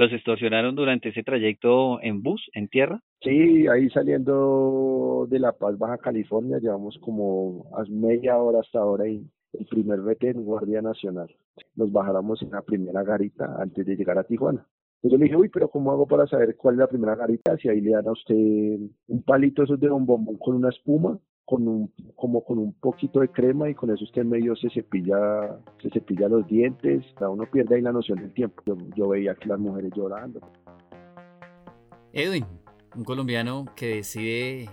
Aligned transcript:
¿Los 0.00 0.14
extorsionaron 0.14 0.76
durante 0.76 1.10
ese 1.10 1.22
trayecto 1.22 2.00
en 2.00 2.22
bus, 2.22 2.48
en 2.54 2.68
tierra? 2.68 3.02
Sí, 3.20 3.66
ahí 3.68 3.90
saliendo 3.90 5.26
de 5.28 5.38
La 5.38 5.52
Paz, 5.52 5.76
Baja 5.76 5.98
California, 5.98 6.58
llevamos 6.58 6.96
como 7.02 7.66
a 7.76 7.84
media 7.90 8.38
hora 8.38 8.60
hasta 8.60 8.78
ahora 8.78 9.06
y 9.06 9.22
el 9.52 9.66
primer 9.66 10.00
vete 10.00 10.30
en 10.30 10.42
Guardia 10.42 10.80
Nacional. 10.80 11.28
Nos 11.76 11.92
bajáramos 11.92 12.40
en 12.40 12.50
la 12.50 12.62
primera 12.62 13.02
garita 13.02 13.56
antes 13.58 13.84
de 13.84 13.94
llegar 13.94 14.16
a 14.16 14.24
Tijuana. 14.24 14.66
Entonces 15.02 15.10
yo 15.12 15.18
le 15.18 15.24
dije, 15.24 15.36
uy, 15.36 15.50
pero 15.50 15.68
¿cómo 15.68 15.92
hago 15.92 16.06
para 16.06 16.26
saber 16.26 16.56
cuál 16.56 16.76
es 16.76 16.78
la 16.78 16.88
primera 16.88 17.14
garita? 17.14 17.58
Si 17.58 17.68
ahí 17.68 17.82
le 17.82 17.90
dan 17.90 18.08
a 18.08 18.12
usted 18.12 18.34
un 18.34 19.22
palito 19.22 19.64
esos 19.64 19.78
de 19.78 19.90
bombón 19.90 20.24
con 20.38 20.56
una 20.56 20.70
espuma, 20.70 21.18
con 21.50 21.66
un, 21.66 21.92
como 22.14 22.44
con 22.44 22.58
un 22.58 22.72
poquito 22.74 23.18
de 23.18 23.28
crema 23.28 23.68
y 23.68 23.74
con 23.74 23.90
eso 23.90 24.04
usted 24.04 24.24
medio 24.24 24.54
se 24.54 24.70
cepilla, 24.70 25.58
se 25.82 25.90
cepilla 25.90 26.28
los 26.28 26.46
dientes, 26.46 27.04
cada 27.16 27.28
uno 27.28 27.44
pierde 27.50 27.74
ahí 27.74 27.82
la 27.82 27.90
noción 27.90 28.20
del 28.20 28.32
tiempo. 28.32 28.62
Yo, 28.64 28.76
yo 28.94 29.08
veía 29.08 29.34
que 29.34 29.48
las 29.48 29.58
mujeres 29.58 29.90
llorando. 29.96 30.38
Edwin, 32.12 32.46
un 32.94 33.02
colombiano 33.02 33.64
que 33.74 33.96
decide 33.96 34.70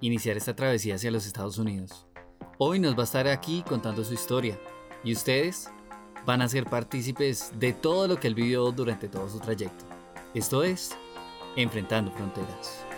iniciar 0.00 0.38
esta 0.38 0.56
travesía 0.56 0.94
hacia 0.94 1.10
los 1.10 1.26
Estados 1.26 1.58
Unidos. 1.58 2.08
Hoy 2.56 2.80
nos 2.80 2.96
va 2.96 3.02
a 3.02 3.04
estar 3.04 3.28
aquí 3.28 3.62
contando 3.68 4.02
su 4.02 4.14
historia 4.14 4.58
y 5.04 5.12
ustedes 5.12 5.70
van 6.24 6.40
a 6.40 6.48
ser 6.48 6.64
partícipes 6.64 7.52
de 7.58 7.74
todo 7.74 8.08
lo 8.08 8.16
que 8.16 8.28
él 8.28 8.34
vivió 8.34 8.72
durante 8.72 9.08
todo 9.08 9.28
su 9.28 9.40
trayecto. 9.40 9.84
Esto 10.32 10.64
es 10.64 10.96
Enfrentando 11.54 12.10
Fronteras. 12.12 12.93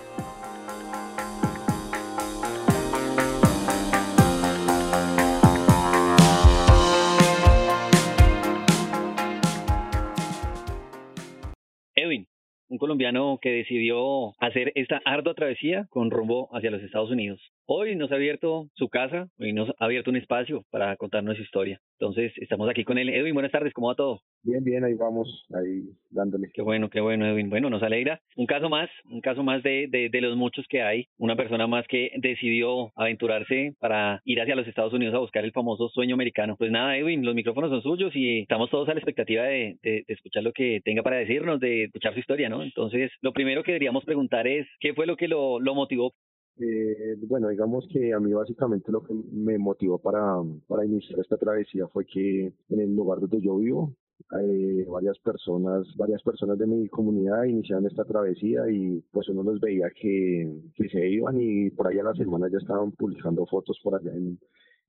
Un 12.77 12.79
colombiano 12.79 13.39
que 13.41 13.51
decidió 13.51 14.35
hacer 14.39 14.71
esta 14.75 15.01
ardua 15.07 15.33
travesía 15.33 15.87
con 15.89 16.11
rumbo 16.11 16.51
hacia 16.55 16.71
los 16.71 16.83
Estados 16.83 17.11
Unidos. 17.11 17.41
Hoy 17.69 17.97
nos 17.97 18.13
ha 18.13 18.15
abierto 18.15 18.69
su 18.75 18.89
casa, 18.89 19.27
hoy 19.41 19.53
nos 19.53 19.69
ha 19.71 19.87
abierto 19.87 20.11
un 20.11 20.17
espacio 20.17 20.65
para 20.71 20.97
contarnos 20.97 21.37
su 21.37 21.43
historia. 21.43 21.81
Entonces, 21.99 22.33
estamos 22.37 22.71
aquí 22.71 22.85
con 22.85 22.97
él. 22.97 23.09
Edwin, 23.09 23.35
buenas 23.35 23.51
tardes, 23.51 23.73
¿cómo 23.73 23.89
va 23.89 23.97
todo? 23.97 24.21
Bien, 24.45 24.63
bien, 24.63 24.85
ahí 24.85 24.95
vamos, 24.95 25.45
ahí 25.53 25.83
dándole. 26.11 26.49
Qué 26.55 26.63
bueno, 26.63 26.89
qué 26.89 27.01
bueno, 27.01 27.27
Edwin. 27.27 27.51
Bueno, 27.51 27.69
nos 27.69 27.83
alegra. 27.83 28.21
Un 28.37 28.47
caso 28.47 28.69
más, 28.69 28.89
un 29.11 29.21
caso 29.21 29.43
más 29.43 29.65
de, 29.65 29.89
de, 29.91 30.11
de 30.11 30.21
los 30.21 30.37
muchos 30.37 30.65
que 30.69 30.83
hay. 30.83 31.09
Una 31.19 31.35
persona 31.35 31.67
más 31.67 31.85
que 31.89 32.13
decidió 32.19 32.93
aventurarse 32.95 33.75
para 33.81 34.21
ir 34.25 34.41
hacia 34.41 34.55
los 34.55 34.69
Estados 34.69 34.93
Unidos 34.93 35.17
a 35.17 35.19
buscar 35.19 35.45
el 35.45 35.51
famoso 35.51 35.89
sueño 35.89 36.15
americano. 36.15 36.55
Pues 36.57 36.71
nada, 36.71 36.97
Edwin, 36.97 37.25
los 37.25 37.35
micrófonos 37.35 37.71
son 37.71 37.83
suyos 37.83 38.15
y 38.15 38.43
estamos 38.43 38.71
todos 38.71 38.89
a 38.89 38.95
la 38.95 39.01
expectativa 39.01 39.43
de, 39.43 39.77
de, 39.83 40.05
escuchar 40.07 40.45
lo 40.45 40.53
que 40.53 40.83
tenga 40.85 41.03
para 41.03 41.17
decirnos, 41.17 41.59
de 41.59 41.87
escuchar 41.87 42.15
su 42.15 42.21
historia, 42.21 42.49
¿no? 42.49 42.63
Entonces, 42.63 43.11
lo 43.23 43.33
primero 43.33 43.65
que 43.65 43.73
deberíamos 43.73 44.05
preguntar 44.05 44.47
es, 44.47 44.69
¿qué 44.79 44.95
fue 44.95 45.07
lo 45.07 45.17
que 45.17 45.27
lo, 45.27 45.59
lo 45.59 45.75
motivó 45.75 46.13
eh, 46.59 47.17
bueno, 47.27 47.49
digamos 47.49 47.87
que 47.93 48.13
a 48.13 48.21
mí 48.21 48.33
básicamente 48.33 48.91
lo 48.91 49.03
que 49.03 49.15
me 49.15 49.59
motivó 49.59 49.99
para, 49.99 50.37
para 50.67 50.85
iniciar 50.85 51.21
esta 51.21 51.37
travesía 51.37 51.87
fue 51.89 52.07
que 52.07 52.53
en 52.69 52.81
el 52.81 52.95
lugar 52.95 53.21
donde 53.21 53.41
yo 53.41 53.57
vivo, 53.57 53.95
eh, 54.41 54.85
varias 54.89 55.19
personas, 55.19 55.87
varias 55.97 56.23
personas 56.23 56.59
de 56.59 56.67
mi 56.67 56.89
comunidad 56.89 57.45
iniciaron 57.45 57.87
esta 57.87 58.05
travesía 58.05 58.69
y 58.71 59.03
pues 59.13 59.29
uno 59.29 59.43
los 59.43 59.61
veía 59.61 59.89
que, 59.91 60.51
que 60.75 60.89
se 60.89 61.09
iban 61.09 61.41
y 61.41 61.71
por 61.71 61.89
ahí 61.89 61.99
a 61.99 62.05
la 62.05 62.15
semana 62.15 62.49
ya 62.51 62.59
estaban 62.59 62.93
publicando 62.93 63.47
fotos 63.47 63.79
por 63.85 63.95
allá 63.95 64.13
en, 64.13 64.39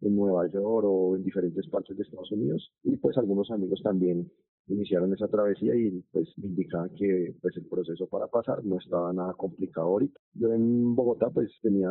en 0.02 0.16
Nueva 0.16 0.48
York 0.48 0.86
o 0.88 1.16
en 1.16 1.24
diferentes 1.24 1.68
partes 1.68 1.98
de 1.98 2.04
Estados 2.04 2.32
Unidos. 2.32 2.72
Y 2.84 2.96
pues 2.98 3.18
algunos 3.18 3.52
amigos 3.52 3.82
también 3.84 4.32
iniciaron 4.68 5.14
esa 5.14 5.28
travesía 5.28 5.76
y 5.76 6.02
pues 6.12 6.28
me 6.38 6.48
indicaban 6.48 6.90
que 6.96 7.34
pues 7.42 7.56
el 7.58 7.66
proceso 7.66 8.08
para 8.08 8.28
pasar 8.28 8.64
no 8.64 8.78
estaba 8.78 9.14
nada 9.14 9.34
complicado 9.34 9.88
ahorita. 9.88 10.20
Yo 10.34 10.54
en 10.54 10.96
Bogotá 10.96 11.30
pues 11.30 11.52
tenía, 11.62 11.90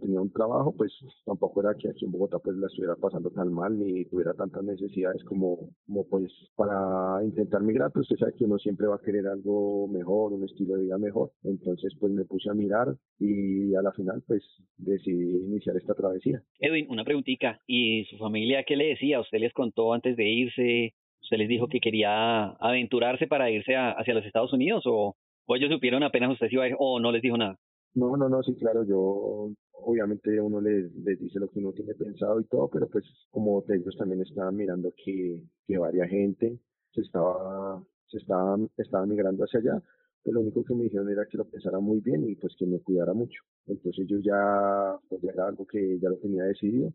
tenía 0.00 0.20
un 0.20 0.32
trabajo, 0.32 0.74
pues 0.76 0.92
tampoco 1.24 1.60
era 1.60 1.74
que 1.74 1.88
aquí 1.88 2.04
en 2.04 2.12
Bogotá 2.12 2.38
pues 2.38 2.56
la 2.56 2.66
estuviera 2.66 2.96
pasando 2.96 3.30
tan 3.30 3.52
mal 3.52 3.78
ni 3.78 4.04
tuviera 4.06 4.34
tantas 4.34 4.64
necesidades 4.64 5.22
como, 5.24 5.70
como 5.86 6.06
pues 6.08 6.32
para 6.56 7.22
intentar 7.24 7.62
migrar, 7.62 7.90
pues 7.92 8.10
usted 8.10 8.18
sabe 8.18 8.36
que 8.36 8.44
uno 8.44 8.58
siempre 8.58 8.86
va 8.86 8.96
a 8.96 9.04
querer 9.04 9.26
algo 9.26 9.88
mejor, 9.88 10.32
un 10.32 10.44
estilo 10.44 10.76
de 10.76 10.84
vida 10.84 10.98
mejor. 10.98 11.32
Entonces 11.44 11.94
pues 11.98 12.12
me 12.12 12.24
puse 12.24 12.50
a 12.50 12.54
mirar 12.54 12.96
y 13.18 13.74
a 13.74 13.82
la 13.82 13.92
final 13.92 14.22
pues 14.26 14.42
decidí 14.76 15.36
iniciar 15.44 15.76
esta 15.76 15.94
travesía. 15.94 16.42
Edwin, 16.60 16.86
una 16.90 17.04
preguntita, 17.04 17.60
¿y 17.66 18.04
su 18.04 18.18
familia 18.18 18.64
qué 18.64 18.76
le 18.76 18.88
decía? 18.88 19.20
¿Usted 19.20 19.38
les 19.38 19.52
contó 19.52 19.92
antes 19.92 20.16
de 20.16 20.28
irse? 20.28 20.94
¿Usted 21.22 21.38
les 21.38 21.48
dijo 21.48 21.68
que 21.68 21.80
quería 21.80 22.44
aventurarse 22.60 23.26
para 23.26 23.50
irse 23.50 23.74
hacia 23.76 24.14
los 24.14 24.24
Estados 24.24 24.52
Unidos 24.52 24.84
o, 24.86 25.16
o 25.46 25.56
ellos 25.56 25.70
supieron 25.72 26.02
apenas 26.02 26.30
usted 26.32 26.48
iba 26.50 26.64
a 26.64 26.68
ir 26.68 26.76
o 26.78 27.00
no 27.00 27.10
les 27.12 27.22
dijo 27.22 27.36
nada? 27.36 27.56
No, 27.94 28.16
no, 28.16 28.28
no, 28.28 28.42
sí, 28.42 28.54
claro, 28.56 28.84
yo 28.84 29.50
obviamente 29.72 30.40
uno 30.40 30.60
les, 30.60 30.92
dice 31.18 31.38
lo 31.38 31.48
que 31.48 31.60
uno 31.60 31.72
tiene 31.72 31.94
pensado 31.94 32.40
y 32.40 32.44
todo, 32.44 32.68
pero 32.68 32.88
pues 32.88 33.04
como 33.30 33.64
ellos 33.68 33.96
también 33.96 34.20
estaban 34.20 34.56
mirando 34.56 34.92
que, 35.02 35.42
que 35.66 35.78
varias 35.78 36.10
gente 36.10 36.58
se 36.92 37.00
estaba, 37.00 37.82
se 38.06 38.18
estaba 38.18 39.06
migrando 39.06 39.44
hacia 39.44 39.60
allá, 39.60 39.82
pues 40.22 40.34
lo 40.34 40.40
único 40.40 40.64
que 40.64 40.74
me 40.74 40.84
dijeron 40.84 41.08
era 41.08 41.24
que 41.30 41.38
lo 41.38 41.48
pensara 41.48 41.78
muy 41.78 42.00
bien 42.00 42.28
y 42.28 42.34
pues 42.34 42.54
que 42.58 42.66
me 42.66 42.80
cuidara 42.80 43.14
mucho. 43.14 43.42
Entonces 43.66 44.06
yo 44.08 44.18
ya, 44.18 44.98
pues 45.08 45.22
ya 45.22 45.30
era 45.30 45.46
algo 45.46 45.66
que 45.66 45.98
ya 46.00 46.08
lo 46.08 46.16
tenía 46.18 46.42
decidido, 46.44 46.92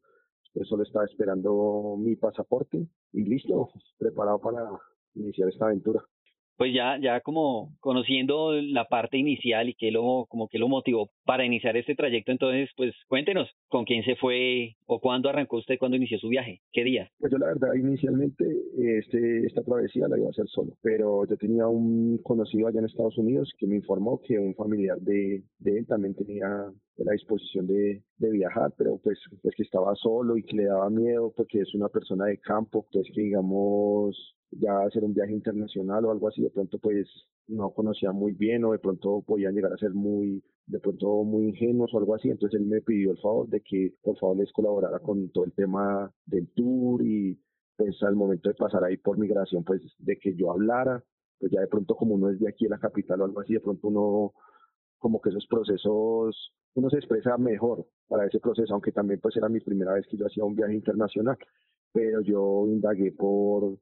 yo 0.53 0.63
solo 0.65 0.83
estaba 0.83 1.05
esperando 1.05 1.95
mi 1.97 2.15
pasaporte 2.15 2.85
y 3.13 3.23
listo, 3.23 3.69
preparado 3.97 4.39
para 4.39 4.69
iniciar 5.15 5.49
esta 5.49 5.65
aventura. 5.65 6.03
Pues 6.57 6.73
ya, 6.73 6.99
ya 7.01 7.21
como 7.21 7.75
conociendo 7.79 8.53
la 8.53 8.85
parte 8.85 9.17
inicial 9.17 9.69
y 9.69 9.73
qué 9.73 9.91
lo, 9.91 10.25
como 10.27 10.47
que 10.47 10.59
lo 10.59 10.67
motivó 10.67 11.09
para 11.25 11.45
iniciar 11.45 11.77
este 11.77 11.95
trayecto, 11.95 12.31
entonces, 12.31 12.69
pues 12.75 12.93
cuéntenos, 13.07 13.49
¿con 13.67 13.85
quién 13.85 14.03
se 14.03 14.15
fue 14.15 14.75
o 14.85 14.99
cuándo 14.99 15.29
arrancó 15.29 15.57
usted, 15.57 15.77
cuándo 15.77 15.97
inició 15.97 16.17
su 16.19 16.29
viaje? 16.29 16.61
¿Qué 16.71 16.83
día? 16.83 17.09
Pues 17.19 17.31
yo 17.31 17.37
la 17.37 17.47
verdad, 17.47 17.73
inicialmente 17.75 18.45
este, 18.77 19.45
esta 19.45 19.61
travesía 19.63 20.07
la 20.07 20.17
iba 20.17 20.27
a 20.27 20.31
hacer 20.31 20.47
solo, 20.47 20.73
pero 20.81 21.25
yo 21.27 21.37
tenía 21.37 21.67
un 21.67 22.17
conocido 22.23 22.67
allá 22.67 22.79
en 22.79 22.85
Estados 22.85 23.17
Unidos 23.17 23.51
que 23.57 23.67
me 23.67 23.75
informó 23.75 24.21
que 24.21 24.39
un 24.39 24.55
familiar 24.55 24.99
de, 24.99 25.43
él 25.65 25.87
también 25.87 26.15
tenía 26.15 26.47
la 26.97 27.11
disposición 27.13 27.67
de, 27.67 28.03
viajar, 28.17 28.71
pero 28.77 28.99
pues, 29.03 29.19
pues 29.41 29.55
que 29.55 29.63
estaba 29.63 29.95
solo 29.95 30.37
y 30.37 30.43
que 30.43 30.55
le 30.55 30.65
daba 30.65 30.89
miedo 30.89 31.33
porque 31.35 31.59
es 31.61 31.73
una 31.73 31.89
persona 31.89 32.25
de 32.25 32.37
campo, 32.37 32.85
pues 32.91 33.07
que 33.13 33.21
digamos 33.21 34.35
ya 34.51 34.79
hacer 34.81 35.03
un 35.03 35.13
viaje 35.13 35.33
internacional 35.33 36.05
o 36.05 36.11
algo 36.11 36.27
así, 36.27 36.41
de 36.41 36.49
pronto 36.49 36.77
pues 36.77 37.07
no 37.47 37.71
conocía 37.71 38.11
muy 38.11 38.33
bien 38.33 38.63
o 38.63 38.71
de 38.71 38.79
pronto 38.79 39.23
podían 39.25 39.53
llegar 39.53 39.73
a 39.73 39.77
ser 39.77 39.91
muy, 39.91 40.43
de 40.65 40.79
pronto 40.79 41.23
muy 41.23 41.49
ingenuos 41.49 41.93
o 41.93 41.97
algo 41.97 42.15
así, 42.15 42.29
entonces 42.29 42.59
él 42.59 42.67
me 42.67 42.81
pidió 42.81 43.11
el 43.11 43.17
favor 43.17 43.47
de 43.49 43.61
que 43.61 43.93
por 44.01 44.17
favor 44.17 44.37
les 44.37 44.51
colaborara 44.51 44.99
con 44.99 45.29
todo 45.29 45.45
el 45.45 45.53
tema 45.53 46.11
del 46.25 46.47
tour 46.53 47.01
y 47.03 47.39
pues 47.75 48.01
al 48.03 48.15
momento 48.15 48.49
de 48.49 48.55
pasar 48.55 48.83
ahí 48.83 48.97
por 48.97 49.17
migración 49.17 49.63
pues 49.63 49.81
de 49.97 50.17
que 50.17 50.35
yo 50.35 50.51
hablara, 50.51 51.03
pues 51.39 51.51
ya 51.51 51.61
de 51.61 51.67
pronto 51.67 51.95
como 51.95 52.15
uno 52.15 52.29
es 52.29 52.39
de 52.39 52.49
aquí 52.49 52.65
en 52.65 52.71
la 52.71 52.79
capital 52.79 53.21
o 53.21 53.25
algo 53.25 53.39
así, 53.41 53.53
de 53.53 53.59
pronto 53.59 53.87
uno 53.87 54.33
como 54.99 55.19
que 55.19 55.29
esos 55.29 55.47
procesos, 55.47 56.53
uno 56.75 56.89
se 56.89 56.97
expresa 56.97 57.35
mejor 57.37 57.87
para 58.07 58.27
ese 58.27 58.39
proceso, 58.39 58.73
aunque 58.73 58.91
también 58.91 59.19
pues 59.19 59.35
era 59.35 59.49
mi 59.49 59.59
primera 59.59 59.93
vez 59.93 60.05
que 60.07 60.15
yo 60.15 60.27
hacía 60.27 60.45
un 60.45 60.55
viaje 60.55 60.75
internacional, 60.75 61.37
pero 61.91 62.21
yo 62.21 62.67
indagué 62.67 63.11
por 63.11 63.79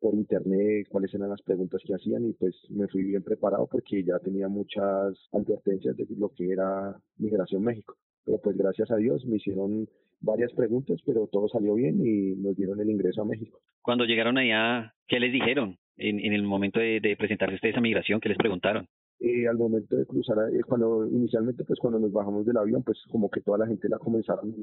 por 0.00 0.14
internet 0.14 0.86
cuáles 0.88 1.14
eran 1.14 1.28
las 1.28 1.42
preguntas 1.42 1.80
que 1.86 1.94
hacían 1.94 2.24
y 2.26 2.32
pues 2.32 2.54
me 2.70 2.88
fui 2.88 3.02
bien 3.04 3.22
preparado 3.22 3.68
porque 3.70 4.02
ya 4.02 4.18
tenía 4.18 4.48
muchas 4.48 5.28
advertencias 5.32 5.96
de 5.96 6.06
lo 6.16 6.30
que 6.30 6.50
era 6.50 6.96
Migración 7.18 7.62
México. 7.62 7.96
Pero 8.24 8.38
pues 8.42 8.56
gracias 8.56 8.90
a 8.90 8.96
Dios 8.96 9.24
me 9.26 9.36
hicieron 9.36 9.88
varias 10.20 10.52
preguntas, 10.52 11.00
pero 11.04 11.28
todo 11.30 11.48
salió 11.48 11.74
bien 11.74 12.04
y 12.04 12.34
nos 12.36 12.56
dieron 12.56 12.80
el 12.80 12.90
ingreso 12.90 13.22
a 13.22 13.24
México. 13.26 13.60
Cuando 13.82 14.04
llegaron 14.04 14.38
allá, 14.38 14.94
¿qué 15.06 15.20
les 15.20 15.32
dijeron 15.32 15.78
en, 15.96 16.20
en 16.20 16.32
el 16.32 16.42
momento 16.42 16.80
de, 16.80 17.16
presentarse 17.18 17.54
ustedes 17.54 17.76
a 17.76 17.80
migración? 17.80 18.20
¿Qué 18.20 18.28
les 18.28 18.38
preguntaron? 18.38 18.86
Eh, 19.22 19.46
al 19.46 19.58
momento 19.58 19.96
de 19.96 20.06
cruzar, 20.06 20.38
eh, 20.50 20.62
cuando 20.66 21.06
inicialmente 21.06 21.62
pues 21.64 21.78
cuando 21.78 21.98
nos 21.98 22.10
bajamos 22.10 22.46
del 22.46 22.56
avión, 22.56 22.82
pues 22.82 22.98
como 23.10 23.28
que 23.28 23.42
toda 23.42 23.58
la 23.58 23.66
gente 23.66 23.86
la 23.86 23.98
comenzaron 23.98 24.54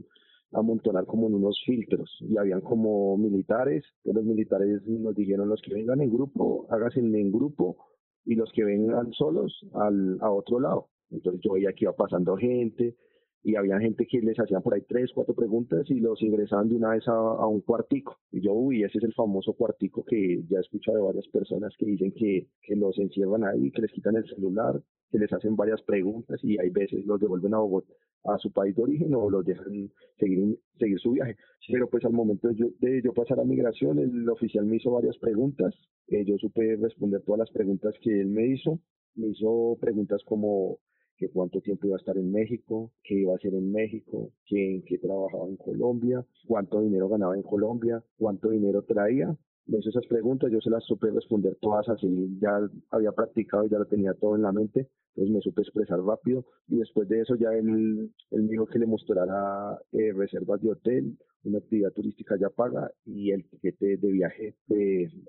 a 0.51 0.59
amontonar 0.59 1.05
como 1.05 1.27
en 1.27 1.35
unos 1.35 1.61
filtros 1.63 2.09
y 2.21 2.37
habían 2.37 2.61
como 2.61 3.17
militares, 3.17 3.85
los 4.03 4.23
militares 4.23 4.81
nos 4.87 5.13
dijeron 5.13 5.47
los 5.47 5.61
que 5.61 5.75
vengan 5.75 6.01
en 6.01 6.11
grupo, 6.11 6.65
háganse 6.71 7.01
en 7.01 7.31
grupo 7.31 7.77
y 8.25 8.33
los 8.33 8.51
que 8.51 8.63
vengan 8.63 9.11
solos 9.13 9.63
al, 9.73 10.17
a 10.21 10.31
otro 10.31 10.59
lado. 10.59 10.87
Entonces 11.11 11.39
yo 11.43 11.53
veía 11.53 11.73
que 11.73 11.85
iba 11.85 11.93
pasando 11.93 12.35
gente, 12.35 12.95
y 13.43 13.55
había 13.55 13.79
gente 13.79 14.05
que 14.05 14.19
les 14.19 14.37
hacían 14.39 14.61
por 14.61 14.73
ahí 14.73 14.81
tres, 14.87 15.11
cuatro 15.13 15.33
preguntas 15.33 15.89
y 15.89 15.99
los 15.99 16.21
ingresaban 16.21 16.69
de 16.69 16.75
una 16.75 16.89
vez 16.89 17.07
a, 17.07 17.13
a, 17.13 17.47
un 17.47 17.61
cuartico. 17.61 18.17
Y 18.31 18.41
yo, 18.41 18.53
uy, 18.53 18.83
ese 18.83 18.97
es 18.97 19.03
el 19.03 19.13
famoso 19.13 19.53
cuartico 19.53 20.03
que 20.03 20.43
ya 20.49 20.57
he 20.57 20.61
escuchado 20.61 20.97
de 20.97 21.03
varias 21.03 21.27
personas 21.29 21.73
que 21.77 21.85
dicen 21.85 22.11
que, 22.11 22.47
que 22.61 22.75
los 22.75 22.97
encierran 22.97 23.45
ahí, 23.45 23.71
que 23.71 23.81
les 23.81 23.91
quitan 23.91 24.15
el 24.17 24.25
celular, 24.25 24.81
que 25.11 25.19
les 25.19 25.31
hacen 25.31 25.55
varias 25.55 25.81
preguntas 25.83 26.39
y 26.43 26.59
hay 26.59 26.69
veces 26.69 27.05
los 27.05 27.19
devuelven 27.19 27.53
a 27.53 27.59
Bogotá, 27.59 27.93
a 28.25 28.37
su 28.37 28.51
país 28.51 28.75
de 28.75 28.83
origen 28.83 29.13
o 29.15 29.29
los 29.29 29.45
dejan 29.45 29.89
seguir, 30.19 30.59
seguir 30.77 30.99
su 30.99 31.11
viaje. 31.11 31.35
Pero 31.71 31.89
pues 31.89 32.03
al 32.05 32.13
momento 32.13 32.49
de 32.49 32.55
yo, 32.55 32.67
de 32.79 33.01
yo, 33.03 33.13
pasar 33.13 33.39
a 33.39 33.45
migración, 33.45 33.99
el 33.99 34.27
oficial 34.29 34.65
me 34.65 34.77
hizo 34.77 34.91
varias 34.91 35.17
preguntas, 35.17 35.73
eh, 36.07 36.25
yo 36.25 36.37
supe 36.37 36.75
responder 36.75 37.21
todas 37.23 37.39
las 37.39 37.51
preguntas 37.51 37.93
que 38.01 38.21
él 38.21 38.27
me 38.27 38.47
hizo, 38.47 38.79
me 39.15 39.27
hizo 39.27 39.77
preguntas 39.79 40.21
como 40.25 40.79
que 41.17 41.29
cuánto 41.29 41.61
tiempo 41.61 41.87
iba 41.87 41.95
a 41.95 41.99
estar 41.99 42.17
en 42.17 42.31
México, 42.31 42.91
qué 43.03 43.15
iba 43.15 43.33
a 43.33 43.35
hacer 43.37 43.53
en 43.53 43.71
México, 43.71 44.31
quién 44.47 44.83
qué 44.83 44.97
trabajaba 44.97 45.47
en 45.47 45.57
Colombia, 45.57 46.25
cuánto 46.47 46.81
dinero 46.81 47.09
ganaba 47.09 47.35
en 47.35 47.43
Colombia, 47.43 48.03
cuánto 48.17 48.49
dinero 48.49 48.83
traía. 48.83 49.35
Me 49.67 49.79
hizo 49.79 49.89
esas 49.89 50.07
preguntas, 50.07 50.49
yo 50.49 50.61
se 50.61 50.69
las 50.69 50.83
supe 50.85 51.11
responder 51.11 51.57
todas 51.59 51.89
así, 51.89 52.37
ya 52.39 52.57
había 52.89 53.11
practicado 53.11 53.65
y 53.65 53.69
ya 53.69 53.77
lo 53.77 53.85
tenía 53.85 54.13
todo 54.13 54.37
en 54.37 54.43
la 54.43 54.53
mente, 54.53 54.87
entonces 55.09 55.35
me 55.35 55.41
supe 55.41 55.61
expresar 55.61 55.99
rápido 55.99 56.45
y 56.69 56.77
después 56.77 57.09
de 57.09 57.19
eso 57.19 57.35
ya 57.35 57.49
él, 57.49 58.09
él 58.31 58.43
me 58.43 58.51
dijo 58.51 58.65
que 58.65 58.79
le 58.79 58.85
mostrara 58.85 59.77
eh, 59.91 60.13
reservas 60.13 60.61
de 60.61 60.71
hotel, 60.71 61.17
una 61.43 61.57
actividad 61.57 61.91
turística 61.91 62.37
ya 62.39 62.49
paga 62.49 62.91
y 63.05 63.31
el 63.31 63.43
tiquete 63.49 63.97
de 63.97 64.11
viaje, 64.11 64.55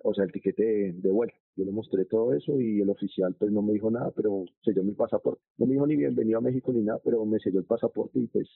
o 0.04 0.14
sea, 0.14 0.24
el 0.24 0.30
tiquete 0.32 0.62
de, 0.62 0.92
de, 0.92 1.10
vuelo. 1.10 1.32
Yo 1.56 1.64
le 1.64 1.72
mostré 1.72 2.04
todo 2.04 2.32
eso 2.32 2.60
y 2.60 2.80
el 2.80 2.90
oficial 2.90 3.34
pues 3.36 3.50
no 3.50 3.62
me 3.62 3.72
dijo 3.72 3.90
nada, 3.90 4.12
pero 4.14 4.44
selló 4.62 4.84
mi 4.84 4.92
pasaporte. 4.92 5.42
No 5.58 5.66
me 5.66 5.72
dijo 5.72 5.86
ni 5.86 5.96
bienvenido 5.96 6.38
a 6.38 6.42
México 6.42 6.72
ni 6.72 6.82
nada, 6.82 7.00
pero 7.04 7.24
me 7.24 7.40
selló 7.40 7.58
el 7.58 7.66
pasaporte 7.66 8.20
y 8.20 8.28
pues 8.28 8.48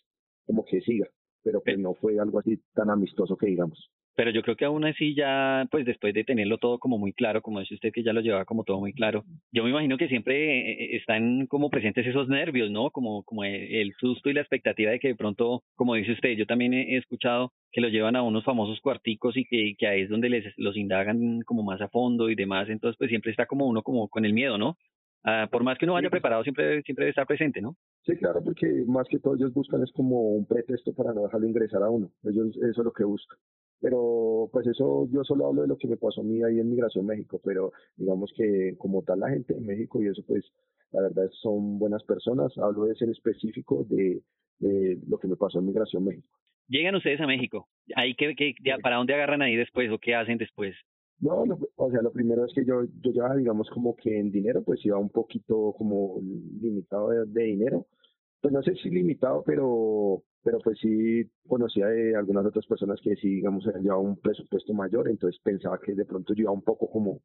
como 0.47 0.65
que 0.65 0.81
siga. 0.81 1.09
Pero 1.43 1.61
pues 1.61 1.77
no 1.77 1.95
fue 1.95 2.21
algo 2.21 2.39
así 2.39 2.61
tan 2.73 2.89
amistoso 2.89 3.37
que 3.37 3.47
digamos 3.47 3.91
pero 4.15 4.31
yo 4.31 4.43
creo 4.43 4.57
que 4.57 4.65
aún 4.65 4.85
así 4.85 5.15
ya, 5.15 5.67
pues 5.71 5.85
después 5.85 6.15
de 6.15 6.25
tenerlo 6.25 6.59
todo 6.59 6.79
como 6.79 6.99
muy 6.99 7.13
claro, 7.13 7.43
como 7.43 7.61
dice 7.61 7.75
usted 7.75 7.93
que 7.93 8.03
ya 8.03 8.13
lo 8.13 8.21
llevaba 8.21 8.45
como 8.45 8.65
todo 8.65 8.81
muy 8.81 8.93
claro, 8.93 9.25
yo 9.53 9.65
me 9.65 9.71
imagino 9.71 9.97
que 9.97 10.09
siempre 10.09 10.59
eh, 10.59 10.73
eh, 10.73 10.97
están 10.97 11.47
como 11.47 11.71
presentes 11.71 12.07
esos 12.07 12.29
nervios, 12.29 12.71
¿no? 12.71 12.91
Como, 12.91 13.23
como 13.25 13.45
el, 13.45 13.93
susto 13.99 14.31
y 14.31 14.35
la 14.35 14.41
expectativa 14.41 14.91
de 14.91 14.99
que 14.99 15.09
de 15.09 15.17
pronto, 15.17 15.63
como 15.75 15.95
dice 15.95 16.13
usted, 16.13 16.37
yo 16.37 16.47
también 16.47 16.75
he, 16.75 16.97
escuchado 16.97 17.53
que 17.73 17.81
lo 17.81 17.89
llevan 17.89 18.17
a 18.17 18.23
unos 18.23 18.45
famosos 18.45 18.81
cuarticos 18.81 19.37
y 19.37 19.45
que, 19.45 19.75
que 19.79 19.87
ahí 19.87 20.03
es 20.03 20.11
donde 20.11 20.29
les 20.29 20.45
los 20.57 20.77
indagan 20.77 21.41
como 21.43 21.63
más 21.63 21.81
a 21.81 21.89
fondo 21.89 22.31
y 22.31 22.35
demás, 22.35 22.69
entonces 22.69 22.97
pues 22.99 23.09
siempre 23.09 23.31
está 23.31 23.47
como 23.47 23.67
uno 23.67 23.83
como 23.83 24.09
con 24.09 24.25
el 24.25 24.33
miedo, 24.33 24.59
¿no? 24.59 24.77
Ah, 25.25 25.49
por 25.51 25.63
más 25.63 25.79
que 25.79 25.85
uno 25.85 25.95
vaya 25.95 26.11
preparado, 26.11 26.43
siempre, 26.43 26.83
siempre 26.83 27.05
debe 27.05 27.11
estar 27.11 27.27
presente, 27.27 27.61
¿no? 27.61 27.77
Sí, 28.05 28.17
claro, 28.17 28.43
porque 28.43 28.67
más 28.87 29.07
que 29.09 29.21
todo 29.21 29.37
ellos 29.37 29.55
buscan 29.55 29.83
es 29.83 29.93
como 29.93 30.33
un 30.33 30.47
pretexto 30.47 30.93
para 30.93 31.13
no 31.13 31.23
dejarlo 31.23 31.47
ingresar 31.47 31.83
a 31.83 31.91
uno. 31.91 32.11
Ellos 32.25 32.57
eso 32.57 32.81
es 32.81 32.85
lo 32.85 32.93
que 32.93 33.05
buscan. 33.05 33.39
Pero 33.83 34.49
pues 34.53 34.65
eso 34.69 35.09
yo 35.11 35.25
solo 35.25 35.49
hablo 35.49 35.63
de 35.63 35.69
lo 35.69 35.77
que 35.77 35.89
me 35.89 35.97
pasó 35.97 36.21
a 36.21 36.25
mí 36.25 36.41
ahí 36.43 36.61
en 36.61 36.71
Migración 36.71 37.05
México, 37.05 37.41
pero 37.45 37.73
digamos 37.97 38.33
que 38.37 38.77
como 38.79 39.03
tal 39.03 39.21
la 39.21 39.29
gente 39.29 39.55
en 39.55 39.67
México 39.67 40.01
y 40.01 40.07
eso 40.07 40.23
pues 40.25 40.45
la 40.93 41.03
verdad 41.03 41.29
son 41.43 41.81
buenas 41.81 42.05
personas. 42.05 42.57
Hablo 42.59 42.85
de 42.85 42.95
ser 42.95 43.11
específico 43.11 43.85
de, 43.91 44.23
lo 45.09 45.19
que 45.19 45.27
me 45.27 45.35
pasó 45.35 45.59
en 45.59 45.67
Migración 45.67 46.05
México. 46.05 46.29
Llegan 46.69 46.95
ustedes 46.95 47.21
a 47.21 47.27
México, 47.27 47.69
ahí 47.97 48.15
que, 48.15 48.55
¿para 48.81 48.97
dónde 48.97 49.15
agarran 49.15 49.43
ahí 49.43 49.57
después 49.57 49.91
o 49.91 49.99
qué 49.99 50.15
hacen 50.15 50.39
después? 50.39 50.77
No, 51.19 51.45
o 51.77 51.91
sea, 51.91 52.03
lo 52.03 52.13
primero 52.13 52.45
es 52.45 52.55
que 52.55 52.65
yo, 52.65 52.85
yo 52.85 53.13
ya 53.13 53.35
digamos 53.35 53.69
como 53.71 53.97
que 53.97 54.17
en 54.17 54.31
dinero, 54.31 54.63
pues 54.63 54.85
iba 54.87 54.97
un 54.97 55.11
poquito 55.11 55.75
como 55.77 56.21
limitado 56.61 57.11
de 57.11 57.43
dinero. 57.43 57.87
Pues 58.41 58.55
no 58.55 58.63
sé 58.63 58.75
si 58.77 58.91
limitado, 58.91 59.43
pero 59.45 60.23
pero 60.43 60.59
pues 60.59 60.79
sí 60.81 61.25
conocía 61.47 61.87
de 61.87 62.17
algunas 62.17 62.47
otras 62.47 62.67
personas 62.67 63.01
que 63.01 63.15
sí, 63.17 63.37
digamos, 63.37 63.67
habían 63.67 63.85
llevado 63.85 64.03
un 64.03 64.17
presupuesto 64.17 64.75
mayor, 64.75 65.09
entonces 65.09 65.41
pensaba 65.43 65.79
que 65.79 65.95
de 65.95 66.05
pronto 66.05 66.35
yo 66.35 66.43
iba 66.43 66.51
un 66.51 66.63
poco 66.63 66.91
como, 66.91 67.21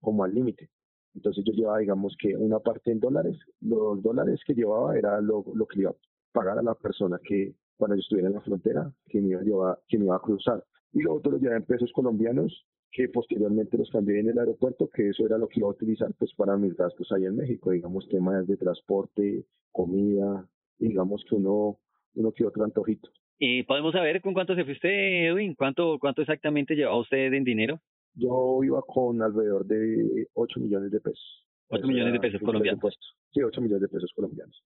como 0.00 0.24
al 0.24 0.34
límite. 0.34 0.70
Entonces 1.14 1.44
yo 1.44 1.52
llevaba, 1.52 1.78
digamos, 1.78 2.16
que 2.18 2.34
una 2.36 2.58
parte 2.60 2.90
en 2.90 3.00
dólares, 3.00 3.38
los 3.60 4.02
dólares 4.02 4.40
que 4.46 4.54
llevaba 4.54 4.96
era 4.96 5.20
lo, 5.20 5.44
lo 5.54 5.66
que 5.66 5.80
iba 5.80 5.90
a 5.90 5.96
pagar 6.32 6.58
a 6.58 6.62
la 6.62 6.74
persona 6.74 7.20
que 7.22 7.54
cuando 7.76 7.96
yo 7.96 8.00
estuviera 8.00 8.28
en 8.28 8.34
la 8.34 8.40
frontera, 8.40 8.92
que 9.06 9.20
me 9.20 9.28
iba 9.28 9.40
a, 9.40 9.44
llevar, 9.44 9.78
que 9.88 9.98
me 9.98 10.06
iba 10.06 10.16
a 10.16 10.20
cruzar. 10.20 10.64
Y 10.92 11.02
lo 11.02 11.14
otro 11.14 11.32
lo 11.32 11.38
llevaba 11.38 11.58
en 11.58 11.66
pesos 11.66 11.90
colombianos, 11.92 12.66
que 12.90 13.08
posteriormente 13.08 13.78
los 13.78 13.90
cambié 13.90 14.20
en 14.20 14.28
el 14.30 14.38
aeropuerto, 14.38 14.88
que 14.88 15.08
eso 15.08 15.26
era 15.26 15.38
lo 15.38 15.48
que 15.48 15.60
iba 15.60 15.68
a 15.68 15.72
utilizar 15.72 16.12
pues 16.18 16.32
para 16.34 16.56
mis 16.56 16.74
gastos 16.76 17.10
ahí 17.12 17.24
en 17.24 17.36
México, 17.36 17.70
digamos, 17.70 18.08
temas 18.08 18.46
de 18.46 18.56
transporte, 18.56 19.46
comida, 19.70 20.46
digamos 20.78 21.24
que 21.28 21.34
uno 21.36 21.78
uno 22.14 22.32
que 22.32 22.44
otro 22.44 22.64
antojito. 22.64 23.08
¿Y 23.38 23.64
podemos 23.64 23.92
saber 23.92 24.20
con 24.20 24.34
cuánto 24.34 24.54
se 24.54 24.64
fue 24.64 24.74
usted, 24.74 24.88
Edwin? 25.28 25.54
¿Cuánto, 25.54 25.98
cuánto 25.98 26.22
exactamente 26.22 26.74
llevaba 26.74 27.00
usted 27.00 27.32
en 27.32 27.44
dinero? 27.44 27.80
Yo 28.14 28.60
iba 28.62 28.80
con 28.82 29.20
alrededor 29.22 29.66
de 29.66 30.28
8 30.34 30.60
millones 30.60 30.90
de 30.92 31.00
pesos. 31.00 31.44
8 31.68 31.86
millones 31.86 32.12
de 32.12 32.20
pesos 32.20 32.40
colombianos. 32.40 32.98
Sí, 33.32 33.42
8 33.42 33.60
millones 33.60 33.82
de 33.82 33.88
pesos 33.88 34.12
colombianos. 34.14 34.62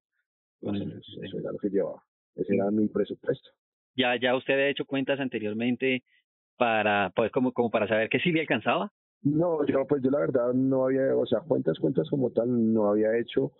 eso 0.60 1.38
era 1.38 1.52
lo 1.52 1.58
que 1.58 1.70
llevaba. 1.70 2.02
Ese 2.34 2.54
era 2.54 2.70
mi 2.70 2.88
presupuesto. 2.88 3.50
¿Ya, 3.96 4.16
ya 4.20 4.37
usted 4.37 4.54
había 4.54 4.69
hecho 4.69 4.84
cuentas 4.84 5.20
anteriormente 5.20 6.02
para, 6.58 7.12
pues, 7.14 7.32
como, 7.32 7.52
como 7.52 7.70
para 7.70 7.88
saber 7.88 8.08
que 8.08 8.19
sí 8.19 8.31
le 8.32 8.40
alcanzaba? 8.40 8.92
No, 9.22 9.64
yo 9.66 9.87
pues 9.87 10.02
yo 10.02 10.10
la 10.10 10.20
verdad 10.20 10.52
no 10.52 10.84
había, 10.84 11.16
o 11.16 11.26
sea, 11.26 11.40
cuentas, 11.40 11.78
cuentas 11.78 12.08
como 12.10 12.31
tal 12.31 12.72
no 12.72 12.88
había 12.90 13.16
hecho 13.19 13.52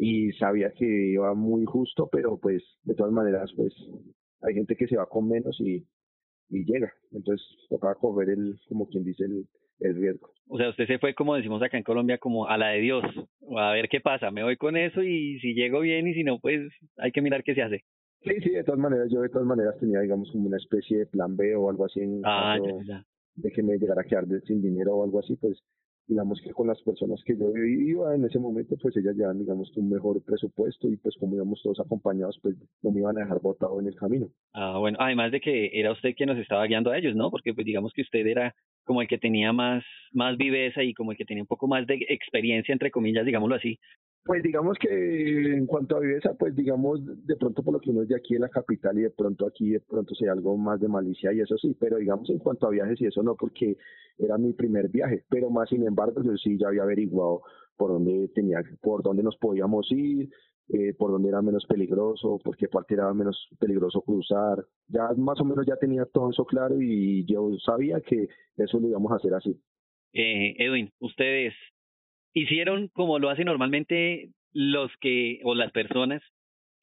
y 0.00 0.30
sabía 0.34 0.70
que 0.70 0.86
iba 0.86 1.34
muy 1.34 1.64
justo, 1.64 2.08
pero 2.10 2.38
pues 2.38 2.62
de 2.84 2.94
todas 2.94 3.12
maneras 3.12 3.50
pues 3.56 3.74
hay 4.42 4.54
gente 4.54 4.76
que 4.76 4.86
se 4.86 4.96
va 4.96 5.06
con 5.06 5.28
menos 5.28 5.60
y, 5.60 5.84
y 6.50 6.64
llega, 6.64 6.92
entonces 7.10 7.44
tocaba 7.68 7.96
coger 7.96 8.30
el, 8.30 8.54
como 8.68 8.88
quien 8.88 9.04
dice, 9.04 9.24
el, 9.24 9.44
el 9.80 9.96
riesgo. 9.96 10.30
O 10.46 10.56
sea, 10.56 10.70
usted 10.70 10.86
se 10.86 11.00
fue, 11.00 11.14
como 11.14 11.34
decimos 11.34 11.60
acá 11.62 11.76
en 11.76 11.82
Colombia, 11.82 12.18
como 12.18 12.46
a 12.46 12.56
la 12.56 12.68
de 12.68 12.80
Dios, 12.80 13.02
a 13.56 13.72
ver 13.72 13.88
qué 13.88 14.00
pasa, 14.00 14.30
me 14.30 14.44
voy 14.44 14.56
con 14.56 14.76
eso 14.76 15.02
y 15.02 15.40
si 15.40 15.54
llego 15.54 15.80
bien 15.80 16.06
y 16.06 16.14
si 16.14 16.22
no, 16.22 16.38
pues 16.38 16.72
hay 16.96 17.10
que 17.10 17.20
mirar 17.20 17.42
qué 17.42 17.56
se 17.56 17.62
hace. 17.62 17.84
Sí, 18.22 18.34
sí, 18.40 18.50
de 18.50 18.62
todas 18.62 18.80
maneras, 18.80 19.08
yo 19.10 19.20
de 19.20 19.28
todas 19.28 19.46
maneras 19.46 19.76
tenía, 19.80 20.00
digamos, 20.00 20.30
como 20.30 20.46
una 20.46 20.56
especie 20.58 20.98
de 20.98 21.06
plan 21.06 21.36
B 21.36 21.56
o 21.56 21.70
algo 21.70 21.84
así 21.84 22.00
en 22.00 22.20
ah, 22.24 22.56
caso 22.56 23.04
de 23.34 23.50
que 23.50 23.62
me 23.62 23.78
llegara 23.78 24.02
a 24.02 24.04
quedar 24.04 24.26
sin 24.44 24.62
dinero 24.62 24.96
o 24.96 25.04
algo 25.04 25.18
así, 25.20 25.36
pues 25.36 25.60
digamos 26.08 26.40
que 26.42 26.50
con 26.50 26.66
las 26.66 26.80
personas 26.82 27.22
que 27.24 27.36
yo 27.36 27.52
iba 27.54 28.14
en 28.14 28.24
ese 28.24 28.38
momento, 28.38 28.76
pues 28.80 28.96
ellas 28.96 29.14
llevan, 29.14 29.38
digamos, 29.38 29.76
un 29.76 29.90
mejor 29.90 30.22
presupuesto 30.24 30.88
y 30.88 30.96
pues 30.96 31.14
como 31.20 31.36
íbamos 31.36 31.60
todos 31.62 31.78
acompañados, 31.80 32.38
pues 32.42 32.56
no 32.82 32.90
me 32.90 33.00
iban 33.00 33.18
a 33.18 33.20
dejar 33.20 33.40
botado 33.40 33.78
en 33.78 33.88
el 33.88 33.94
camino. 33.94 34.28
Ah, 34.54 34.78
bueno, 34.78 34.96
además 35.00 35.30
de 35.30 35.40
que 35.40 35.70
era 35.78 35.92
usted 35.92 36.14
quien 36.16 36.30
nos 36.30 36.38
estaba 36.38 36.66
guiando 36.66 36.90
a 36.90 36.98
ellos, 36.98 37.14
¿no? 37.14 37.30
Porque 37.30 37.52
pues 37.52 37.66
digamos 37.66 37.92
que 37.92 38.02
usted 38.02 38.26
era 38.26 38.54
como 38.84 39.02
el 39.02 39.08
que 39.08 39.18
tenía 39.18 39.52
más, 39.52 39.84
más 40.12 40.38
viveza 40.38 40.82
y 40.82 40.94
como 40.94 41.12
el 41.12 41.18
que 41.18 41.26
tenía 41.26 41.42
un 41.42 41.46
poco 41.46 41.68
más 41.68 41.86
de 41.86 42.06
experiencia, 42.08 42.72
entre 42.72 42.90
comillas, 42.90 43.26
digámoslo 43.26 43.56
así, 43.56 43.78
pues 44.28 44.42
digamos 44.42 44.76
que 44.78 44.90
en 44.90 45.64
cuanto 45.64 45.96
a 45.96 46.00
viveza, 46.00 46.34
pues 46.38 46.54
digamos, 46.54 47.00
de 47.26 47.34
pronto 47.36 47.62
por 47.62 47.72
lo 47.72 47.80
que 47.80 47.88
uno 47.88 48.02
es 48.02 48.08
de 48.08 48.16
aquí 48.16 48.34
en 48.34 48.42
la 48.42 48.50
capital 48.50 48.98
y 48.98 49.02
de 49.04 49.10
pronto 49.10 49.46
aquí 49.46 49.70
de 49.70 49.80
pronto 49.80 50.14
sea 50.14 50.32
algo 50.32 50.54
más 50.58 50.78
de 50.80 50.86
malicia 50.86 51.32
y 51.32 51.40
eso 51.40 51.56
sí, 51.56 51.74
pero 51.80 51.96
digamos 51.96 52.28
en 52.28 52.38
cuanto 52.38 52.66
a 52.66 52.70
viajes 52.70 53.00
y 53.00 53.06
eso 53.06 53.22
no, 53.22 53.36
porque 53.36 53.78
era 54.18 54.36
mi 54.36 54.52
primer 54.52 54.90
viaje, 54.90 55.24
pero 55.30 55.48
más 55.48 55.70
sin 55.70 55.82
embargo 55.86 56.22
yo 56.22 56.36
sí 56.36 56.58
ya 56.60 56.68
había 56.68 56.82
averiguado 56.82 57.40
por 57.78 57.92
dónde 57.92 58.28
tenía, 58.34 58.62
por 58.82 59.02
dónde 59.02 59.22
nos 59.22 59.38
podíamos 59.38 59.90
ir, 59.92 60.28
eh, 60.68 60.92
por 60.92 61.10
dónde 61.10 61.30
era 61.30 61.40
menos 61.40 61.64
peligroso, 61.64 62.38
por 62.44 62.54
qué 62.54 62.68
parte 62.68 62.92
era 62.92 63.10
menos 63.14 63.48
peligroso 63.58 64.02
cruzar, 64.02 64.62
ya 64.88 65.08
más 65.16 65.40
o 65.40 65.44
menos 65.46 65.64
ya 65.64 65.76
tenía 65.76 66.04
todo 66.04 66.28
eso 66.28 66.44
claro 66.44 66.82
y 66.82 67.24
yo 67.24 67.48
sabía 67.64 68.02
que 68.02 68.28
eso 68.58 68.78
lo 68.78 68.88
íbamos 68.88 69.10
a 69.10 69.16
hacer 69.16 69.32
así. 69.32 69.58
Eh, 70.12 70.54
Edwin, 70.58 70.90
ustedes 71.00 71.54
hicieron 72.42 72.88
como 72.88 73.18
lo 73.18 73.30
hacen 73.30 73.46
normalmente 73.46 74.30
los 74.52 74.90
que, 75.00 75.40
o 75.44 75.54
las 75.54 75.72
personas 75.72 76.22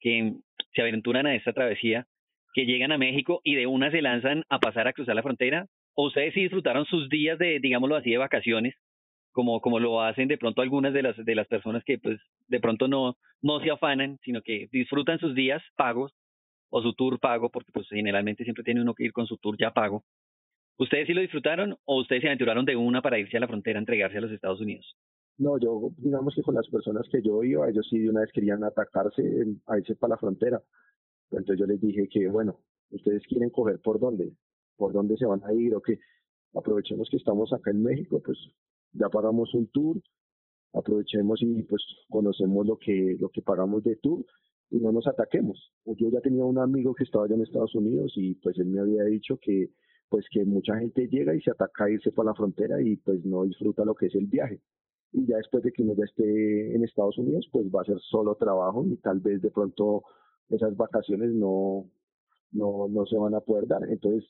que 0.00 0.34
se 0.74 0.82
aventuran 0.82 1.26
a 1.26 1.34
esta 1.34 1.52
travesía, 1.52 2.06
que 2.54 2.66
llegan 2.66 2.92
a 2.92 2.98
México 2.98 3.40
y 3.44 3.54
de 3.54 3.66
una 3.66 3.90
se 3.90 4.02
lanzan 4.02 4.44
a 4.48 4.58
pasar 4.58 4.88
a 4.88 4.92
cruzar 4.92 5.14
la 5.14 5.22
frontera, 5.22 5.66
o 5.94 6.06
ustedes 6.06 6.34
sí 6.34 6.42
disfrutaron 6.42 6.84
sus 6.86 7.08
días 7.08 7.38
de, 7.38 7.58
digámoslo 7.60 7.96
así, 7.96 8.10
de 8.10 8.18
vacaciones, 8.18 8.74
como, 9.32 9.60
como 9.60 9.78
lo 9.80 10.00
hacen 10.00 10.28
de 10.28 10.38
pronto 10.38 10.62
algunas 10.62 10.94
de 10.94 11.02
las, 11.02 11.16
de 11.16 11.34
las 11.34 11.46
personas 11.46 11.84
que 11.84 11.98
pues 11.98 12.18
de 12.48 12.60
pronto 12.60 12.88
no, 12.88 13.16
no 13.42 13.60
se 13.60 13.70
afanan, 13.70 14.18
sino 14.22 14.40
que 14.40 14.68
disfrutan 14.72 15.18
sus 15.18 15.34
días 15.34 15.62
pagos 15.76 16.12
o 16.70 16.82
su 16.82 16.94
tour 16.94 17.20
pago, 17.20 17.50
porque 17.50 17.72
pues 17.72 17.86
generalmente 17.88 18.44
siempre 18.44 18.64
tiene 18.64 18.80
uno 18.80 18.94
que 18.94 19.04
ir 19.04 19.12
con 19.12 19.26
su 19.26 19.36
tour 19.38 19.56
ya 19.58 19.72
pago. 19.72 20.04
¿Ustedes 20.78 21.06
sí 21.06 21.14
lo 21.14 21.20
disfrutaron 21.20 21.76
o 21.84 22.00
ustedes 22.00 22.22
se 22.22 22.28
aventuraron 22.28 22.64
de 22.64 22.76
una 22.76 23.02
para 23.02 23.18
irse 23.18 23.36
a 23.36 23.40
la 23.40 23.48
frontera 23.48 23.78
a 23.78 23.80
entregarse 23.80 24.18
a 24.18 24.20
los 24.20 24.32
Estados 24.32 24.60
Unidos? 24.60 24.96
No, 25.38 25.58
yo, 25.58 25.90
digamos 25.98 26.34
que 26.34 26.42
con 26.42 26.54
las 26.54 26.66
personas 26.68 27.06
que 27.10 27.20
yo 27.22 27.42
iba, 27.44 27.68
ellos 27.68 27.86
sí 27.90 27.98
de 27.98 28.08
una 28.08 28.20
vez 28.20 28.32
querían 28.32 28.64
atacarse, 28.64 29.22
a 29.66 29.78
irse 29.78 29.94
para 29.96 30.14
la 30.14 30.18
frontera. 30.18 30.62
Entonces 31.30 31.58
yo 31.58 31.66
les 31.66 31.80
dije 31.80 32.08
que, 32.10 32.28
bueno, 32.28 32.60
ustedes 32.90 33.22
quieren 33.26 33.50
coger 33.50 33.80
por 33.80 34.00
dónde, 34.00 34.32
por 34.76 34.92
dónde 34.92 35.16
se 35.16 35.26
van 35.26 35.42
a 35.44 35.52
ir 35.52 35.74
o 35.74 35.82
que 35.82 35.98
aprovechemos 36.54 37.08
que 37.10 37.18
estamos 37.18 37.52
acá 37.52 37.70
en 37.70 37.82
México, 37.82 38.22
pues 38.24 38.38
ya 38.92 39.08
pagamos 39.10 39.52
un 39.54 39.66
tour, 39.68 40.00
aprovechemos 40.72 41.42
y 41.42 41.62
pues 41.64 41.82
conocemos 42.08 42.66
lo 42.66 42.78
que, 42.78 43.16
lo 43.20 43.28
que 43.28 43.42
pagamos 43.42 43.84
de 43.84 43.96
tour 43.96 44.24
y 44.70 44.78
no 44.78 44.92
nos 44.92 45.06
ataquemos. 45.06 45.72
Yo 45.84 46.08
ya 46.10 46.20
tenía 46.20 46.44
un 46.44 46.58
amigo 46.58 46.94
que 46.94 47.04
estaba 47.04 47.26
allá 47.26 47.34
en 47.34 47.42
Estados 47.42 47.74
Unidos 47.74 48.12
y 48.16 48.34
pues 48.36 48.58
él 48.58 48.66
me 48.66 48.80
había 48.80 49.04
dicho 49.04 49.38
que 49.40 49.70
pues 50.08 50.24
que 50.30 50.44
mucha 50.44 50.78
gente 50.78 51.08
llega 51.08 51.34
y 51.34 51.40
se 51.40 51.50
ataca 51.50 51.84
a 51.84 51.90
irse 51.90 52.12
para 52.12 52.30
la 52.30 52.34
frontera 52.34 52.80
y 52.80 52.96
pues 52.96 53.24
no 53.24 53.44
disfruta 53.44 53.84
lo 53.84 53.94
que 53.94 54.06
es 54.06 54.14
el 54.14 54.26
viaje. 54.26 54.60
Y 55.12 55.26
ya 55.26 55.36
después 55.36 55.62
de 55.62 55.72
que 55.72 55.82
uno 55.82 55.94
ya 55.94 56.04
esté 56.04 56.74
en 56.74 56.84
Estados 56.84 57.16
Unidos, 57.18 57.48
pues 57.52 57.66
va 57.66 57.82
a 57.82 57.84
ser 57.84 57.98
solo 58.00 58.34
trabajo 58.34 58.84
y 58.86 58.96
tal 58.96 59.20
vez 59.20 59.40
de 59.40 59.50
pronto 59.50 60.02
esas 60.48 60.76
vacaciones 60.76 61.32
no, 61.32 61.86
no, 62.52 62.88
no 62.88 63.06
se 63.06 63.16
van 63.16 63.34
a 63.34 63.40
poder 63.40 63.66
dar. 63.66 63.82
Entonces, 63.88 64.28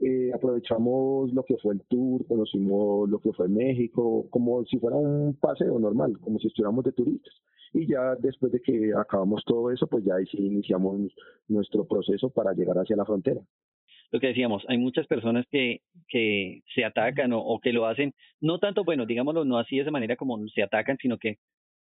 eh, 0.00 0.30
aprovechamos 0.34 1.32
lo 1.32 1.44
que 1.44 1.56
fue 1.58 1.74
el 1.74 1.82
tour, 1.82 2.26
conocimos 2.26 3.08
lo 3.08 3.18
que 3.18 3.32
fue 3.32 3.48
México, 3.48 4.26
como 4.30 4.64
si 4.64 4.78
fuera 4.78 4.96
un 4.96 5.34
paseo 5.34 5.78
normal, 5.78 6.18
como 6.20 6.38
si 6.38 6.48
estuviéramos 6.48 6.84
de 6.84 6.92
turistas. 6.92 7.34
Y 7.72 7.86
ya 7.86 8.16
después 8.16 8.50
de 8.50 8.60
que 8.60 8.92
acabamos 8.96 9.44
todo 9.44 9.70
eso, 9.70 9.86
pues 9.86 10.04
ya 10.04 10.14
iniciamos 10.32 11.12
nuestro 11.48 11.84
proceso 11.86 12.30
para 12.30 12.52
llegar 12.52 12.78
hacia 12.78 12.96
la 12.96 13.04
frontera. 13.04 13.40
Lo 14.12 14.20
que 14.20 14.28
decíamos, 14.28 14.64
hay 14.68 14.78
muchas 14.78 15.06
personas 15.06 15.46
que, 15.50 15.80
que 16.08 16.60
se 16.74 16.84
atacan 16.84 17.32
o, 17.32 17.38
o 17.40 17.60
que 17.60 17.72
lo 17.72 17.86
hacen, 17.86 18.12
no 18.40 18.58
tanto, 18.58 18.84
bueno, 18.84 19.06
digámoslo, 19.06 19.44
no 19.44 19.58
así 19.58 19.76
de 19.76 19.82
esa 19.82 19.90
manera 19.90 20.16
como 20.16 20.38
se 20.48 20.62
atacan, 20.62 20.96
sino 20.98 21.18
que 21.18 21.36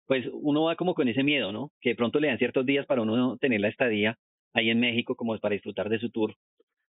pues 0.07 0.27
uno 0.33 0.65
va 0.65 0.77
como 0.77 0.95
con 0.95 1.09
ese 1.09 1.23
miedo, 1.23 1.53
¿no? 1.53 1.71
Que 1.81 1.91
de 1.91 1.97
pronto 1.97 2.21
le 2.21 2.29
dan 2.29 2.39
ciertos 2.39 2.65
días 2.67 2.87
para 2.87 3.03
uno 3.03 3.37
tener 3.39 3.61
la 3.61 3.69
estadía 3.69 4.17
ahí 4.55 4.71
en 4.71 4.81
México 4.81 5.17
como 5.17 5.37
para 5.39 5.55
disfrutar 5.55 5.89
de 5.91 5.99
su 5.99 6.11
tour 6.11 6.35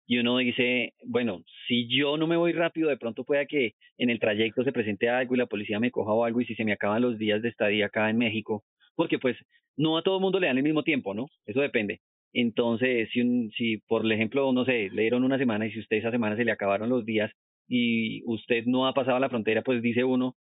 y 0.08 0.18
uno 0.20 0.38
dice, 0.38 0.94
bueno, 1.06 1.44
si 1.68 1.88
yo 1.90 2.18
no 2.18 2.28
me 2.28 2.38
voy 2.38 2.54
rápido, 2.54 2.90
de 2.90 2.98
pronto 2.98 3.26
pueda 3.26 3.46
que 3.46 3.74
en 3.98 4.10
el 4.10 4.20
trayecto 4.20 4.64
se 4.64 4.72
presente 4.72 5.10
algo 5.10 5.36
y 5.36 5.38
la 5.38 5.48
policía 5.48 5.82
me 5.82 5.92
coja 5.92 6.14
o 6.14 6.24
algo 6.24 6.40
y 6.40 6.46
si 6.46 6.56
se 6.56 6.64
me 6.64 6.72
acaban 6.72 7.02
los 7.02 7.18
días 7.18 7.42
de 7.42 7.50
estadía 7.50 7.88
acá 7.88 8.10
en 8.10 8.18
México, 8.18 8.64
porque 8.96 9.20
pues 9.20 9.36
no 9.76 9.98
a 9.98 10.04
todo 10.04 10.16
el 10.16 10.22
mundo 10.22 10.40
le 10.40 10.48
dan 10.48 10.58
el 10.58 10.64
mismo 10.64 10.84
tiempo, 10.84 11.14
¿no? 11.14 11.28
Eso 11.46 11.60
depende. 11.60 12.00
Entonces, 12.34 13.10
si, 13.12 13.50
si 13.52 13.78
por 13.78 14.10
ejemplo, 14.12 14.52
no 14.54 14.66
sé, 14.66 14.90
le 14.92 15.04
dieron 15.04 15.24
una 15.24 15.38
semana 15.38 15.66
y 15.66 15.72
si 15.72 15.80
usted 15.80 15.98
esa 15.98 16.12
semana 16.12 16.36
se 16.36 16.46
le 16.46 16.52
acabaron 16.52 16.90
los 16.90 17.06
días 17.06 17.32
y 17.68 18.24
usted 18.26 18.66
no 18.66 18.88
ha 18.88 18.94
pasado 18.94 19.20
la 19.20 19.30
frontera, 19.30 19.62
pues 19.62 19.82
dice 19.82 20.04
uno, 20.04 20.36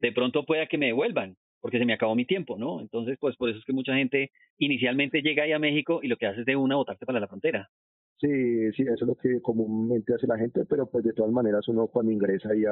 de 0.00 0.12
pronto 0.12 0.44
pueda 0.44 0.66
que 0.66 0.78
me 0.78 0.86
devuelvan, 0.86 1.36
porque 1.60 1.78
se 1.78 1.84
me 1.84 1.92
acabó 1.92 2.14
mi 2.14 2.24
tiempo, 2.24 2.56
¿no? 2.58 2.80
Entonces, 2.80 3.18
pues 3.20 3.36
por 3.36 3.50
eso 3.50 3.58
es 3.58 3.64
que 3.64 3.72
mucha 3.72 3.94
gente 3.94 4.30
inicialmente 4.58 5.22
llega 5.22 5.44
ahí 5.44 5.52
a 5.52 5.58
México 5.58 6.00
y 6.02 6.08
lo 6.08 6.16
que 6.16 6.26
hace 6.26 6.40
es 6.40 6.46
de 6.46 6.56
una 6.56 6.76
botarse 6.76 7.06
para 7.06 7.20
la 7.20 7.28
frontera. 7.28 7.68
Sí, 8.20 8.72
sí, 8.72 8.82
eso 8.82 8.94
es 8.94 9.02
lo 9.02 9.14
que 9.14 9.40
comúnmente 9.40 10.14
hace 10.14 10.26
la 10.26 10.38
gente, 10.38 10.64
pero 10.64 10.90
pues 10.90 11.04
de 11.04 11.12
todas 11.12 11.32
maneras 11.32 11.68
uno 11.68 11.86
cuando 11.86 12.10
ingresa 12.12 12.50
ahí 12.50 12.64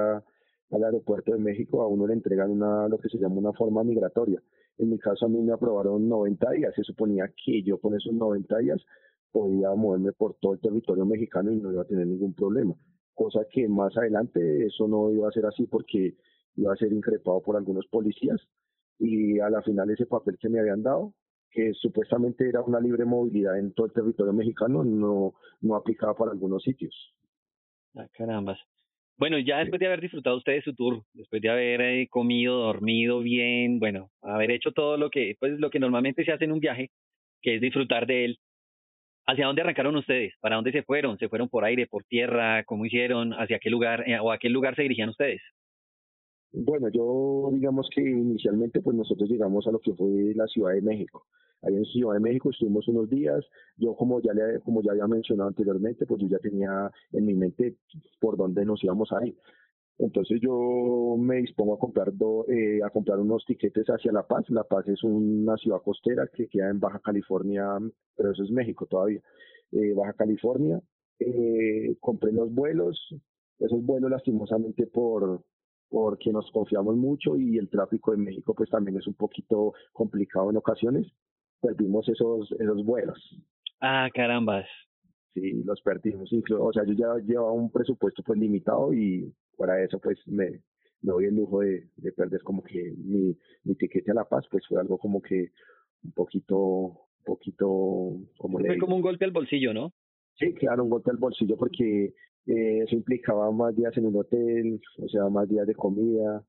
al 0.70 0.84
aeropuerto 0.84 1.32
de 1.32 1.38
México 1.38 1.82
a 1.82 1.86
uno 1.86 2.06
le 2.06 2.14
entregan 2.14 2.50
una 2.50 2.88
lo 2.88 2.98
que 2.98 3.08
se 3.08 3.18
llama 3.18 3.36
una 3.36 3.52
forma 3.52 3.84
migratoria. 3.84 4.42
En 4.78 4.90
mi 4.90 4.98
caso 4.98 5.26
a 5.26 5.28
mí 5.28 5.40
me 5.40 5.52
aprobaron 5.52 6.08
90 6.08 6.50
días, 6.52 6.74
se 6.74 6.82
suponía 6.82 7.32
que 7.44 7.62
yo 7.62 7.78
con 7.78 7.94
esos 7.94 8.12
90 8.12 8.58
días 8.58 8.84
podía 9.30 9.74
moverme 9.74 10.12
por 10.12 10.34
todo 10.34 10.54
el 10.54 10.60
territorio 10.60 11.04
mexicano 11.04 11.52
y 11.52 11.56
no 11.56 11.72
iba 11.72 11.82
a 11.82 11.86
tener 11.86 12.06
ningún 12.06 12.34
problema. 12.34 12.74
Cosa 13.14 13.40
que 13.50 13.68
más 13.68 13.96
adelante 13.96 14.66
eso 14.66 14.88
no 14.88 15.10
iba 15.12 15.28
a 15.28 15.32
ser 15.32 15.46
así 15.46 15.66
porque 15.66 16.16
iba 16.56 16.72
a 16.72 16.76
ser 16.76 16.92
increpado 16.92 17.40
por 17.42 17.56
algunos 17.56 17.86
policías 17.86 18.40
y 18.98 19.38
a 19.40 19.50
la 19.50 19.62
final 19.62 19.90
ese 19.90 20.06
papel 20.06 20.38
que 20.38 20.48
me 20.48 20.60
habían 20.60 20.82
dado 20.82 21.12
que 21.50 21.72
supuestamente 21.72 22.46
era 22.46 22.60
una 22.60 22.80
libre 22.80 23.06
movilidad 23.06 23.58
en 23.58 23.72
todo 23.72 23.86
el 23.86 23.92
territorio 23.92 24.34
mexicano, 24.34 24.84
no, 24.84 25.34
no 25.62 25.74
aplicaba 25.74 26.14
para 26.14 26.32
algunos 26.32 26.62
sitios. 26.62 26.94
Ah, 27.94 28.06
carambas. 28.12 28.58
Bueno, 29.18 29.38
ya 29.38 29.58
después 29.58 29.80
de 29.80 29.86
haber 29.86 30.00
disfrutado 30.02 30.36
usted 30.36 30.54
de 30.54 30.62
su 30.62 30.74
tour, 30.74 31.02
después 31.14 31.40
de 31.40 31.48
haber 31.48 31.80
eh, 31.80 32.08
comido, 32.10 32.58
dormido 32.58 33.20
bien, 33.20 33.78
bueno, 33.78 34.10
haber 34.22 34.50
hecho 34.50 34.72
todo 34.72 34.98
lo 34.98 35.08
que, 35.10 35.36
pues 35.40 35.58
lo 35.58 35.70
que 35.70 35.78
normalmente 35.80 36.22
se 36.24 36.32
hace 36.32 36.44
en 36.44 36.52
un 36.52 36.60
viaje, 36.60 36.90
que 37.42 37.54
es 37.56 37.60
disfrutar 37.62 38.06
de 38.06 38.26
él, 38.26 38.38
¿hacia 39.26 39.46
dónde 39.46 39.62
arrancaron 39.62 39.96
ustedes? 39.96 40.34
¿Para 40.40 40.56
dónde 40.56 40.72
se 40.72 40.82
fueron? 40.84 41.18
¿Se 41.18 41.28
fueron 41.30 41.48
por 41.48 41.64
aire, 41.64 41.86
por 41.86 42.04
tierra? 42.04 42.64
¿Cómo 42.64 42.86
hicieron? 42.86 43.32
¿Hacia 43.34 43.58
qué 43.60 43.70
lugar 43.70 44.08
eh, 44.08 44.18
o 44.20 44.32
a 44.32 44.38
qué 44.38 44.50
lugar 44.50 44.76
se 44.76 44.82
dirigían 44.82 45.10
ustedes? 45.10 45.42
Bueno, 46.52 46.88
yo 46.88 47.50
digamos 47.52 47.88
que 47.94 48.00
inicialmente 48.00 48.80
pues 48.80 48.96
nosotros 48.96 49.28
llegamos 49.28 49.66
a 49.66 49.72
lo 49.72 49.78
que 49.80 49.94
fue 49.94 50.32
la 50.34 50.46
Ciudad 50.46 50.72
de 50.72 50.82
México. 50.82 51.26
Ahí 51.62 51.74
en 51.74 51.84
Ciudad 51.84 52.14
de 52.14 52.20
México 52.20 52.50
estuvimos 52.50 52.86
unos 52.88 53.08
días. 53.10 53.44
Yo 53.76 53.94
como 53.94 54.20
ya 54.20 54.32
le, 54.32 54.60
como 54.60 54.82
ya 54.82 54.92
había 54.92 55.06
mencionado 55.06 55.48
anteriormente, 55.48 56.06
pues 56.06 56.20
yo 56.22 56.28
ya 56.28 56.38
tenía 56.38 56.90
en 57.12 57.26
mi 57.26 57.34
mente 57.34 57.76
por 58.20 58.36
dónde 58.36 58.64
nos 58.64 58.82
íbamos 58.84 59.12
a 59.12 59.26
ir. 59.26 59.36
Entonces 59.98 60.40
yo 60.42 61.16
me 61.18 61.36
dispongo 61.36 61.74
a 61.74 61.78
comprar 61.78 62.12
eh, 62.48 62.80
a 62.84 62.90
comprar 62.90 63.18
unos 63.18 63.44
tiquetes 63.46 63.86
hacia 63.86 64.12
La 64.12 64.26
Paz. 64.26 64.44
La 64.50 64.64
Paz 64.64 64.86
es 64.88 65.02
una 65.02 65.56
ciudad 65.56 65.82
costera 65.82 66.28
que 66.32 66.48
queda 66.48 66.68
en 66.70 66.80
Baja 66.80 67.00
California, 67.00 67.66
pero 68.14 68.32
eso 68.32 68.44
es 68.44 68.50
México 68.50 68.86
todavía. 68.86 69.20
Eh, 69.72 69.94
Baja 69.94 70.12
California. 70.12 70.80
Eh, 71.18 71.96
compré 72.00 72.32
los 72.32 72.52
vuelos. 72.54 72.98
Esos 73.58 73.82
vuelos 73.84 74.10
lastimosamente 74.10 74.86
por 74.86 75.42
porque 75.88 76.32
nos 76.32 76.50
confiamos 76.50 76.96
mucho 76.96 77.36
y 77.36 77.58
el 77.58 77.68
tráfico 77.68 78.14
en 78.14 78.24
México 78.24 78.54
pues 78.54 78.70
también 78.70 78.96
es 78.96 79.06
un 79.06 79.14
poquito 79.14 79.74
complicado 79.92 80.50
en 80.50 80.56
ocasiones. 80.56 81.06
Perdimos 81.60 82.08
esos 82.08 82.52
esos 82.52 82.84
vuelos. 82.84 83.18
Ah, 83.80 84.08
carambas. 84.12 84.66
Sí, 85.34 85.62
los 85.64 85.80
perdimos. 85.82 86.30
O 86.32 86.72
sea, 86.72 86.84
yo 86.84 86.94
ya 86.94 87.14
llevaba 87.24 87.52
un 87.52 87.70
presupuesto 87.70 88.22
pues 88.22 88.38
limitado 88.38 88.92
y 88.92 89.32
fuera 89.56 89.82
eso 89.82 89.98
pues 89.98 90.18
me, 90.26 90.62
me 91.02 91.12
doy 91.12 91.26
el 91.26 91.36
lujo 91.36 91.60
de, 91.60 91.88
de 91.96 92.12
perder 92.12 92.42
como 92.42 92.62
que 92.62 92.94
mi, 92.96 93.36
mi 93.64 93.74
tiquete 93.74 94.10
a 94.10 94.14
La 94.14 94.24
Paz 94.24 94.46
pues 94.50 94.66
fue 94.66 94.80
algo 94.80 94.98
como 94.98 95.20
que 95.20 95.50
un 96.04 96.12
poquito, 96.12 96.56
un 96.56 97.24
poquito, 97.24 97.66
como 98.38 98.58
Fue 98.58 98.78
como 98.78 98.96
un 98.96 99.02
golpe 99.02 99.24
al 99.24 99.32
bolsillo, 99.32 99.74
¿no? 99.74 99.92
Sí, 100.38 100.52
claro, 100.54 100.84
un 100.84 100.90
golpe 100.90 101.10
al 101.10 101.16
bolsillo 101.16 101.56
porque 101.56 102.12
eh, 102.46 102.82
eso 102.84 102.94
implicaba 102.94 103.50
más 103.50 103.74
días 103.74 103.96
en 103.96 104.06
un 104.06 104.16
hotel, 104.16 104.80
o 104.98 105.08
sea, 105.08 105.28
más 105.28 105.48
días 105.48 105.66
de 105.66 105.74
comida, 105.74 106.44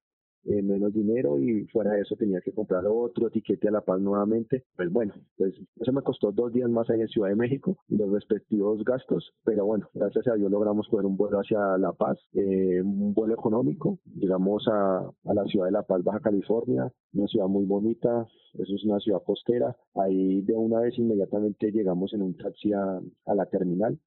eh, 0.50 0.62
menos 0.62 0.94
dinero 0.94 1.40
y 1.40 1.66
fuera 1.66 1.92
de 1.92 2.02
eso 2.02 2.16
tenía 2.16 2.40
que 2.40 2.54
comprar 2.54 2.86
otro 2.88 3.30
tiquete 3.30 3.68
a 3.68 3.72
La 3.72 3.82
Paz 3.82 4.00
nuevamente. 4.00 4.64
Pues 4.78 4.90
bueno, 4.90 5.14
pues 5.36 5.54
eso 5.76 5.92
me 5.92 6.02
costó 6.02 6.32
dos 6.32 6.54
días 6.54 6.70
más 6.70 6.90
ahí 6.90 7.02
en 7.02 7.10
Ciudad 7.10 7.30
de 7.30 7.36
México 7.36 7.78
los 7.90 8.10
respectivos 8.12 8.82
gastos, 8.86 9.34
pero 9.44 9.66
bueno, 9.66 9.90
gracias 9.94 10.26
a 10.28 10.36
Dios 10.36 10.50
logramos 10.50 10.88
coger 10.88 11.06
un 11.06 11.18
vuelo 11.18 11.40
hacia 11.40 11.78
La 11.78 11.92
Paz, 11.92 12.18
eh, 12.34 12.82
un 12.82 13.14
vuelo 13.14 13.34
económico, 13.34 14.00
llegamos 14.16 14.66
a, 14.72 15.00
a 15.00 15.34
la 15.34 15.44
ciudad 15.46 15.66
de 15.66 15.74
La 15.74 15.84
Paz, 15.84 16.02
Baja 16.04 16.22
California, 16.22 16.94
una 17.14 17.28
ciudad 17.28 17.48
muy 17.48 17.66
bonita, 17.66 18.26
eso 18.54 18.74
es 18.74 18.86
una 18.86 19.00
ciudad 19.00 19.22
costera, 19.26 19.76
ahí 19.96 20.42
de 20.44 20.54
una 20.54 20.80
vez 20.80 20.98
inmediatamente 20.98 21.72
llegamos 21.72 22.14
en 22.14 22.22
un 22.22 22.38
taxi 22.38 22.72
a, 22.72 23.02
a 23.26 23.36
la 23.36 23.46
terminal, 23.48 24.00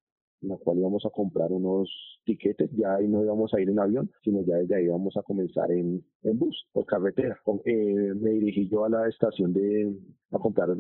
en 0.43 0.49
la 0.49 0.57
cual 0.57 0.79
íbamos 0.79 1.05
a 1.07 1.11
comprar 1.11 1.53
unos 1.53 1.89
tiquetes, 2.25 2.71
ya 2.73 2.97
ahí 2.97 3.09
no 3.09 3.23
íbamos 3.23 3.53
a 3.55 3.61
ir 3.61 3.69
en 3.69 3.79
avión, 3.79 4.11
sino 4.23 4.43
ya 4.43 4.57
desde 4.57 4.77
ahí 4.77 4.85
íbamos 4.85 5.17
a 5.17 5.23
comenzar 5.23 5.71
en, 5.71 6.05
en 6.23 6.39
bus, 6.39 6.67
por 6.73 6.87
carretera. 6.87 7.39
Eh, 7.65 8.15
me 8.15 8.31
dirigí 8.31 8.69
yo 8.69 8.85
a 8.85 8.89
la 8.89 9.09
estación 9.09 9.53
de 9.53 9.95
a 10.33 10.39
comprar 10.39 10.71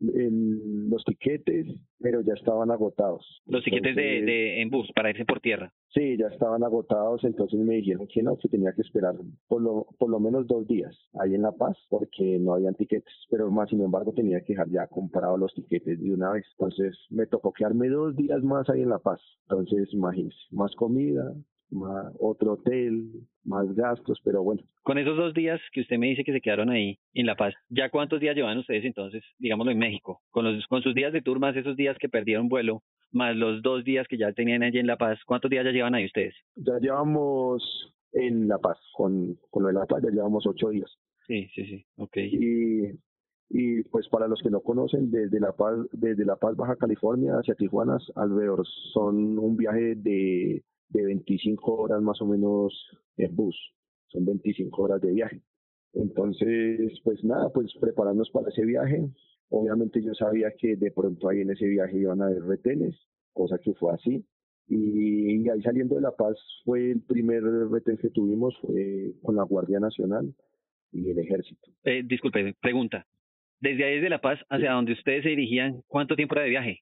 el, 0.00 0.88
los 0.88 1.04
tiquetes, 1.04 1.66
pero 1.98 2.20
ya 2.20 2.34
estaban 2.34 2.70
agotados. 2.70 3.42
Los 3.46 3.64
tiquetes 3.64 3.96
de, 3.96 4.22
de, 4.22 4.62
en 4.62 4.70
bus 4.70 4.90
para 4.94 5.10
irse 5.10 5.24
por 5.24 5.40
tierra. 5.40 5.72
Sí, 5.88 6.16
ya 6.18 6.26
estaban 6.26 6.62
agotados, 6.62 7.24
entonces 7.24 7.58
me 7.58 7.76
dijeron 7.76 8.06
que 8.12 8.22
no, 8.22 8.36
que 8.36 8.48
tenía 8.48 8.72
que 8.72 8.82
esperar 8.82 9.14
por 9.48 9.62
lo, 9.62 9.86
por 9.98 10.10
lo 10.10 10.20
menos 10.20 10.46
dos 10.46 10.66
días 10.66 10.94
ahí 11.20 11.34
en 11.34 11.42
La 11.42 11.52
Paz, 11.52 11.76
porque 11.88 12.38
no 12.38 12.54
habían 12.54 12.74
tiquetes, 12.74 13.14
pero 13.30 13.50
más 13.50 13.70
sin 13.70 13.80
embargo 13.80 14.12
tenía 14.12 14.40
que 14.40 14.52
dejar 14.52 14.68
ya 14.68 14.86
comprado 14.86 15.36
los 15.36 15.54
tiquetes 15.54 16.00
de 16.00 16.12
una 16.12 16.32
vez. 16.32 16.44
Entonces 16.58 16.96
me 17.10 17.26
tocó 17.26 17.52
quedarme 17.52 17.88
dos 17.88 18.14
días 18.16 18.42
más 18.42 18.68
ahí 18.68 18.82
en 18.82 18.90
La 18.90 18.98
Paz. 18.98 19.20
Entonces 19.48 19.92
imagínense, 19.92 20.36
más 20.50 20.74
comida, 20.76 21.32
más 21.70 22.12
otro 22.18 22.54
hotel, 22.54 23.10
más 23.44 23.72
gastos, 23.74 24.20
pero 24.24 24.42
bueno. 24.42 24.62
Con 24.82 24.98
esos 24.98 25.16
dos 25.16 25.34
días 25.34 25.60
que 25.72 25.80
usted 25.80 25.98
me 25.98 26.08
dice 26.08 26.24
que 26.24 26.32
se 26.32 26.40
quedaron 26.40 26.70
ahí 26.70 26.98
en 27.14 27.26
La 27.26 27.36
Paz, 27.36 27.54
¿ya 27.68 27.90
cuántos 27.90 28.20
días 28.20 28.36
llevan 28.36 28.58
ustedes 28.58 28.84
entonces, 28.84 29.24
digámoslo, 29.38 29.72
en 29.72 29.78
México? 29.78 30.20
Con, 30.30 30.44
los, 30.44 30.66
con 30.66 30.82
sus 30.82 30.94
días 30.94 31.12
de 31.12 31.22
tour, 31.22 31.38
más 31.38 31.56
esos 31.56 31.76
días 31.76 31.96
que 31.98 32.08
perdieron 32.08 32.48
vuelo, 32.48 32.82
más 33.12 33.36
los 33.36 33.62
dos 33.62 33.84
días 33.84 34.06
que 34.08 34.18
ya 34.18 34.32
tenían 34.32 34.62
allí 34.62 34.78
en 34.78 34.86
La 34.86 34.96
Paz, 34.96 35.18
¿cuántos 35.26 35.50
días 35.50 35.64
ya 35.64 35.72
llevan 35.72 35.94
ahí 35.94 36.06
ustedes? 36.06 36.34
Ya 36.56 36.78
llevamos 36.80 37.92
en 38.12 38.48
La 38.48 38.58
Paz, 38.58 38.78
con, 38.92 39.36
con 39.50 39.62
lo 39.62 39.68
de 39.68 39.74
La 39.74 39.86
Paz 39.86 40.02
ya 40.02 40.10
llevamos 40.10 40.46
ocho 40.46 40.70
días. 40.70 40.90
Sí, 41.26 41.48
sí, 41.54 41.64
sí, 41.66 41.84
ok. 41.96 42.16
Y, 42.16 42.92
y 43.50 43.82
pues 43.84 44.08
para 44.08 44.28
los 44.28 44.40
que 44.42 44.50
no 44.50 44.60
conocen, 44.60 45.10
desde 45.10 45.40
La 45.40 45.52
Paz, 45.52 45.76
desde 45.92 46.24
La 46.24 46.36
Paz, 46.36 46.56
Baja 46.56 46.76
California 46.76 47.34
hacia 47.34 47.54
Tijuana, 47.54 47.98
alrededor 48.14 48.64
son 48.92 49.38
un 49.38 49.56
viaje 49.56 49.96
de 49.96 50.62
de 50.88 51.04
25 51.04 51.74
horas 51.74 52.02
más 52.02 52.20
o 52.20 52.26
menos 52.26 52.72
en 53.16 53.34
bus, 53.34 53.56
son 54.08 54.24
25 54.24 54.82
horas 54.82 55.00
de 55.00 55.12
viaje. 55.12 55.42
Entonces, 55.94 57.00
pues 57.04 57.24
nada, 57.24 57.50
pues 57.52 57.72
prepararnos 57.80 58.30
para 58.30 58.48
ese 58.48 58.64
viaje. 58.64 59.08
Obviamente 59.48 60.02
yo 60.02 60.12
sabía 60.14 60.52
que 60.58 60.76
de 60.76 60.90
pronto 60.90 61.28
ahí 61.28 61.40
en 61.40 61.50
ese 61.50 61.66
viaje 61.66 61.98
iban 61.98 62.20
a 62.20 62.26
haber 62.26 62.42
retenes, 62.42 62.94
cosa 63.32 63.58
que 63.58 63.72
fue 63.74 63.94
así. 63.94 64.24
Y, 64.68 65.48
ahí 65.48 65.62
saliendo 65.62 65.94
de 65.94 66.00
La 66.00 66.10
Paz 66.10 66.36
fue 66.64 66.90
el 66.90 67.02
primer 67.02 67.42
retén 67.70 67.96
que 67.96 68.10
tuvimos, 68.10 68.56
fue 68.60 69.12
con 69.22 69.36
la 69.36 69.44
Guardia 69.44 69.78
Nacional 69.78 70.34
y 70.92 71.10
el 71.10 71.18
Ejército. 71.18 71.70
Eh, 71.84 72.02
disculpe, 72.04 72.54
pregunta. 72.60 73.06
Desde 73.60 73.84
ahí 73.84 74.00
de 74.00 74.10
La 74.10 74.20
Paz 74.20 74.40
hacia 74.50 74.72
donde 74.72 74.92
ustedes 74.92 75.22
se 75.22 75.30
dirigían, 75.30 75.82
¿cuánto 75.86 76.16
tiempo 76.16 76.34
era 76.34 76.42
de 76.42 76.50
viaje? 76.50 76.80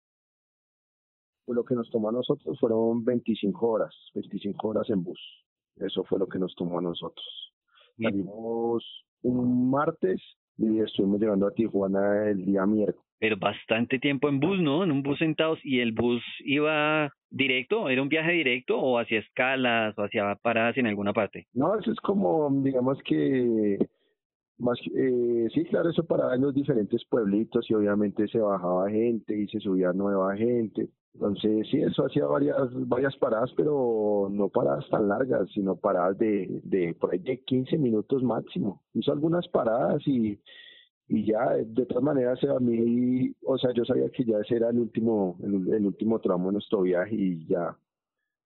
Pues 1.45 1.57
lo 1.57 1.65
que 1.65 1.75
nos 1.75 1.91
tomó 1.91 2.09
a 2.09 2.13
nosotros 2.13 2.59
fueron 2.59 3.05
25 3.05 3.67
horas, 3.67 3.95
25 4.15 4.69
horas 4.69 4.89
en 4.91 5.03
bus. 5.03 5.21
Eso 5.77 6.05
fue 6.05 6.19
lo 6.19 6.27
que 6.27 6.39
nos 6.39 6.55
tomó 6.55 6.79
a 6.79 6.83
nosotros. 6.83 7.53
Salimos 8.01 8.85
un 9.23 9.71
martes 9.71 10.21
y 10.57 10.81
estuvimos 10.81 11.21
llegando 11.21 11.47
a 11.47 11.53
Tijuana 11.53 12.29
el 12.31 12.45
día 12.45 12.67
miércoles. 12.67 13.01
Pero 13.19 13.37
bastante 13.39 13.99
tiempo 13.99 14.29
en 14.29 14.41
bus, 14.41 14.61
¿no? 14.61 14.85
En 14.85 14.93
un 14.93 15.03
bus 15.03 15.19
sentados 15.19 15.59
y 15.63 15.81
el 15.81 15.93
bus 15.93 16.23
iba 16.41 17.13
directo, 17.31 17.89
era 17.89 18.03
un 18.03 18.09
viaje 18.09 18.33
directo 18.33 18.79
o 18.79 18.99
hacia 18.99 19.21
escalas 19.21 19.97
o 19.99 20.03
hacia 20.03 20.35
paradas 20.37 20.77
en 20.77 20.87
alguna 20.87 21.13
parte. 21.13 21.47
No, 21.53 21.79
eso 21.79 21.91
es 21.91 21.99
como, 22.01 22.51
digamos 22.63 22.99
que 23.05 23.79
más 24.59 24.79
eh, 24.95 25.49
sí 25.53 25.65
claro 25.65 25.91
eso 25.91 26.05
paraba 26.05 26.35
en 26.35 26.43
los 26.43 26.55
diferentes 26.55 27.05
pueblitos 27.07 27.69
y 27.69 27.75
obviamente 27.75 28.29
se 28.29 28.39
bajaba 28.39 28.91
gente 28.91 29.37
y 29.37 29.49
se 29.49 29.61
subía 29.61 29.93
nueva 29.93 30.37
gente. 30.37 30.89
Entonces 31.15 31.69
sí 31.71 31.81
eso 31.81 32.07
hacía 32.07 32.27
varias 32.27 32.57
varias 32.89 33.17
paradas 33.17 33.51
pero 33.57 34.29
no 34.31 34.49
paradas 34.49 34.89
tan 34.91 35.09
largas 35.09 35.49
sino 35.53 35.77
paradas 35.77 36.19
de 36.19 36.61
de 36.65 36.95
por 36.95 37.13
ahí 37.13 37.19
de 37.21 37.41
15 37.43 37.79
minutos 37.79 38.23
máximo. 38.23 38.83
Hizo 38.95 39.13
algunas 39.13 39.47
paradas 39.49 40.03
y 40.07 40.39
y 41.09 41.27
ya 41.27 41.55
de 41.55 41.87
todas 41.87 42.03
maneras 42.03 42.43
a 42.45 42.59
mí 42.61 43.33
o 43.45 43.59
sea 43.59 43.73
yo 43.75 43.85
sabía 43.85 44.09
que 44.11 44.25
ya 44.25 44.39
ese 44.39 44.57
era 44.57 44.71
el 44.71 44.79
último 44.79 45.37
el, 45.43 45.85
último 45.87 46.19
tramo 46.21 46.47
de 46.47 46.53
nuestro 46.55 46.83
viaje 46.83 47.15
y 47.15 47.47
ya 47.47 47.77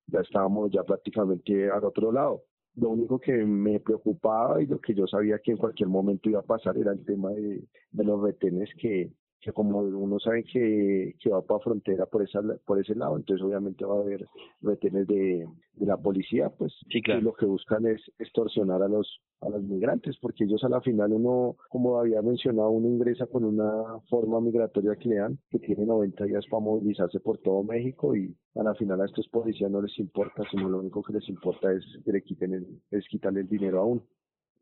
ya 0.09 0.21
estábamos 0.21 0.71
ya 0.73 0.83
prácticamente 0.83 1.71
al 1.71 1.85
otro 1.85 2.11
lado 2.11 2.43
lo 2.81 2.91
único 2.91 3.19
que 3.19 3.33
me 3.33 3.81
preocupaba 3.81 4.63
y 4.63 4.67
lo 4.67 4.81
que 4.81 4.95
yo 4.95 5.07
sabía 5.07 5.39
que 5.39 5.53
en 5.53 5.57
cualquier 5.57 5.89
momento 5.89 6.29
iba 6.29 6.41
a 6.41 6.45
pasar 6.45 6.77
era 6.79 6.93
el 6.93 7.05
tema 7.05 7.31
de, 7.31 7.63
los 7.93 8.23
retenes 8.23 8.71
que, 8.81 9.11
que 9.41 9.53
como 9.53 9.79
uno 9.79 10.19
sabe 10.19 10.45
que, 10.45 11.15
que 11.21 11.31
va 11.31 11.43
para 11.43 11.61
frontera 11.61 12.07
por 12.07 12.23
esa 12.23 12.41
por 12.67 12.81
ese 12.81 12.95
lado, 12.95 13.17
entonces 13.17 13.45
obviamente 13.45 13.85
va 13.85 13.97
a 13.97 14.01
haber 14.01 14.27
retenes 14.61 15.07
de, 15.07 15.47
de 15.75 15.87
la 15.87 15.97
policía, 15.97 16.51
pues 16.51 16.73
sí, 16.91 17.01
claro. 17.03 17.21
y 17.21 17.25
lo 17.25 17.33
que 17.35 17.47
buscan 17.47 17.87
es 17.87 18.01
extorsionar 18.19 18.83
a 18.83 18.89
los 18.89 19.21
a 19.41 19.49
los 19.49 19.63
migrantes, 19.63 20.17
porque 20.21 20.45
ellos 20.45 20.63
a 20.65 20.69
la 20.69 20.81
final 20.81 21.13
uno, 21.13 21.57
como 21.69 21.99
había 21.99 22.21
mencionado, 22.23 22.71
uno 22.71 22.89
ingresa 22.89 23.27
con 23.27 23.45
una 23.45 24.01
forma 24.11 24.41
migratoria 24.41 24.97
que 24.97 25.09
le 25.09 25.17
dan, 25.17 25.39
que 25.51 25.61
tiene 25.61 25.87
90 25.87 26.25
días 26.25 26.45
para 26.51 26.61
movilizarse 26.61 27.21
por 27.21 27.39
todo 27.39 27.63
México 27.63 28.17
y 28.17 28.35
a 28.57 28.63
la 28.65 28.75
final 28.75 29.01
a 29.01 29.07
estos 29.07 29.29
policías 29.29 29.71
no 29.71 29.81
les 29.81 29.97
importa, 29.99 30.43
sino 30.51 30.69
lo 30.69 30.81
único 30.81 31.03
que 31.03 31.13
les 31.13 31.29
importa 31.29 31.73
es 31.73 31.85
que 32.05 32.13
le 32.13 32.23
quiten 32.23 32.55
el, 32.55 32.67
es 32.91 33.07
quitarle 33.09 33.43
el 33.43 33.49
dinero 33.49 33.81
a 33.81 33.85
uno. 33.85 34.03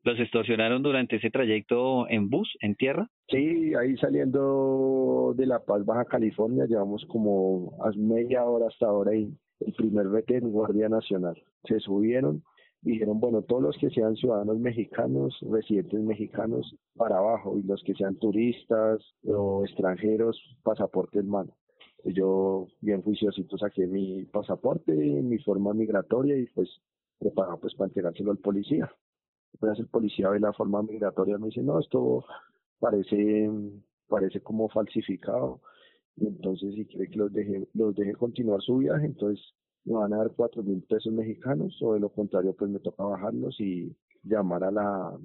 ¿Los 0.07 0.21
extorsionaron 0.21 0.85
durante 0.85 1.17
ese 1.17 1.33
trayecto 1.33 2.09
en 2.09 2.31
bus, 2.31 2.57
en 2.61 2.77
tierra? 2.77 3.11
Sí, 3.29 3.75
ahí 3.75 3.97
saliendo 3.97 5.35
de 5.37 5.47
La 5.47 5.59
Paz, 5.59 5.85
Baja 5.85 6.05
California, 6.05 6.65
llevamos 6.67 7.05
como 7.09 7.73
a 7.85 7.91
media 7.97 8.45
hora 8.45 8.69
hasta 8.69 8.87
ahora 8.87 9.17
y 9.17 9.37
el 9.59 9.73
primer 9.73 10.07
vete 10.07 10.37
en 10.37 10.53
Guardia 10.53 10.89
Nacional. 10.89 11.35
Se 11.65 11.81
subieron, 11.81 12.45
dijeron, 12.83 13.19
bueno, 13.19 13.43
todos 13.43 13.61
los 13.61 13.77
que 13.79 13.91
sean 13.91 14.15
ciudadanos 14.15 14.61
mexicanos, 14.61 15.37
residentes 15.51 15.99
mexicanos, 15.99 16.77
para 16.95 17.19
abajo, 17.19 17.59
y 17.59 17.65
los 17.65 17.83
que 17.83 17.95
sean 17.95 18.15
turistas 18.15 19.03
o 19.27 19.65
extranjeros, 19.65 20.41
pasaporte 20.63 21.19
en 21.19 21.29
mano. 21.29 21.57
Yo, 22.05 22.69
bien 22.81 23.03
juiciosito, 23.03 23.59
saqué 23.59 23.89
mi 23.89 24.25
pasaporte, 24.27 24.93
mi 24.93 25.39
forma 25.39 25.75
migratoria 25.75 26.39
y 26.39 26.47
pues 26.47 26.69
preparado 27.19 27.59
pues 27.59 27.75
para 27.75 27.89
entregárselo 27.89 28.31
al 28.31 28.39
policía 28.39 28.89
el 29.61 29.87
policía 29.89 30.31
ve 30.31 30.41
la 30.41 30.53
forma 30.53 30.83
migratoria 30.83 31.39
me 31.39 31.47
dice, 31.47 31.63
no, 31.63 31.79
esto 31.81 32.25
parece, 32.79 33.51
parece 34.09 34.41
como 34.41 34.69
falsificado. 34.69 35.61
Y 36.17 36.27
entonces 36.27 36.75
si 36.75 36.87
quiere 36.87 37.11
que 37.11 37.17
los 37.17 37.33
deje, 37.33 37.69
los 37.75 37.95
deje 37.95 38.15
continuar 38.15 38.63
su 38.63 38.79
viaje, 38.79 39.07
entonces 39.07 39.45
me 39.85 39.95
van 39.95 40.13
a 40.15 40.19
dar 40.19 40.33
cuatro 40.35 40.63
mil 40.63 40.83
pesos 40.83 41.13
mexicanos 41.13 41.77
o 41.83 41.95
de 41.95 42.01
lo 42.01 42.09
contrario 42.11 42.55
pues 42.55 42.71
me 42.71 42.81
toca 42.81 43.05
bajarlos 43.05 43.61
y 43.61 43.95
llamar 44.23 44.65
a 44.65 44.71
la 44.71 45.19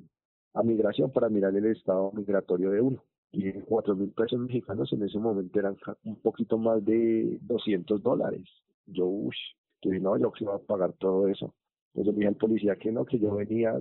a 0.54 0.64
migración 0.64 1.12
para 1.12 1.30
mirar 1.30 1.56
el 1.56 1.66
estado 1.68 2.12
migratorio 2.12 2.72
de 2.72 2.82
uno. 2.82 3.04
Y 3.32 3.54
cuatro 3.62 3.96
mil 3.96 4.12
pesos 4.12 4.40
mexicanos 4.40 4.92
en 4.92 5.04
ese 5.04 5.18
momento 5.18 5.58
eran 5.60 5.78
un 6.04 6.18
poquito 6.18 6.58
más 6.58 6.84
de 6.84 7.38
200 7.42 8.04
dólares. 8.04 8.44
Yo, 8.86 9.06
uff, 9.06 9.34
que 9.82 10.00
no, 10.00 10.18
yo 10.18 10.32
que 10.32 10.44
iba 10.44 10.56
a 10.56 10.60
pagar 10.60 10.94
todo 10.94 11.28
eso. 11.28 11.56
Entonces 11.94 12.14
le 12.14 12.20
dije 12.20 12.28
al 12.28 12.36
policía 12.36 12.76
que 12.76 12.92
no, 12.92 13.06
que 13.06 13.20
yo 13.20 13.36
venía 13.36 13.80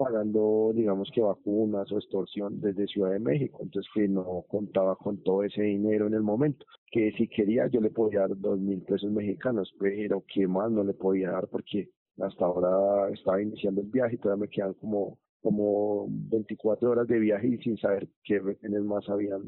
pagando, 0.00 0.72
digamos 0.74 1.10
que 1.14 1.20
vacunas 1.20 1.92
o 1.92 1.98
extorsión 1.98 2.58
desde 2.58 2.86
Ciudad 2.86 3.10
de 3.10 3.18
México, 3.18 3.58
entonces 3.62 3.92
que 3.92 4.08
no 4.08 4.46
contaba 4.48 4.96
con 4.96 5.22
todo 5.22 5.44
ese 5.44 5.62
dinero 5.62 6.06
en 6.06 6.14
el 6.14 6.22
momento, 6.22 6.64
que 6.90 7.12
si 7.12 7.28
quería 7.28 7.66
yo 7.66 7.82
le 7.82 7.90
podía 7.90 8.20
dar 8.20 8.30
dos 8.38 8.58
mil 8.58 8.80
pesos 8.80 9.12
mexicanos, 9.12 9.70
pero 9.78 10.24
que 10.26 10.48
más 10.48 10.70
no 10.70 10.84
le 10.84 10.94
podía 10.94 11.32
dar 11.32 11.48
porque 11.48 11.90
hasta 12.18 12.46
ahora 12.46 13.10
estaba 13.10 13.42
iniciando 13.42 13.82
el 13.82 13.88
viaje 13.88 14.14
y 14.14 14.18
todavía 14.18 14.46
me 14.46 14.48
quedan 14.48 14.72
como 14.74 15.18
como 15.42 16.06
24 16.08 16.90
horas 16.90 17.08
de 17.08 17.18
viaje 17.18 17.48
y 17.48 17.58
sin 17.58 17.76
saber 17.78 18.08
qué 18.24 18.38
retenes 18.38 18.82
más 18.82 19.08
habían 19.08 19.42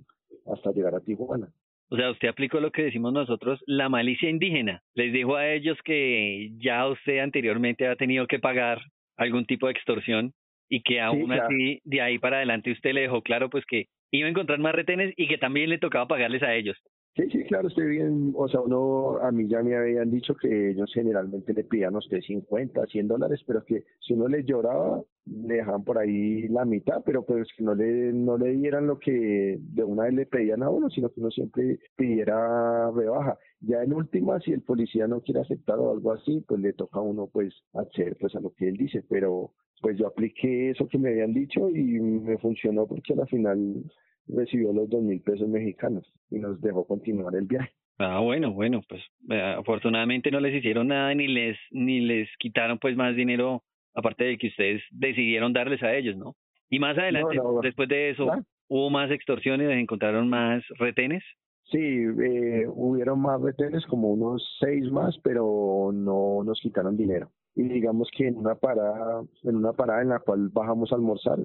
hasta 0.46 0.72
llegar 0.72 0.94
a 0.94 1.00
Tijuana. 1.00 1.48
O 1.90 1.96
sea, 1.96 2.10
usted 2.10 2.28
aplicó 2.28 2.60
lo 2.60 2.70
que 2.70 2.84
decimos 2.84 3.12
nosotros, 3.12 3.62
la 3.66 3.90
malicia 3.90 4.30
indígena. 4.30 4.82
Les 4.94 5.12
dijo 5.12 5.36
a 5.36 5.50
ellos 5.50 5.76
que 5.84 6.50
ya 6.58 6.88
usted 6.88 7.18
anteriormente 7.18 7.86
ha 7.86 7.96
tenido 7.96 8.26
que 8.26 8.38
pagar 8.38 8.80
algún 9.18 9.44
tipo 9.44 9.66
de 9.66 9.72
extorsión 9.72 10.32
y 10.72 10.82
que 10.82 11.02
aún 11.02 11.30
así 11.32 11.82
de 11.84 12.00
ahí 12.00 12.18
para 12.18 12.38
adelante 12.38 12.72
usted 12.72 12.94
le 12.94 13.02
dejó 13.02 13.20
claro 13.20 13.50
pues 13.50 13.66
que 13.66 13.88
iba 14.10 14.26
a 14.26 14.30
encontrar 14.30 14.58
más 14.58 14.74
retenes 14.74 15.12
y 15.18 15.28
que 15.28 15.36
también 15.36 15.68
le 15.68 15.76
tocaba 15.76 16.08
pagarles 16.08 16.42
a 16.42 16.54
ellos. 16.54 16.78
Sí, 17.14 17.24
sí, 17.30 17.44
claro, 17.44 17.68
estoy 17.68 17.88
bien. 17.88 18.32
O 18.34 18.48
sea, 18.48 18.60
uno, 18.60 19.18
a 19.18 19.30
mí 19.30 19.46
ya 19.46 19.62
me 19.62 19.76
habían 19.76 20.10
dicho 20.10 20.34
que 20.34 20.70
ellos 20.70 20.90
generalmente 20.94 21.52
le 21.52 21.64
pedían 21.64 21.94
a 21.94 21.98
usted 21.98 22.22
50, 22.22 22.86
100 22.86 23.06
dólares, 23.06 23.42
pero 23.46 23.62
que 23.66 23.84
si 24.00 24.14
uno 24.14 24.28
les 24.28 24.46
lloraba, 24.46 25.02
le 25.26 25.56
dejaban 25.56 25.84
por 25.84 25.98
ahí 25.98 26.48
la 26.48 26.64
mitad, 26.64 27.02
pero 27.04 27.22
pues 27.26 27.48
que 27.54 27.64
no 27.64 27.74
le, 27.74 28.14
no 28.14 28.38
le 28.38 28.52
dieran 28.54 28.86
lo 28.86 28.98
que 28.98 29.58
de 29.60 29.84
una 29.84 30.04
vez 30.04 30.14
le 30.14 30.24
pedían 30.24 30.62
a 30.62 30.70
uno, 30.70 30.88
sino 30.88 31.10
que 31.10 31.20
uno 31.20 31.30
siempre 31.30 31.80
pidiera 31.96 32.90
rebaja. 32.92 33.36
Ya 33.60 33.82
en 33.82 33.92
última, 33.92 34.40
si 34.40 34.52
el 34.52 34.62
policía 34.62 35.06
no 35.06 35.20
quiere 35.20 35.40
aceptar 35.40 35.78
o 35.78 35.92
algo 35.92 36.12
así, 36.12 36.42
pues 36.48 36.62
le 36.62 36.72
toca 36.72 37.00
a 37.00 37.02
uno 37.02 37.28
pues 37.30 37.52
hacer 37.74 38.16
pues 38.18 38.34
a 38.36 38.40
lo 38.40 38.54
que 38.54 38.68
él 38.68 38.78
dice, 38.78 39.04
pero 39.06 39.52
pues 39.82 39.98
yo 39.98 40.06
apliqué 40.06 40.70
eso 40.70 40.88
que 40.88 40.96
me 40.96 41.10
habían 41.10 41.34
dicho 41.34 41.68
y 41.68 42.00
me 42.00 42.38
funcionó 42.38 42.86
porque 42.86 43.12
al 43.12 43.28
final 43.28 43.82
recibió 44.28 44.72
los 44.72 44.88
dos 44.88 45.02
mil 45.02 45.20
pesos 45.20 45.48
mexicanos 45.48 46.10
y 46.30 46.38
nos 46.38 46.60
dejó 46.60 46.86
continuar 46.86 47.34
el 47.34 47.46
viaje. 47.46 47.70
Ah, 47.98 48.20
bueno, 48.20 48.52
bueno, 48.52 48.80
pues 48.88 49.02
eh, 49.30 49.54
afortunadamente 49.58 50.30
no 50.30 50.40
les 50.40 50.54
hicieron 50.54 50.88
nada 50.88 51.14
ni 51.14 51.26
les 51.26 51.58
ni 51.72 52.00
les 52.00 52.28
quitaron 52.38 52.78
pues 52.78 52.96
más 52.96 53.14
dinero 53.16 53.64
aparte 53.94 54.24
de 54.24 54.38
que 54.38 54.46
ustedes 54.46 54.82
decidieron 54.90 55.52
darles 55.52 55.82
a 55.82 55.94
ellos, 55.94 56.16
¿no? 56.16 56.36
Y 56.70 56.78
más 56.78 56.96
adelante, 56.96 57.36
después 57.62 57.88
de 57.88 58.10
eso, 58.10 58.30
¿hubo 58.68 58.88
más 58.88 59.10
extorsiones? 59.10 59.68
¿Encontraron 59.70 60.30
más 60.30 60.64
retenes? 60.78 61.22
Sí, 61.64 61.78
eh, 61.78 62.64
hubieron 62.66 63.20
más 63.20 63.40
retenes, 63.42 63.84
como 63.86 64.10
unos 64.10 64.42
seis 64.58 64.90
más, 64.90 65.18
pero 65.22 65.90
no 65.92 66.42
nos 66.44 66.58
quitaron 66.60 66.96
dinero 66.96 67.30
y 67.54 67.64
digamos 67.64 68.08
que 68.16 68.28
en 68.28 68.38
una 68.38 68.54
parada, 68.54 69.24
en 69.42 69.56
una 69.56 69.72
parada 69.72 70.02
en 70.02 70.08
la 70.08 70.20
cual 70.20 70.48
bajamos 70.48 70.92
a 70.92 70.96
almorzar, 70.96 71.38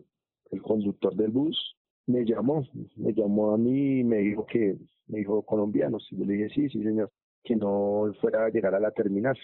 el 0.52 0.62
conductor 0.62 1.16
del 1.16 1.32
bus 1.32 1.76
me 2.06 2.26
llamó, 2.26 2.66
me 2.96 3.14
llamó 3.14 3.54
a 3.54 3.58
mí 3.58 4.00
y 4.00 4.04
me 4.04 4.20
dijo 4.20 4.46
que, 4.46 4.78
me 5.08 5.20
dijo 5.20 5.42
colombianos, 5.44 6.08
y 6.12 6.18
yo 6.18 6.26
le 6.26 6.34
dije 6.34 6.50
sí, 6.50 6.70
sí 6.70 6.84
señor, 6.84 7.12
que 7.44 7.56
no 7.56 8.14
fuera 8.22 8.46
a 8.46 8.50
llegar 8.50 8.74
a 8.76 8.80
la 8.80 8.92
terminal, 8.92 9.38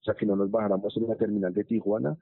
o 0.00 0.04
sea 0.04 0.14
que 0.14 0.26
no 0.26 0.36
nos 0.36 0.50
bajáramos 0.50 0.96
en 0.96 1.08
la 1.08 1.16
terminal 1.16 1.52
de 1.52 1.64
Tijuana, 1.64 2.16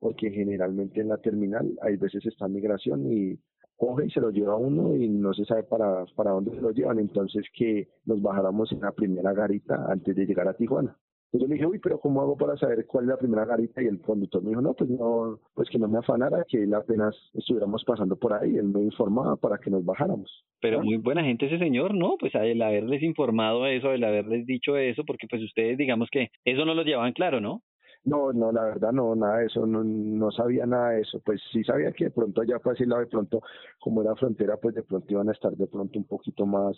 porque 0.00 0.30
generalmente 0.30 1.00
en 1.00 1.08
la 1.08 1.18
terminal 1.18 1.78
hay 1.82 1.96
veces 1.96 2.26
está 2.26 2.48
migración 2.48 3.12
y 3.12 3.38
coge 3.76 4.06
y 4.06 4.10
se 4.10 4.20
lo 4.20 4.30
lleva 4.30 4.56
uno 4.56 4.96
y 4.96 5.08
no 5.08 5.32
se 5.32 5.44
sabe 5.44 5.62
para, 5.62 6.04
para 6.16 6.32
dónde 6.32 6.50
se 6.50 6.60
lo 6.60 6.72
llevan, 6.72 6.98
entonces 6.98 7.46
que 7.56 7.88
nos 8.04 8.20
bajáramos 8.20 8.72
en 8.72 8.80
la 8.80 8.90
primera 8.90 9.32
garita 9.32 9.86
antes 9.88 10.16
de 10.16 10.26
llegar 10.26 10.48
a 10.48 10.54
Tijuana. 10.54 10.96
Entonces 11.30 11.42
yo 11.42 11.48
le 11.48 11.54
dije, 11.54 11.66
uy, 11.66 11.78
pero 11.78 12.00
¿cómo 12.00 12.22
hago 12.22 12.36
para 12.38 12.56
saber 12.56 12.86
cuál 12.86 13.04
es 13.04 13.10
la 13.10 13.18
primera 13.18 13.44
garita? 13.44 13.82
Y 13.82 13.86
el 13.86 14.00
conductor 14.00 14.42
me 14.42 14.48
dijo, 14.48 14.62
no, 14.62 14.72
pues 14.72 14.88
no, 14.88 15.38
pues 15.52 15.68
que 15.68 15.78
no 15.78 15.86
me 15.86 15.98
afanara, 15.98 16.42
que 16.48 16.62
él 16.62 16.72
apenas 16.72 17.14
estuviéramos 17.34 17.84
pasando 17.84 18.16
por 18.16 18.32
ahí, 18.32 18.56
él 18.56 18.68
me 18.68 18.80
informaba 18.80 19.36
para 19.36 19.58
que 19.58 19.68
nos 19.68 19.84
bajáramos. 19.84 20.44
Pero 20.60 20.82
muy 20.82 20.96
buena 20.96 21.22
gente 21.22 21.44
ese 21.44 21.58
señor, 21.58 21.92
¿no? 21.92 22.16
Pues 22.18 22.34
el 22.34 22.62
haberles 22.62 23.02
informado 23.02 23.66
eso, 23.66 23.92
el 23.92 24.04
haberles 24.04 24.46
dicho 24.46 24.78
eso, 24.78 25.04
porque 25.04 25.26
pues 25.28 25.42
ustedes 25.42 25.76
digamos 25.76 26.08
que 26.10 26.30
eso 26.46 26.64
no 26.64 26.74
lo 26.74 26.82
llevaban 26.82 27.12
claro, 27.12 27.42
¿no? 27.42 27.62
No, 28.04 28.32
no, 28.32 28.50
la 28.50 28.64
verdad 28.64 28.92
no, 28.92 29.14
nada 29.14 29.38
de 29.38 29.46
eso, 29.46 29.66
no, 29.66 29.84
no 29.84 30.30
sabía 30.30 30.64
nada 30.64 30.90
de 30.90 31.02
eso. 31.02 31.20
Pues 31.22 31.42
sí 31.52 31.62
sabía 31.62 31.92
que 31.92 32.04
de 32.04 32.10
pronto 32.10 32.40
allá 32.40 32.58
para 32.58 32.76
lado, 32.86 33.00
de 33.02 33.06
pronto, 33.06 33.42
como 33.80 34.00
era 34.00 34.16
frontera, 34.16 34.56
pues 34.56 34.74
de 34.74 34.82
pronto 34.82 35.12
iban 35.12 35.28
a 35.28 35.32
estar 35.32 35.52
de 35.52 35.66
pronto 35.66 35.98
un 35.98 36.06
poquito 36.06 36.46
más 36.46 36.74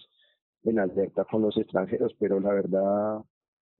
en 0.64 0.80
alerta 0.80 1.24
con 1.24 1.42
los 1.42 1.56
extranjeros, 1.56 2.14
pero 2.18 2.40
la 2.40 2.52
verdad 2.52 3.20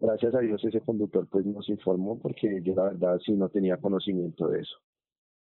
gracias 0.01 0.35
a 0.35 0.41
Dios 0.41 0.65
ese 0.65 0.81
conductor 0.81 1.27
pues 1.31 1.47
nos 1.47 1.69
informó 1.69 2.19
porque 2.19 2.61
yo 2.63 2.75
la 2.75 2.85
verdad 2.85 3.19
sí 3.25 3.33
no 3.33 3.49
tenía 3.49 3.77
conocimiento 3.77 4.49
de 4.49 4.61
eso. 4.61 4.77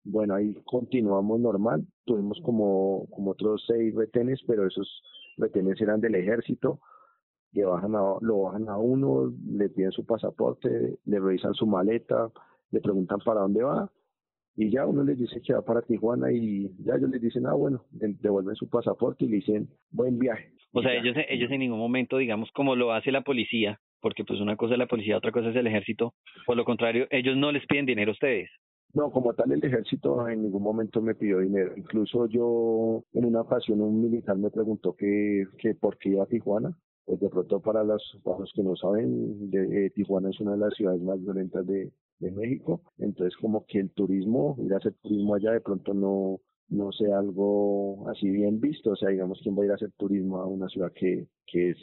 Bueno, 0.04 0.36
ahí 0.36 0.54
continuamos 0.65 1.39
normal, 1.39 1.86
tuvimos 2.06 2.39
como, 2.41 3.08
como 3.12 3.32
otros 3.32 3.63
seis 3.67 3.93
retenes, 3.93 4.39
pero 4.48 4.65
esos 4.65 5.02
retenes 5.38 5.80
eran 5.82 6.00
del 6.00 6.15
ejército, 6.15 6.80
que 7.52 7.65
bajan 7.65 7.96
a, 7.96 8.15
lo 8.22 8.41
bajan 8.43 8.70
a 8.70 8.78
uno, 8.78 9.34
le 9.46 9.70
piden 9.70 9.91
su 9.91 10.06
pasaporte, 10.06 10.98
le 11.04 11.20
revisan 11.20 11.54
su 11.54 11.67
maleta, 11.67 12.32
le 12.72 12.80
preguntan 12.80 13.20
para 13.26 13.41
dónde 13.41 13.63
va 13.63 13.91
y 14.58 14.72
ya 14.72 14.88
uno 14.88 15.04
les 15.04 15.20
dice 15.20 15.39
que 15.39 15.54
va 15.54 15.62
para 15.62 15.84
Tijuana 15.84 16.32
y 16.32 16.67
ya 16.84 16.96
ellos 16.96 17.12
les 17.12 17.22
dicen, 17.22 17.46
ah, 17.46 17.54
bueno, 17.54 17.86
devuelven 17.91 18.56
su 18.56 18.67
pasaporte 18.67 19.26
y 19.26 19.30
le 19.30 19.36
dicen, 19.36 19.70
buen 19.91 20.17
viaje. 20.17 20.52
O 20.74 20.82
sea, 20.82 20.96
ellos, 20.96 21.15
ellos 21.30 21.52
en 21.52 21.60
ningún 21.60 21.78
momento, 21.78 22.17
digamos, 22.17 22.52
como 22.54 22.76
lo 22.76 22.91
hace 22.91 23.12
la 23.12 23.22
policía, 23.22 23.80
porque 24.08 24.24
pues 24.24 24.39
una 24.39 24.56
cosa 24.56 24.76
es 24.76 24.80
la 24.80 24.88
policía, 24.88 25.17
otra 25.17 25.34
cosa 25.34 25.50
es 25.50 25.56
el 25.58 25.67
ejército, 25.67 26.13
por 26.46 26.56
lo 26.56 26.63
contrario, 26.63 27.08
ellos 27.10 27.36
no 27.36 27.52
les 27.52 27.65
piden 27.65 27.86
dinero 27.86 28.12
a 28.12 28.13
ustedes. 28.13 28.50
No, 28.93 29.12
como 29.12 29.34
tal 29.34 29.52
el 29.52 29.62
ejército 29.62 30.30
en 30.30 30.43
ningún 30.43 30.63
momento 30.63 31.02
me 31.02 31.13
pidió 31.13 31.39
dinero. 31.39 31.74
Incluso 31.76 32.26
yo 32.28 33.04
en 33.12 33.26
una 33.26 33.41
ocasión 33.41 33.82
un 33.82 34.02
militar 34.02 34.38
me 34.38 34.50
preguntó 34.50 34.96
que, 34.96 35.43
que 35.58 35.76
por 35.76 35.98
qué 35.98 36.12
iba 36.12 36.24
a 36.24 36.28
Tijuana. 36.28 36.74
Pues 37.04 37.20
de 37.20 37.28
pronto 37.28 37.60
para, 37.60 37.84
las, 37.84 38.02
para 38.24 38.39
los 38.39 38.52
que 38.54 38.63
no 38.63 38.78
saben, 38.78 39.50
de, 39.50 39.88
eh, 39.88 39.89
Tijuana 39.89 40.30
es 40.30 40.39
una 40.39 40.54
de 40.54 40.60
las 40.60 40.74
ciudades 40.74 41.02
más 41.02 41.22
violentas 41.22 41.67
de, 41.67 41.91
de 42.20 42.32
México. 42.32 42.82
Entonces 42.98 43.36
como 43.41 43.65
que 43.65 43.80
el 43.80 43.91
turismo, 43.91 44.56
ir 44.60 44.74
a 44.74 44.78
hacer 44.78 44.93
turismo 45.02 45.36
allá 45.36 45.52
de 45.52 45.60
pronto 45.60 45.93
no, 45.93 46.39
no 46.70 46.93
sea 46.93 47.20
algo 47.20 48.10
así 48.10 48.30
bien 48.30 48.62
visto. 48.62 48.91
O 48.91 48.96
sea, 48.96 49.10
digamos, 49.10 49.41
¿quién 49.43 49.58
va 49.58 49.63
a 49.63 49.65
ir 49.65 49.72
a 49.72 49.76
hacer 49.76 49.91
turismo 49.98 50.38
a 50.38 50.48
una 50.48 50.70
ciudad 50.70 50.93
que, 50.96 51.28
que 51.46 51.72
es 51.72 51.78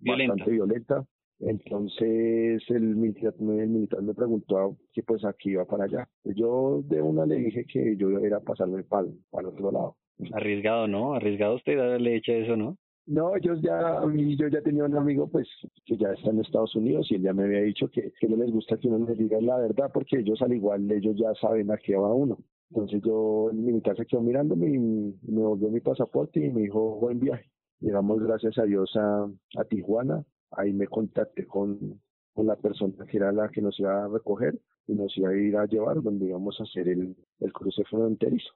bastante 0.00 0.50
violenta? 0.50 1.06
Entonces 1.40 2.62
el 2.68 2.96
militar, 2.96 3.34
el 3.38 3.68
militar 3.68 4.02
me 4.02 4.14
preguntó 4.14 4.76
que 4.92 5.02
pues 5.02 5.24
aquí 5.24 5.50
iba 5.50 5.64
para 5.64 5.84
allá. 5.84 6.08
Yo 6.24 6.82
de 6.84 7.00
una 7.00 7.26
le 7.26 7.36
dije 7.36 7.64
que 7.64 7.96
yo 7.96 8.10
iba 8.10 8.20
a 8.20 8.26
ir 8.26 8.34
a 8.34 8.40
pasarme 8.40 8.82
para, 8.82 9.06
para 9.30 9.48
el 9.48 9.54
otro 9.54 9.70
lado. 9.70 9.96
Arriesgado, 10.32 10.88
¿no? 10.88 11.14
Arriesgado 11.14 11.56
usted 11.56 11.76
darle 11.76 12.16
hecho 12.16 12.32
eso, 12.32 12.56
¿no? 12.56 12.76
No, 13.06 13.34
ellos 13.34 13.58
ya, 13.62 14.02
yo 14.36 14.48
ya 14.48 14.60
tenía 14.60 14.84
un 14.84 14.94
amigo 14.94 15.30
pues 15.30 15.48
que 15.86 15.96
ya 15.96 16.12
está 16.12 16.28
en 16.28 16.40
Estados 16.40 16.76
Unidos 16.76 17.10
y 17.10 17.14
él 17.14 17.22
ya 17.22 17.32
me 17.32 17.44
había 17.44 17.62
dicho 17.62 17.88
que, 17.88 18.12
que 18.20 18.28
no 18.28 18.36
les 18.36 18.52
gusta 18.52 18.76
que 18.76 18.88
uno 18.88 19.06
les 19.08 19.16
diga 19.16 19.40
la 19.40 19.56
verdad 19.56 19.90
porque 19.94 20.18
ellos 20.18 20.42
al 20.42 20.52
igual, 20.52 20.90
ellos 20.90 21.16
ya 21.16 21.32
saben 21.40 21.70
a 21.70 21.78
qué 21.78 21.96
va 21.96 22.12
uno. 22.12 22.36
Entonces 22.70 23.00
yo, 23.02 23.48
el 23.50 23.56
militar 23.56 23.96
se 23.96 24.04
quedó 24.04 24.20
mirándome 24.20 24.68
y 24.68 24.78
me 24.78 25.40
volvió 25.40 25.70
mi 25.70 25.80
pasaporte 25.80 26.44
y 26.44 26.50
me 26.50 26.62
dijo 26.62 26.96
buen 26.96 27.18
viaje. 27.18 27.50
Llegamos 27.80 28.22
gracias 28.22 28.58
a 28.58 28.64
Dios 28.64 28.94
a, 28.96 29.26
a 29.56 29.64
Tijuana, 29.64 30.22
ahí 30.52 30.72
me 30.72 30.86
contacté 30.86 31.46
con, 31.46 32.00
con 32.32 32.46
la 32.46 32.56
persona 32.56 33.06
que 33.06 33.16
era 33.16 33.32
la 33.32 33.48
que 33.48 33.60
nos 33.60 33.78
iba 33.80 34.04
a 34.04 34.08
recoger 34.08 34.58
y 34.86 34.94
nos 34.94 35.16
iba 35.16 35.30
a 35.30 35.36
ir 35.36 35.56
a 35.56 35.66
llevar 35.66 36.02
donde 36.02 36.26
íbamos 36.26 36.58
a 36.60 36.64
hacer 36.64 36.88
el, 36.88 37.14
el 37.40 37.52
cruce 37.52 37.84
fronterizo. 37.84 38.52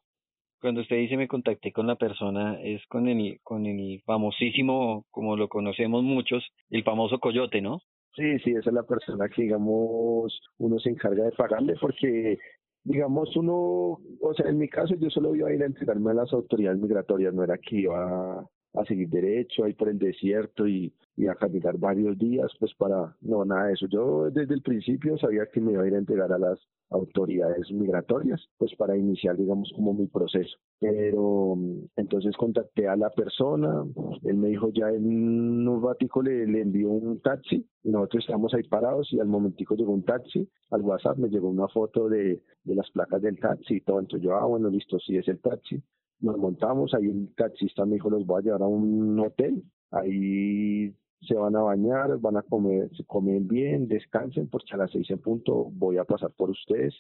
Cuando 0.61 0.81
usted 0.81 0.97
dice 0.97 1.17
me 1.17 1.27
contacté 1.27 1.73
con 1.73 1.89
la 1.89 1.97
persona, 1.97 2.61
es 2.63 2.87
con 2.87 3.09
el, 3.09 3.41
con 3.43 3.67
el 3.67 4.01
famosísimo, 4.07 5.05
como 5.11 5.37
lo 5.37 5.49
conocemos 5.49 6.05
muchos, 6.05 6.45
el 6.71 6.85
famoso 6.85 7.19
coyote, 7.19 7.61
¿no? 7.61 7.81
Sí, 8.15 8.39
sí, 8.41 8.51
esa 8.51 8.71
es 8.71 8.75
la 8.75 8.83
persona 8.83 9.29
que, 9.29 9.43
digamos, 9.43 10.39
uno 10.59 10.79
se 10.79 10.91
encarga 10.91 11.25
de 11.25 11.33
pagarle 11.33 11.75
porque, 11.81 12.39
digamos, 12.85 13.35
uno, 13.37 13.99
o 14.21 14.35
sea, 14.37 14.51
en 14.51 14.59
mi 14.59 14.69
caso 14.69 14.95
yo 14.97 15.09
solo 15.11 15.35
iba 15.35 15.49
a 15.49 15.53
ir 15.53 15.63
a 15.63 15.67
entregarme 15.67 16.11
a 16.11 16.15
las 16.15 16.33
autoridades 16.33 16.79
migratorias, 16.79 17.35
no 17.35 17.43
era 17.43 17.59
que 17.59 17.77
iba 17.81 18.47
a 18.75 18.85
seguir 18.85 19.09
derecho 19.09 19.65
ahí 19.65 19.75
por 19.75 19.89
el 19.89 19.99
desierto 19.99 20.67
y, 20.67 20.93
y 21.17 21.27
a 21.27 21.35
caminar 21.35 21.79
varios 21.79 22.19
días, 22.19 22.51
pues 22.59 22.75
para, 22.75 23.15
no, 23.21 23.45
nada 23.45 23.67
de 23.67 23.75
eso. 23.75 23.87
Yo 23.87 24.31
desde 24.31 24.55
el 24.55 24.63
principio 24.63 25.19
sabía 25.19 25.47
que 25.53 25.61
me 25.61 25.73
iba 25.73 25.83
a 25.83 25.87
ir 25.87 25.95
a 25.95 25.99
entregar 25.99 26.33
a 26.33 26.39
las 26.39 26.59
autoridades 26.91 27.71
migratorias, 27.71 28.41
pues 28.59 28.75
para 28.77 28.97
iniciar, 28.97 29.37
digamos, 29.37 29.73
como 29.75 29.95
mi 29.95 30.07
proceso. 30.07 30.57
Pero 30.83 31.55
entonces 31.95 32.37
contacté 32.37 32.89
a 32.89 32.97
la 32.97 33.09
persona, 33.11 33.85
él 34.25 34.37
me 34.37 34.49
dijo 34.49 34.69
ya 34.71 34.89
en 34.89 35.69
un 35.69 35.81
ratico 35.81 36.21
le, 36.23 36.45
le 36.45 36.61
envió 36.61 36.91
un 36.91 37.21
taxi, 37.21 37.65
nosotros 37.85 38.25
estábamos 38.25 38.53
ahí 38.53 38.65
parados 38.65 39.13
y 39.13 39.21
al 39.21 39.29
momentico 39.29 39.77
llegó 39.77 39.93
un 39.93 40.03
taxi, 40.03 40.49
al 40.71 40.83
WhatsApp 40.83 41.19
me 41.19 41.29
llegó 41.29 41.51
una 41.51 41.69
foto 41.69 42.09
de, 42.09 42.43
de 42.65 42.75
las 42.75 42.91
placas 42.91 43.23
del 43.23 43.39
taxi 43.39 43.77
y 43.77 43.81
todo, 43.83 44.01
entonces 44.01 44.25
yo, 44.25 44.35
ah, 44.35 44.45
bueno, 44.45 44.71
listo, 44.71 44.99
sí 44.99 45.17
es 45.17 45.29
el 45.29 45.39
taxi. 45.39 45.81
Nos 46.19 46.37
montamos, 46.37 46.93
ahí 46.95 47.07
el 47.07 47.33
taxista 47.37 47.87
me 47.87 47.95
dijo, 47.95 48.11
los 48.11 48.27
voy 48.27 48.41
a 48.41 48.45
llevar 48.45 48.63
a 48.63 48.67
un 48.67 49.21
hotel, 49.21 49.63
ahí 49.93 50.93
se 51.21 51.35
van 51.37 51.55
a 51.55 51.63
bañar, 51.63 52.19
van 52.19 52.39
a 52.39 52.43
comer, 52.43 52.91
se 52.97 53.05
comen 53.05 53.47
bien, 53.47 53.87
descansen, 53.87 54.49
porque 54.49 54.75
a 54.75 54.79
las 54.79 54.91
seis 54.91 55.09
en 55.11 55.21
punto 55.21 55.71
voy 55.75 55.99
a 55.99 56.05
pasar 56.05 56.33
por 56.37 56.51
ustedes 56.51 56.93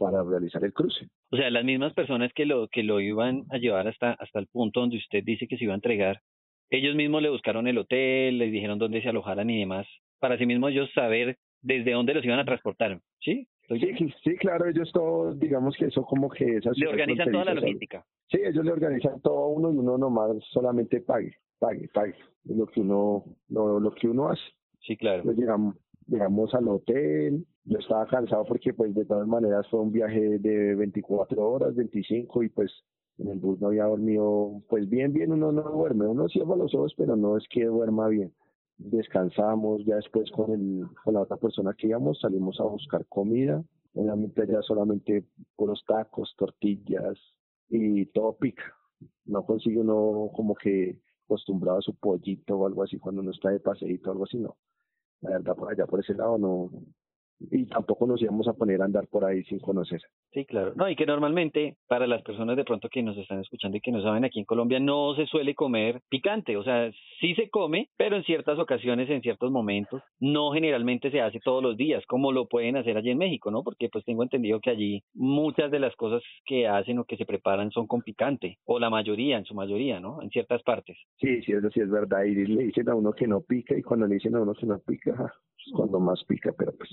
para 0.00 0.24
realizar 0.24 0.64
el 0.64 0.72
cruce. 0.72 1.06
O 1.30 1.36
sea, 1.36 1.50
las 1.50 1.64
mismas 1.64 1.94
personas 1.94 2.32
que 2.34 2.46
lo 2.46 2.66
que 2.68 2.82
lo 2.82 3.00
iban 3.00 3.44
a 3.50 3.58
llevar 3.58 3.86
hasta 3.86 4.12
hasta 4.14 4.40
el 4.40 4.48
punto 4.48 4.80
donde 4.80 4.96
usted 4.96 5.22
dice 5.22 5.46
que 5.46 5.56
se 5.56 5.64
iba 5.64 5.74
a 5.74 5.76
entregar, 5.76 6.20
ellos 6.70 6.96
mismos 6.96 7.22
le 7.22 7.30
buscaron 7.30 7.68
el 7.68 7.78
hotel, 7.78 8.38
les 8.38 8.50
dijeron 8.50 8.78
dónde 8.78 9.02
se 9.02 9.08
alojaran 9.08 9.48
y 9.50 9.60
demás, 9.60 9.86
para 10.18 10.38
sí 10.38 10.46
mismos 10.46 10.72
ellos 10.72 10.90
saber 10.94 11.36
desde 11.62 11.92
dónde 11.92 12.14
los 12.14 12.24
iban 12.24 12.40
a 12.40 12.44
transportar, 12.44 13.00
¿sí? 13.20 13.46
Sí, 13.68 14.12
sí, 14.24 14.36
claro, 14.36 14.68
ellos 14.68 14.90
todos, 14.92 15.38
digamos 15.38 15.76
que 15.76 15.84
eso 15.84 16.02
como 16.02 16.28
que 16.28 16.56
esas 16.56 16.76
Le 16.76 16.88
organizan 16.88 17.30
toda 17.30 17.44
la 17.44 17.54
logística. 17.54 18.04
Sí, 18.28 18.38
ellos 18.42 18.64
le 18.64 18.72
organizan 18.72 19.20
todo 19.20 19.38
a 19.38 19.48
uno 19.48 19.72
y 19.72 19.76
uno 19.76 19.96
nomás 19.96 20.32
solamente 20.50 21.00
pague 21.00 21.36
pague, 21.60 21.88
pague, 21.94 22.14
es 22.48 22.56
lo 22.56 22.66
que 22.66 22.80
uno, 22.80 23.24
lo, 23.48 23.78
lo 23.78 23.92
que 23.92 24.08
uno 24.08 24.28
hace. 24.28 24.42
Sí, 24.80 24.96
claro. 24.96 25.30
llegamos, 25.32 25.76
llegamos 26.08 26.52
al 26.54 26.66
hotel, 26.66 27.46
yo 27.70 27.78
estaba 27.78 28.04
cansado 28.06 28.44
porque 28.44 28.74
pues 28.74 28.92
de 28.96 29.04
todas 29.04 29.28
maneras 29.28 29.64
fue 29.70 29.78
un 29.78 29.92
viaje 29.92 30.40
de 30.40 30.74
24 30.74 31.48
horas, 31.48 31.76
25 31.76 32.42
y 32.42 32.48
pues 32.48 32.72
en 33.18 33.28
el 33.28 33.38
bus 33.38 33.60
no 33.60 33.68
había 33.68 33.84
dormido, 33.84 34.60
pues 34.68 34.88
bien, 34.88 35.12
bien 35.12 35.30
uno 35.30 35.52
no 35.52 35.62
duerme, 35.62 36.08
uno 36.08 36.28
cierra 36.28 36.56
los 36.56 36.74
ojos 36.74 36.92
pero 36.96 37.14
no 37.14 37.36
es 37.36 37.44
que 37.48 37.64
duerma 37.66 38.08
bien. 38.08 38.34
Descansamos, 38.76 39.84
ya 39.84 39.96
después 39.96 40.28
con, 40.32 40.50
el, 40.50 40.84
con 41.04 41.14
la 41.14 41.20
otra 41.20 41.36
persona 41.36 41.72
que 41.78 41.86
íbamos 41.86 42.18
salimos 42.18 42.58
a 42.58 42.64
buscar 42.64 43.06
comida, 43.06 43.62
obviamente 43.94 44.44
ya 44.48 44.62
solamente 44.62 45.26
puros 45.54 45.84
tacos, 45.86 46.34
tortillas 46.36 47.16
y 47.68 48.06
todo 48.06 48.36
pica. 48.36 48.64
No 49.26 49.46
consigue 49.46 49.78
uno 49.78 50.32
como 50.34 50.56
que 50.56 50.98
acostumbrado 51.24 51.78
a 51.78 51.82
su 51.82 51.94
pollito 51.94 52.56
o 52.58 52.66
algo 52.66 52.82
así 52.82 52.98
cuando 52.98 53.22
uno 53.22 53.30
está 53.30 53.50
de 53.50 53.60
paseíto 53.60 54.10
o 54.10 54.12
algo 54.12 54.24
así, 54.24 54.38
no. 54.38 54.56
La 55.20 55.30
verdad, 55.30 55.54
por 55.54 55.70
allá, 55.70 55.86
por 55.86 56.00
ese 56.00 56.14
lado, 56.14 56.38
no, 56.38 56.70
y 57.50 57.66
tampoco 57.66 58.06
nos 58.06 58.20
íbamos 58.20 58.46
a 58.48 58.52
poner 58.52 58.82
a 58.82 58.84
andar 58.84 59.06
por 59.08 59.24
ahí 59.24 59.42
sin 59.44 59.58
conocer. 59.58 60.00
Sí, 60.32 60.44
claro. 60.44 60.72
No, 60.76 60.88
y 60.88 60.96
que 60.96 61.06
normalmente 61.06 61.76
para 61.88 62.06
las 62.06 62.22
personas 62.22 62.56
de 62.56 62.64
pronto 62.64 62.88
que 62.88 63.02
nos 63.02 63.16
están 63.16 63.40
escuchando 63.40 63.76
y 63.76 63.80
que 63.80 63.92
no 63.92 64.02
saben, 64.02 64.24
aquí 64.24 64.38
en 64.38 64.44
Colombia 64.44 64.78
no 64.78 65.14
se 65.16 65.26
suele 65.26 65.54
comer 65.54 66.00
picante, 66.08 66.56
o 66.56 66.62
sea, 66.62 66.90
sí 67.20 67.34
se 67.34 67.48
come, 67.50 67.88
pero 67.96 68.16
en 68.16 68.24
ciertas 68.24 68.58
ocasiones, 68.58 69.08
en 69.10 69.22
ciertos 69.22 69.50
momentos, 69.50 70.02
no 70.18 70.52
generalmente 70.52 71.10
se 71.10 71.20
hace 71.20 71.40
todos 71.40 71.62
los 71.62 71.76
días, 71.76 72.04
como 72.06 72.32
lo 72.32 72.46
pueden 72.46 72.76
hacer 72.76 72.96
allí 72.96 73.10
en 73.10 73.18
México, 73.18 73.50
¿no? 73.50 73.62
Porque 73.62 73.88
pues 73.88 74.04
tengo 74.04 74.22
entendido 74.22 74.60
que 74.60 74.70
allí 74.70 75.02
muchas 75.14 75.70
de 75.70 75.80
las 75.80 75.94
cosas 75.96 76.22
que 76.44 76.68
hacen 76.68 76.98
o 76.98 77.04
que 77.04 77.16
se 77.16 77.26
preparan 77.26 77.70
son 77.70 77.86
con 77.86 78.02
picante, 78.02 78.58
o 78.64 78.78
la 78.78 78.90
mayoría, 78.90 79.38
en 79.38 79.44
su 79.44 79.54
mayoría, 79.54 80.00
¿no? 80.00 80.22
En 80.22 80.30
ciertas 80.30 80.62
partes. 80.62 80.98
Sí, 81.18 81.42
sí, 81.42 81.52
eso 81.52 81.70
sí 81.70 81.80
es 81.80 81.90
verdad. 81.90 82.24
Y 82.24 82.34
le 82.46 82.64
dicen 82.64 82.88
a 82.88 82.94
uno 82.94 83.12
que 83.12 83.26
no 83.26 83.40
pica 83.40 83.76
y 83.76 83.82
cuando 83.82 84.06
le 84.06 84.14
dicen 84.14 84.34
a 84.36 84.42
uno 84.42 84.54
que 84.54 84.66
no 84.66 84.78
pica, 84.78 85.32
cuando 85.74 86.00
más 86.00 86.22
pica, 86.24 86.52
pero 86.56 86.72
pues, 86.72 86.90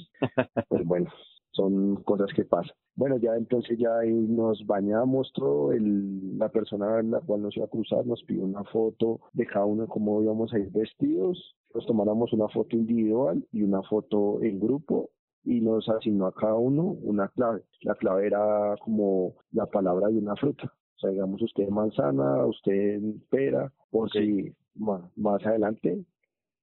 pues 0.67 0.85
bueno, 0.85 1.09
son 1.51 2.03
cosas 2.03 2.29
que 2.35 2.45
pasan. 2.45 2.75
Bueno, 2.95 3.17
ya 3.17 3.35
entonces 3.35 3.77
ya 3.77 3.97
ahí 3.99 4.11
nos 4.11 4.65
bañamos 4.65 5.31
todo, 5.33 5.71
el, 5.73 6.37
la 6.37 6.49
persona 6.49 6.99
en 6.99 7.11
la 7.11 7.21
cual 7.21 7.41
nos 7.41 7.57
iba 7.57 7.65
a 7.65 7.69
cruzar 7.69 8.05
nos 8.05 8.23
pidió 8.23 8.43
una 8.43 8.63
foto 8.65 9.19
de 9.33 9.45
cada 9.45 9.65
uno 9.65 9.87
cómo 9.87 10.21
íbamos 10.21 10.53
a 10.53 10.59
ir 10.59 10.69
vestidos, 10.71 11.55
nos 11.73 11.85
tomáramos 11.85 12.31
una 12.33 12.47
foto 12.49 12.75
individual 12.75 13.45
y 13.51 13.63
una 13.63 13.81
foto 13.83 14.41
en 14.41 14.59
grupo 14.59 15.09
y 15.43 15.61
nos 15.61 15.87
asignó 15.89 16.27
a 16.27 16.33
cada 16.33 16.55
uno 16.55 16.83
una 16.83 17.29
clave. 17.29 17.63
La 17.81 17.95
clave 17.95 18.27
era 18.27 18.75
como 18.83 19.33
la 19.51 19.65
palabra 19.65 20.09
de 20.09 20.17
una 20.17 20.35
fruta. 20.35 20.73
O 20.97 20.99
sea, 20.99 21.11
digamos, 21.11 21.41
usted 21.41 21.69
manzana, 21.69 22.45
usted 22.45 22.99
pera, 23.29 23.71
por 23.91 24.11
si 24.11 24.53
más 24.75 25.45
adelante 25.45 26.03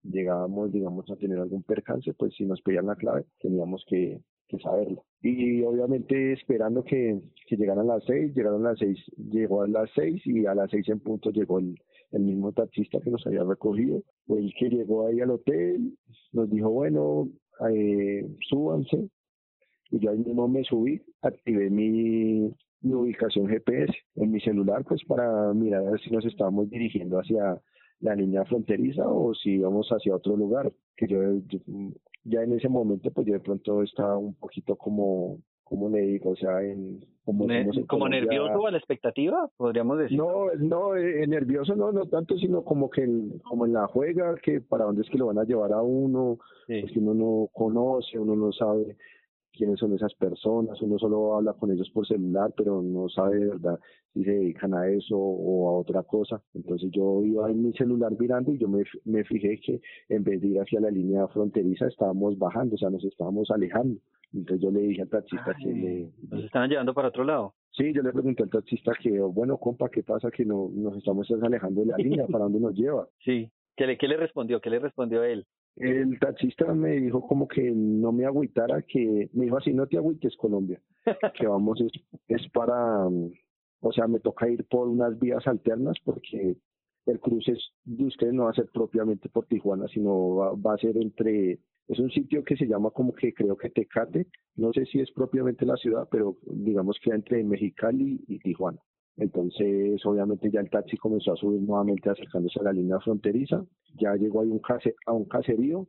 llegábamos, 0.05 0.73
digamos, 0.73 1.11
a 1.11 1.17
tener 1.17 1.39
algún 1.39 1.63
percance, 1.63 2.13
pues 2.15 2.35
si 2.35 2.45
nos 2.45 2.61
pedían 2.63 2.87
la 2.87 2.97
clave, 2.97 3.25
teníamos 3.41 3.85
que, 3.89 4.21
que 4.49 4.59
saberla. 4.59 5.01
Y 5.23 5.63
obviamente 5.63 6.33
esperando 6.33 6.85
que, 6.85 7.19
que 7.47 7.57
llegaran 7.57 7.87
las 7.87 8.05
seis, 8.05 8.35
llegaron 8.35 8.67
a 8.67 8.71
las 8.71 8.79
seis, 8.79 8.99
llegó 9.17 9.63
a 9.63 9.69
las 9.69 9.91
seis 9.95 10.21
y 10.27 10.47
a 10.47 10.55
las 10.55 10.71
seis 10.71 10.89
en 10.89 11.01
punto 11.01 11.31
llegó 11.31 11.59
el, 11.59 11.75
mismo 12.13 12.53
taxista 12.53 13.01
que 13.01 13.11
nos 13.11 13.27
había 13.27 13.43
recogido, 13.43 14.01
el 14.29 14.55
que 14.57 14.69
llegó 14.69 15.09
ahí 15.09 15.21
al 15.21 15.33
hotel, 15.33 15.97
nos 16.33 16.49
dijo, 16.49 16.71
bueno, 16.71 17.29
eh, 17.69 18.25
súbanse, 18.49 19.09
y 19.91 19.99
yo 19.99 20.11
ahí 20.11 20.19
mismo 20.19 20.47
me 20.47 20.63
subí, 20.63 21.03
activé 21.23 21.71
mi, 21.71 22.55
mi 22.83 22.95
ubicación 22.95 23.49
GPS 23.49 23.93
en 24.15 24.31
mi 24.31 24.41
celular, 24.41 24.85
pues 24.85 25.03
para 25.07 25.53
mirar 25.55 25.87
a 25.87 25.91
ver 25.91 26.01
si 26.03 26.11
nos 26.11 26.25
estábamos 26.25 26.71
dirigiendo 26.71 27.19
hacia 27.19 27.61
la 28.01 28.15
línea 28.15 28.45
fronteriza 28.45 29.07
o 29.09 29.35
si 29.35 29.53
íbamos 29.53 29.89
hacia 29.91 30.15
otro 30.15 30.37
lugar, 30.37 30.73
que 30.97 31.07
yo, 31.07 31.19
ya 32.25 32.43
en 32.43 32.53
ese 32.53 32.69
momento 32.69 33.11
pues 33.11 33.27
yo 33.27 33.35
de 33.35 33.41
pronto 33.41 33.83
estaba 33.83 34.17
un 34.17 34.35
poquito 34.35 34.77
como 34.77 35.39
como 35.65 35.89
le 35.89 36.03
digo, 36.03 36.31
o 36.31 36.37
sea, 36.37 36.63
en, 36.63 37.01
como, 37.25 37.47
como 37.89 38.09
nervioso 38.09 38.67
a 38.67 38.71
la 38.71 38.77
expectativa, 38.77 39.51
podríamos 39.57 39.99
decir. 39.99 40.19
No, 40.19 40.53
no, 40.59 40.95
eh, 40.95 41.27
nervioso 41.27 41.75
no, 41.75 41.91
no 41.91 42.07
tanto, 42.07 42.37
sino 42.37 42.63
como 42.63 42.91
que 42.91 43.09
como 43.43 43.65
en 43.65 43.73
la 43.73 43.87
juega, 43.87 44.35
que 44.37 44.61
para 44.61 44.85
dónde 44.85 45.03
es 45.03 45.11
que 45.11 45.19
lo 45.19 45.27
van 45.27 45.39
a 45.39 45.45
llevar 45.45 45.73
a 45.73 45.81
uno, 45.81 46.39
pues, 46.67 46.93
que 46.93 46.99
uno 46.99 47.15
no 47.15 47.49
conoce, 47.53 48.19
uno 48.19 48.37
no 48.37 48.53
sabe 48.53 48.97
quiénes 49.57 49.79
son 49.79 49.95
esas 49.95 50.15
personas, 50.15 50.81
uno 50.83 50.99
solo 50.99 51.37
habla 51.37 51.53
con 51.53 51.71
ellos 51.71 51.91
por 51.91 52.07
celular, 52.07 52.53
pero 52.57 52.83
no 52.83 53.09
sabe 53.09 53.39
de 53.39 53.47
verdad 53.47 53.79
si 54.13 54.25
se 54.25 54.31
dedican 54.31 54.75
a 54.75 54.89
eso 54.89 55.17
o 55.17 55.69
a 55.69 55.79
otra 55.79 56.03
cosa. 56.03 56.43
Entonces 56.55 56.91
yo 56.93 57.23
iba 57.25 57.51
en 57.51 57.63
mi 57.63 57.73
celular 57.73 58.13
mirando 58.19 58.53
y 58.53 58.59
yo 58.59 58.69
me, 58.69 58.85
me 59.05 59.25
fijé 59.25 59.61
que 59.61 59.81
en 60.09 60.25
vez 60.25 60.41
de 60.41 60.49
ir 60.49 60.61
hacia 60.61 60.81
la 60.81 60.91
línea 60.91 61.27
fronteriza 61.29 61.87
estábamos 61.87 62.39
bajando, 62.39 62.75
o 62.75 62.79
sea, 62.79 62.91
nos 62.91 63.05
estábamos 63.05 63.51
alejando. 63.51 63.99
Entonces 64.33 64.63
yo 64.63 64.71
le 64.71 64.81
dije 64.81 65.03
al 65.03 65.09
taxista 65.09 65.55
que 65.63 65.73
le... 65.73 66.11
Nos 66.31 66.45
estaban 66.45 66.69
llevando 66.69 66.93
para 66.93 67.09
otro 67.09 67.25
lado. 67.25 67.55
Sí, 67.71 67.93
yo 67.93 68.03
le 68.03 68.13
pregunté 68.13 68.43
al 68.43 68.51
taxista 68.51 68.93
que, 69.01 69.21
bueno, 69.21 69.59
compa, 69.59 69.89
¿qué 69.89 70.03
pasa 70.03 70.31
que 70.31 70.45
no, 70.45 70.71
nos 70.75 70.97
estamos 70.97 71.31
alejando 71.31 71.83
de 71.83 71.87
la 71.87 71.97
línea? 71.97 72.27
¿Para 72.27 72.45
dónde 72.45 72.61
nos 72.61 72.75
lleva? 72.75 73.09
Sí. 73.25 73.51
¿Qué 73.77 73.87
le, 73.87 73.99
qué 73.99 74.07
le 74.07 74.17
respondió? 74.17 74.61
¿Qué 74.61 74.71
le 74.71 74.79
respondió 74.79 75.23
él? 75.25 75.47
El 75.77 76.19
taxista 76.21 76.73
me 76.73 77.01
dijo 77.01 77.27
como 77.27 77.49
que 77.49 77.73
no 77.73 78.13
me 78.13 78.25
agüitara, 78.25 78.83
que 78.83 79.29
me 79.33 79.45
dijo 79.47 79.57
así, 79.57 79.73
no 79.73 79.87
te 79.87 79.97
agüites 79.97 80.37
Colombia, 80.37 80.81
que 81.39 81.47
vamos, 81.47 81.81
es, 81.81 81.93
es 82.29 82.49
para, 82.51 83.07
o 83.07 83.93
sea, 83.93 84.07
me 84.07 84.21
toca 84.21 84.49
ir 84.49 84.65
por 84.67 84.89
unas 84.89 85.19
vías 85.19 85.45
alternas 85.49 85.97
porque 86.05 86.57
el 87.07 87.21
cruce 87.21 87.57
de 87.85 88.05
ustedes 88.05 88.33
no 88.33 88.45
va 88.45 88.51
a 88.51 88.55
ser 88.55 88.69
propiamente 88.73 89.29
por 89.29 89.47
Tijuana, 89.47 89.89
sino 89.89 90.37
va, 90.37 90.53
va, 90.55 90.75
a 90.75 90.79
ser 90.79 90.97
entre, 90.97 91.59
es 91.89 91.99
un 91.99 92.11
sitio 92.11 92.45
que 92.45 92.57
se 92.57 92.67
llama 92.67 92.91
como 92.91 93.13
que 93.13 93.35
creo 93.35 93.57
que 93.57 93.71
Tecate, 93.71 94.29
no 94.57 94.73
sé 94.73 94.87
si 94.87 95.01
es 95.01 95.11
propiamente 95.11 95.67
la 95.67 95.77
ciudad, 95.77 96.09
pero 96.11 96.39
digamos 96.47 96.99
que 97.03 97.11
entre 97.11 97.43
Mexicali 97.43 98.25
y 98.29 98.39
Tijuana. 98.39 98.81
Entonces, 99.17 100.05
obviamente 100.05 100.51
ya 100.51 100.61
el 100.61 100.71
taxi 100.71 100.97
comenzó 100.97 101.33
a 101.33 101.37
subir 101.37 101.61
nuevamente 101.61 102.11
acercándose 102.11 102.61
a 102.61 102.65
la 102.65 102.73
línea 102.73 102.99
fronteriza. 103.01 103.65
Ya 103.97 104.15
llegó 104.17 104.41
ahí 104.41 104.49
un 104.49 104.59
case, 104.59 104.95
a 105.07 105.13
un 105.13 105.25
caserío 105.27 105.87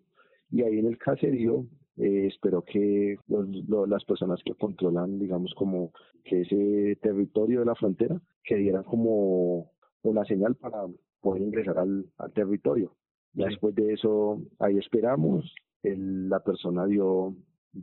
y 0.52 0.62
ahí 0.62 0.80
en 0.80 0.86
el 0.88 0.98
caserío 0.98 1.66
eh, 1.98 2.28
espero 2.28 2.62
que 2.62 3.18
los, 3.28 3.48
las 3.90 4.04
personas 4.04 4.42
que 4.44 4.54
controlan, 4.54 5.18
digamos, 5.18 5.54
como 5.56 5.92
que 6.24 6.42
ese 6.42 6.98
territorio 7.02 7.62
de 7.62 7.66
la 7.66 7.76
frontera, 7.76 8.20
que 8.44 8.58
dieran 8.58 8.84
como 8.84 9.72
una 10.04 10.26
señal 10.26 10.56
para 10.56 10.86
poder 11.22 11.42
ingresar 11.42 11.80
al, 11.80 12.06
al 12.18 12.34
territorio. 12.34 12.96
Ya 13.34 13.48
después 13.48 13.74
de 13.76 13.94
eso, 13.94 14.42
ahí 14.60 14.78
esperamos. 14.78 15.54
El, 15.84 16.30
la 16.30 16.42
persona 16.42 16.86
dio, 16.86 17.36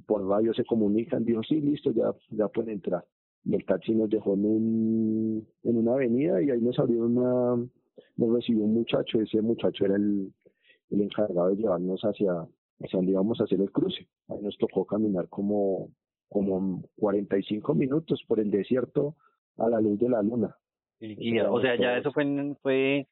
por 0.07 0.27
radio 0.27 0.55
se 0.55 0.65
comunican, 0.65 1.25
dijo, 1.25 1.43
sí, 1.43 1.61
listo, 1.61 1.91
ya, 1.93 2.15
ya 2.31 2.49
pueden 2.49 2.75
entrar 2.75 3.05
el 3.51 3.65
taxi 3.65 3.95
nos 3.95 4.11
dejó 4.11 4.35
en, 4.35 4.45
un, 4.45 5.49
en 5.65 5.77
una 5.77 5.95
avenida 5.95 6.43
y 6.43 6.51
ahí 6.51 6.61
nos 6.61 6.79
abrió 6.79 7.05
una, 7.05 7.57
nos 8.17 8.33
recibió 8.33 8.65
un 8.65 8.75
muchacho, 8.75 9.21
ese 9.21 9.43
muchacho 9.43 9.85
era 9.85 9.97
el, 9.97 10.33
el 10.91 11.01
encargado 11.01 11.49
de 11.49 11.57
llevarnos 11.57 12.01
hacia, 12.03 12.33
hacia 12.33 12.97
donde 12.97 13.13
íbamos 13.13 13.41
a 13.41 13.45
hacer 13.45 13.61
el 13.61 13.71
cruce. 13.73 14.07
Ahí 14.29 14.41
nos 14.43 14.57
tocó 14.59 14.85
caminar 14.85 15.29
como, 15.29 15.91
como 16.29 16.83
45 16.97 17.75
minutos 17.75 18.23
por 18.29 18.39
el 18.39 18.51
desierto 18.51 19.17
a 19.59 19.69
la 19.69 19.81
luz 19.81 19.99
de 19.99 20.09
la 20.09 20.23
luna. 20.23 20.57
Y, 21.01 21.39
o 21.41 21.61
sea, 21.61 21.77
ya 21.77 21.99
eso 21.99 22.13
fue 22.13 22.23
en, 22.23 22.57
fue 22.63 23.09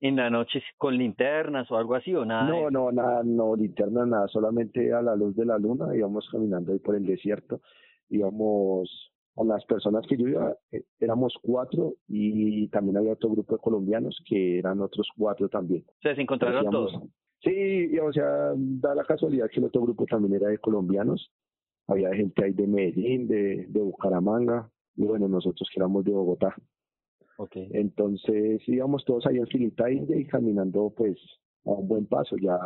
en 0.00 0.16
la 0.16 0.30
noche 0.30 0.62
con 0.78 0.96
linternas 0.96 1.70
o 1.70 1.76
algo 1.76 1.94
así 1.94 2.14
o 2.14 2.24
nada. 2.24 2.48
No, 2.48 2.70
no, 2.70 2.90
nada, 2.90 3.22
no 3.22 3.54
linternas, 3.54 4.08
nada, 4.08 4.28
solamente 4.28 4.92
a 4.94 5.02
la 5.02 5.14
luz 5.14 5.36
de 5.36 5.44
la 5.44 5.58
luna 5.58 5.94
íbamos 5.94 6.26
caminando 6.30 6.72
ahí 6.72 6.78
por 6.78 6.96
el 6.96 7.04
desierto, 7.04 7.60
íbamos 8.08 9.13
a 9.36 9.44
las 9.44 9.64
personas 9.64 10.06
que 10.06 10.16
yo 10.16 10.28
iba, 10.28 10.56
eh, 10.70 10.84
éramos 11.00 11.34
cuatro 11.42 11.94
y 12.08 12.68
también 12.68 12.96
había 12.96 13.12
otro 13.12 13.30
grupo 13.30 13.54
de 13.54 13.60
colombianos 13.60 14.22
que 14.28 14.58
eran 14.58 14.80
otros 14.80 15.08
cuatro 15.16 15.48
también. 15.48 15.84
O 15.88 16.02
sea, 16.02 16.14
se 16.14 16.22
encontraron 16.22 16.70
todos. 16.70 16.92
Sí, 17.42 17.98
o 17.98 18.12
sea, 18.12 18.52
da 18.56 18.94
la 18.94 19.04
casualidad 19.04 19.50
que 19.50 19.60
el 19.60 19.66
otro 19.66 19.82
grupo 19.82 20.06
también 20.06 20.34
era 20.34 20.48
de 20.48 20.58
colombianos. 20.58 21.30
Había 21.86 22.14
gente 22.14 22.44
ahí 22.44 22.52
de 22.52 22.66
Medellín, 22.66 23.28
de, 23.28 23.66
de 23.68 23.80
Bucaramanga, 23.80 24.70
y 24.96 25.04
bueno, 25.04 25.28
nosotros 25.28 25.68
que 25.72 25.80
éramos 25.80 26.04
de 26.04 26.12
Bogotá. 26.12 26.54
Okay. 27.36 27.68
Entonces 27.72 28.62
íbamos 28.66 29.04
todos 29.04 29.26
ahí 29.26 29.38
en 29.38 29.46
filita 29.48 29.90
india 29.90 30.16
y 30.16 30.24
caminando 30.24 30.94
pues 30.96 31.18
a 31.64 31.70
un 31.70 31.88
buen 31.88 32.06
paso, 32.06 32.36
ya 32.36 32.56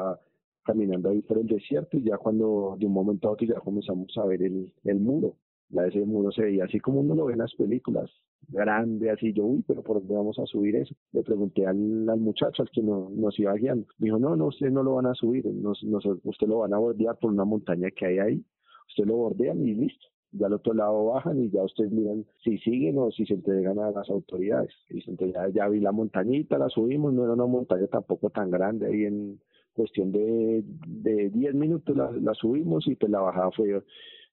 caminando 0.63 1.09
ahí 1.09 1.23
por 1.23 1.39
el 1.39 1.47
desierto 1.47 1.97
y 1.97 2.05
ya 2.05 2.19
cuando 2.19 2.77
de 2.79 2.85
un 2.85 2.93
momento 2.93 3.29
a 3.29 3.33
otro 3.33 3.47
ya 3.47 3.59
comenzamos 3.61 4.13
a 4.19 4.27
ver 4.27 4.43
el, 4.43 4.71
el 4.85 5.01
muro 5.01 5.37
la 5.71 5.87
ese 5.87 6.05
muro 6.05 6.31
se 6.33 6.43
veía 6.43 6.65
así 6.65 6.81
como 6.81 7.01
uno 7.01 7.15
lo 7.15 7.27
ve 7.27 7.35
en 7.35 7.41
las 7.41 7.55
películas, 7.55 8.11
grande, 8.49 9.11
así 9.11 9.33
yo, 9.33 9.45
uy, 9.45 9.63
pero 9.67 9.83
¿por 9.83 9.99
dónde 9.99 10.15
vamos 10.15 10.39
a 10.39 10.47
subir 10.47 10.77
eso? 10.77 10.95
Le 11.13 11.23
pregunté 11.23 11.67
al, 11.67 12.09
al 12.09 12.21
muchacho, 12.21 12.63
al 12.63 12.71
que 12.71 12.83
no, 12.83 13.11
nos 13.11 13.39
iba 13.39 13.53
guiando. 13.55 13.87
Me 13.99 14.07
dijo, 14.07 14.19
no, 14.19 14.37
no, 14.37 14.47
ustedes 14.47 14.73
no 14.73 14.83
lo 14.83 14.95
van 14.95 15.07
a 15.07 15.15
subir, 15.15 15.45
nos, 15.47 15.83
nos, 15.85 16.05
usted 16.25 16.47
lo 16.47 16.59
van 16.59 16.73
a 16.75 16.79
bordear 16.79 17.19
por 17.19 17.33
una 17.33 17.45
montaña 17.45 17.91
que 17.91 18.07
hay 18.07 18.19
ahí, 18.19 18.45
usted 18.89 19.05
lo 19.05 19.17
bordean 19.17 19.67
y 19.67 19.75
listo. 19.75 20.07
Ya 20.31 20.47
al 20.47 20.53
otro 20.53 20.75
lado 20.75 21.07
bajan 21.07 21.43
y 21.43 21.51
ya 21.51 21.63
ustedes 21.63 21.91
miran 21.91 22.27
si 22.45 22.59
siguen 22.59 22.99
o 22.99 23.11
si 23.11 23.25
se 23.25 23.33
entregan 23.33 23.79
a 23.79 23.91
las 23.91 24.11
autoridades. 24.11 24.75
Y 24.91 24.99
entonces 25.09 25.35
ya, 25.35 25.49
ya 25.49 25.69
vi 25.69 25.81
la 25.81 25.91
montañita, 25.91 26.59
la 26.59 26.69
subimos, 26.69 27.15
no 27.15 27.25
era 27.25 27.33
una 27.33 27.47
montaña 27.47 27.87
tampoco 27.87 28.29
tan 28.29 28.51
grande 28.51 28.89
ahí 28.89 29.05
en 29.05 29.41
cuestión 29.73 30.13
de, 30.13 30.65
de 30.87 31.31
10 31.31 31.55
minutos 31.55 31.97
la 31.97 32.35
subimos 32.35 32.87
y 32.89 32.97
pues 32.97 33.11
la 33.11 33.21
bajada 33.21 33.51
fue 33.53 33.81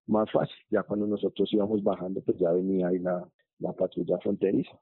más 0.08 0.32
fácil. 0.32 0.56
Ya 0.70 0.84
cuando 0.84 1.08
nosotros 1.08 1.52
íbamos 1.54 1.84
bajando, 1.84 2.22
pues 2.22 2.38
ya 2.38 2.52
venía 2.52 2.88
ahí 2.88 3.00
la, 3.00 3.28
la 3.60 3.74
patrulla 3.74 4.18
fronteriza. 4.20 4.78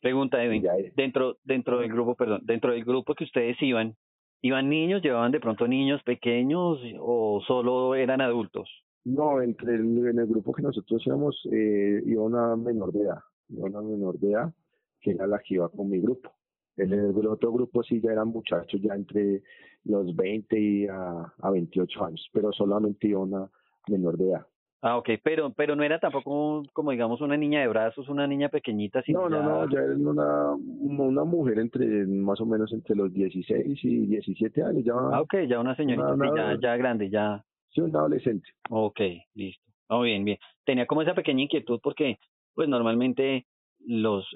Pregunta, 0.00 0.42
Edwin, 0.42 0.62
dentro, 0.94 1.38
dentro 1.44 1.78
del 1.80 1.90
grupo, 1.90 2.14
perdón, 2.14 2.42
dentro 2.44 2.72
del 2.72 2.84
grupo 2.84 3.14
que 3.14 3.24
ustedes 3.24 3.60
iban, 3.62 3.96
¿iban 4.42 4.68
niños, 4.68 5.02
llevaban 5.02 5.32
de 5.32 5.40
pronto 5.40 5.66
niños 5.66 6.02
pequeños 6.02 6.78
o 7.00 7.42
solo 7.46 7.94
eran 7.94 8.20
adultos? 8.20 8.68
No, 9.04 9.40
entre 9.40 9.76
el, 9.76 10.06
en 10.06 10.18
el 10.18 10.26
grupo 10.26 10.52
que 10.52 10.62
nosotros 10.62 11.02
íbamos, 11.06 11.40
eh, 11.50 12.02
iba 12.04 12.22
una 12.22 12.56
menor 12.56 12.92
de 12.92 13.02
edad, 13.02 13.20
iba 13.48 13.66
una 13.66 13.80
menor 13.80 14.18
de 14.18 14.32
edad, 14.32 14.52
que 15.00 15.12
era 15.12 15.26
la 15.26 15.38
que 15.38 15.54
iba 15.54 15.68
con 15.68 15.88
mi 15.88 16.00
grupo. 16.00 16.30
En 16.76 16.92
el, 16.92 17.26
otro 17.26 17.52
grupo 17.52 17.82
sí 17.82 18.00
ya 18.00 18.12
eran 18.12 18.28
muchachos 18.28 18.80
ya 18.82 18.94
entre 18.94 19.42
los 19.84 20.14
20 20.14 20.60
y 20.60 20.86
a, 20.88 21.32
a 21.38 21.50
28 21.50 22.04
años, 22.04 22.28
pero 22.32 22.52
solamente 22.52 23.08
iba 23.08 23.20
una 23.20 23.50
menor 23.88 24.18
de 24.18 24.30
edad. 24.30 24.46
Ah, 24.82 24.98
ok, 24.98 25.08
pero, 25.22 25.52
pero 25.52 25.74
no 25.74 25.82
era 25.82 25.98
tampoco 25.98 26.62
como 26.72 26.90
digamos 26.90 27.20
una 27.20 27.36
niña 27.36 27.60
de 27.60 27.68
brazos, 27.68 28.08
una 28.08 28.26
niña 28.26 28.48
pequeñita. 28.50 29.02
Sino 29.02 29.28
no, 29.28 29.42
no, 29.42 29.66
no, 29.66 29.70
ya 29.70 29.80
era 29.80 29.94
una, 29.94 30.52
una 30.52 31.24
mujer 31.24 31.58
entre, 31.58 32.06
más 32.06 32.40
o 32.40 32.46
menos 32.46 32.72
entre 32.72 32.94
los 32.94 33.12
16 33.12 33.84
y 33.84 34.06
17 34.06 34.62
años. 34.62 34.84
Ya, 34.84 34.92
ah, 34.94 35.20
ok, 35.22 35.34
ya 35.48 35.60
una 35.60 35.74
señorita, 35.74 36.16
ya, 36.36 36.58
ya 36.60 36.76
grande, 36.76 37.08
ya. 37.10 37.42
Sí, 37.70 37.80
un 37.80 37.96
adolescente. 37.96 38.48
Ok, 38.70 39.00
listo. 39.34 39.64
Oh, 39.88 40.02
bien, 40.02 40.24
bien. 40.24 40.38
Tenía 40.64 40.86
como 40.86 41.02
esa 41.02 41.14
pequeña 41.14 41.42
inquietud 41.42 41.80
porque, 41.82 42.18
pues 42.54 42.68
normalmente 42.68 43.46
los, 43.80 44.26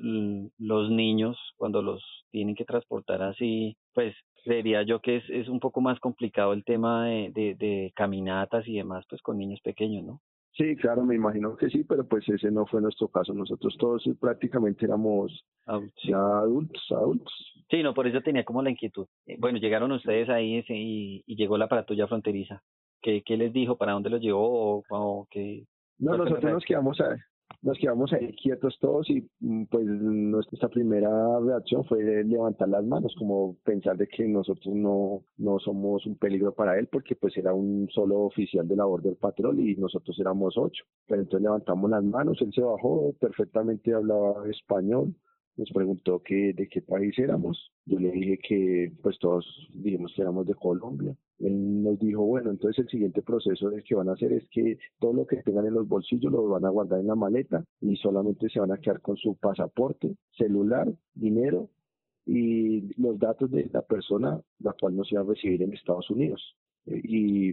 los 0.58 0.90
niños, 0.90 1.36
cuando 1.56 1.82
los 1.82 2.02
tienen 2.30 2.54
que 2.54 2.64
transportar 2.64 3.22
así, 3.22 3.76
pues 3.92 4.14
creería 4.44 4.82
yo 4.82 5.00
que 5.00 5.16
es, 5.16 5.24
es 5.28 5.48
un 5.48 5.60
poco 5.60 5.80
más 5.80 5.98
complicado 6.00 6.52
el 6.52 6.64
tema 6.64 7.06
de, 7.06 7.30
de, 7.34 7.54
de 7.56 7.92
caminatas 7.94 8.66
y 8.66 8.76
demás, 8.76 9.04
pues 9.08 9.20
con 9.22 9.38
niños 9.38 9.60
pequeños, 9.60 10.04
¿no? 10.04 10.20
Sí, 10.60 10.76
claro, 10.76 11.06
me 11.06 11.14
imagino 11.14 11.56
que 11.56 11.70
sí, 11.70 11.84
pero 11.84 12.06
pues 12.06 12.28
ese 12.28 12.50
no 12.50 12.66
fue 12.66 12.82
nuestro 12.82 13.08
caso. 13.08 13.32
Nosotros 13.32 13.74
todos 13.78 14.04
prácticamente 14.20 14.84
éramos 14.84 15.32
ya 16.04 16.18
adultos, 16.18 16.82
adultos. 16.90 17.32
Sí, 17.70 17.82
no, 17.82 17.94
por 17.94 18.06
eso 18.06 18.20
tenía 18.20 18.44
como 18.44 18.62
la 18.62 18.68
inquietud. 18.68 19.06
Eh, 19.24 19.36
bueno, 19.38 19.58
llegaron 19.58 19.90
ustedes 19.92 20.28
ahí 20.28 20.58
ese, 20.58 20.74
y, 20.76 21.22
y 21.26 21.36
llegó 21.36 21.56
la 21.56 21.66
patrulla 21.66 22.06
fronteriza. 22.06 22.62
¿Qué, 23.00 23.22
¿Qué 23.24 23.38
les 23.38 23.54
dijo? 23.54 23.78
¿Para 23.78 23.92
dónde 23.92 24.10
los 24.10 24.20
llevó? 24.20 24.80
¿O, 24.80 24.84
o 24.90 25.26
qué? 25.30 25.64
No, 25.98 26.18
nosotros 26.18 26.52
nos 26.52 26.64
quedamos 26.66 27.00
a, 27.00 27.16
nos 27.62 27.78
quedamos 27.78 28.12
ahí 28.12 28.32
quietos 28.34 28.78
todos 28.80 29.08
y 29.10 29.28
mm, 29.40 29.64
pues 29.64 29.86
nuestra 29.86 30.68
primera 30.68 31.10
reacción 31.40 31.84
fue 31.84 32.02
levantar 32.24 32.68
las 32.68 32.84
manos, 32.84 33.14
como 33.18 33.56
pensar 33.64 33.96
de 33.96 34.08
que 34.08 34.26
nosotros 34.26 34.74
no, 34.74 35.22
no 35.36 35.58
somos 35.58 36.06
un 36.06 36.16
peligro 36.16 36.52
para 36.52 36.78
él 36.78 36.88
porque 36.90 37.16
pues 37.16 37.36
era 37.36 37.52
un 37.52 37.88
solo 37.90 38.20
oficial 38.20 38.66
de 38.66 38.76
la 38.76 38.84
Border 38.84 39.16
Patrol 39.16 39.60
y 39.60 39.76
nosotros 39.76 40.18
éramos 40.18 40.56
ocho. 40.56 40.84
Pero 41.06 41.22
entonces 41.22 41.42
levantamos 41.42 41.90
las 41.90 42.04
manos, 42.04 42.38
él 42.40 42.52
se 42.52 42.62
bajó, 42.62 43.12
perfectamente 43.20 43.92
hablaba 43.92 44.48
español, 44.48 45.14
nos 45.56 45.70
preguntó 45.70 46.20
que 46.22 46.52
de 46.52 46.68
qué 46.68 46.82
país 46.82 47.18
éramos. 47.18 47.70
Yo 47.86 47.98
le 47.98 48.10
dije 48.10 48.38
que 48.38 48.92
pues 49.02 49.18
todos 49.18 49.44
dijimos 49.74 50.12
que 50.14 50.22
éramos 50.22 50.46
de 50.46 50.54
Colombia. 50.54 51.14
Él 51.38 51.82
nos 51.82 51.98
dijo, 51.98 52.24
bueno, 52.24 52.50
entonces 52.50 52.84
el 52.84 52.90
siguiente 52.90 53.22
proceso 53.22 53.70
que 53.86 53.94
van 53.94 54.08
a 54.08 54.12
hacer 54.12 54.32
es 54.32 54.46
que 54.50 54.78
todo 54.98 55.12
lo 55.12 55.26
que 55.26 55.42
tengan 55.42 55.66
en 55.66 55.74
los 55.74 55.88
bolsillos 55.88 56.30
lo 56.30 56.46
van 56.48 56.64
a 56.64 56.70
guardar 56.70 57.00
en 57.00 57.06
la 57.06 57.14
maleta 57.14 57.64
y 57.80 57.96
solamente 57.96 58.48
se 58.48 58.60
van 58.60 58.72
a 58.72 58.78
quedar 58.78 59.00
con 59.00 59.16
su 59.16 59.36
pasaporte, 59.36 60.16
celular, 60.36 60.92
dinero 61.14 61.70
y 62.26 62.94
los 63.00 63.18
datos 63.18 63.50
de 63.50 63.68
la 63.72 63.82
persona 63.82 64.40
la 64.58 64.74
cual 64.78 64.96
nos 64.96 65.10
iba 65.10 65.22
a 65.22 65.24
recibir 65.24 65.62
en 65.62 65.72
Estados 65.72 66.10
Unidos. 66.10 66.56
Y 66.90 67.52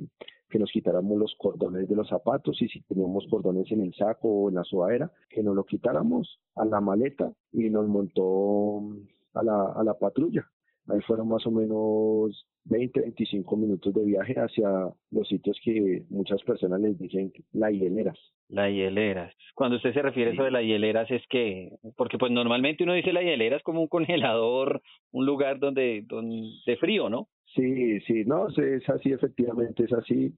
que 0.49 0.59
nos 0.59 0.71
quitáramos 0.71 1.17
los 1.17 1.35
cordones 1.37 1.87
de 1.87 1.95
los 1.95 2.07
zapatos 2.07 2.61
y 2.61 2.67
si 2.69 2.81
teníamos 2.83 3.25
cordones 3.29 3.69
en 3.71 3.81
el 3.81 3.93
saco 3.93 4.29
o 4.29 4.49
en 4.49 4.55
la 4.55 4.63
sudadera, 4.63 5.11
que 5.29 5.43
nos 5.43 5.55
lo 5.55 5.65
quitáramos 5.65 6.39
a 6.55 6.65
la 6.65 6.79
maleta 6.79 7.31
y 7.51 7.69
nos 7.69 7.87
montó 7.87 8.79
a 9.33 9.43
la, 9.43 9.73
a 9.75 9.83
la 9.83 9.93
patrulla. 9.93 10.45
Ahí 10.89 11.01
fueron 11.01 11.27
más 11.27 11.45
o 11.45 11.51
menos 11.51 12.47
20, 12.65 13.01
25 13.01 13.57
minutos 13.57 13.93
de 13.93 14.05
viaje 14.05 14.35
hacia 14.35 14.69
los 15.11 15.27
sitios 15.27 15.59
que 15.63 16.03
muchas 16.09 16.41
personas 16.43 16.79
les 16.79 16.97
dicen 16.97 17.31
la 17.51 17.69
hieleras. 17.69 18.17
La 18.47 18.69
hieleras. 18.69 19.33
Cuando 19.53 19.75
usted 19.75 19.93
se 19.93 20.01
refiere 20.01 20.31
a 20.31 20.33
eso 20.33 20.43
de 20.43 20.51
la 20.51 20.61
hieleras 20.61 21.11
es 21.11 21.21
que, 21.27 21.71
porque 21.97 22.17
pues 22.17 22.31
normalmente 22.31 22.83
uno 22.83 22.93
dice 22.93 23.11
la 23.11 23.21
hielera 23.21 23.57
es 23.57 23.63
como 23.63 23.81
un 23.81 23.87
congelador, 23.87 24.81
un 25.11 25.25
lugar 25.25 25.59
donde, 25.59 26.03
donde 26.05 26.47
de 26.65 26.77
frío, 26.77 27.09
¿no? 27.09 27.27
Sí, 27.55 27.99
sí, 28.01 28.23
no, 28.25 28.47
es 28.49 28.89
así, 28.89 29.11
efectivamente 29.11 29.83
es 29.85 29.93
así. 29.93 30.33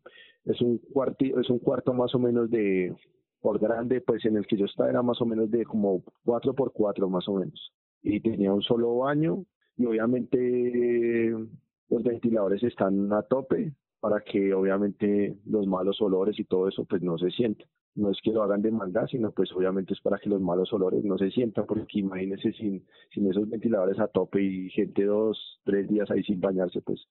Es 0.45 0.61
un 0.61 0.77
cuarto, 0.77 1.25
es 1.25 1.49
un 1.49 1.59
cuarto 1.59 1.93
más 1.93 2.13
o 2.15 2.19
menos 2.19 2.49
de, 2.49 2.95
por 3.41 3.59
grande, 3.59 4.01
pues 4.01 4.25
en 4.25 4.37
el 4.37 4.47
que 4.47 4.57
yo 4.57 4.65
estaba 4.65 4.89
era 4.89 5.01
más 5.01 5.21
o 5.21 5.25
menos 5.25 5.49
de 5.51 5.65
como 5.65 6.03
4 6.25 6.53
por 6.53 6.71
4 6.71 7.09
más 7.09 7.27
o 7.27 7.35
menos. 7.35 7.73
Y 8.01 8.19
tenía 8.21 8.53
un 8.53 8.61
solo 8.61 8.97
baño 8.97 9.45
y 9.75 9.85
obviamente 9.85 11.29
los 11.89 12.03
ventiladores 12.03 12.63
están 12.63 13.11
a 13.13 13.23
tope 13.23 13.73
para 13.99 14.21
que 14.21 14.53
obviamente 14.53 15.37
los 15.45 15.67
malos 15.67 16.01
olores 16.01 16.39
y 16.39 16.45
todo 16.45 16.67
eso 16.67 16.85
pues 16.85 17.01
no 17.01 17.17
se 17.17 17.31
sientan. 17.31 17.67
No 17.95 18.11
es 18.11 18.19
que 18.21 18.31
lo 18.31 18.43
hagan 18.43 18.61
de 18.61 18.71
maldad, 18.71 19.07
sino 19.07 19.31
pues 19.31 19.51
obviamente 19.51 19.93
es 19.93 20.01
para 20.01 20.19
que 20.19 20.29
los 20.29 20.41
malos 20.41 20.71
olores 20.71 21.03
no 21.03 21.17
se 21.17 21.31
sientan, 21.31 21.65
porque 21.65 21.99
imagínense 21.99 22.51
sin, 22.53 22.85
sin 23.13 23.29
esos 23.29 23.49
ventiladores 23.49 23.99
a 23.99 24.07
tope 24.07 24.41
y 24.41 24.69
gente 24.69 25.05
dos, 25.05 25.59
tres 25.63 25.87
días 25.89 26.09
ahí 26.11 26.23
sin 26.23 26.39
bañarse, 26.39 26.81
pues 26.81 27.03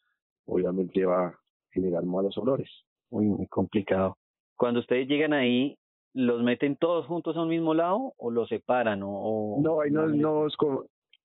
obviamente 0.47 1.05
va 1.05 1.27
a 1.27 1.39
generar 1.71 2.05
malos 2.05 2.39
olores. 2.39 2.71
Muy, 3.11 3.27
muy 3.27 3.47
complicado. 3.49 4.17
Cuando 4.57 4.81
ustedes 4.81 5.09
llegan 5.09 5.33
ahí, 5.33 5.77
¿los 6.15 6.43
meten 6.43 6.77
todos 6.77 7.07
juntos 7.07 7.37
a 7.37 7.43
un 7.43 7.49
mismo 7.49 7.75
lado 7.75 8.15
o 8.17 8.31
los 8.31 8.49
separan? 8.49 9.01
O, 9.05 9.61
no, 9.63 9.81
ahí 9.81 9.91
nos, 9.91 10.15
nos, 10.15 10.57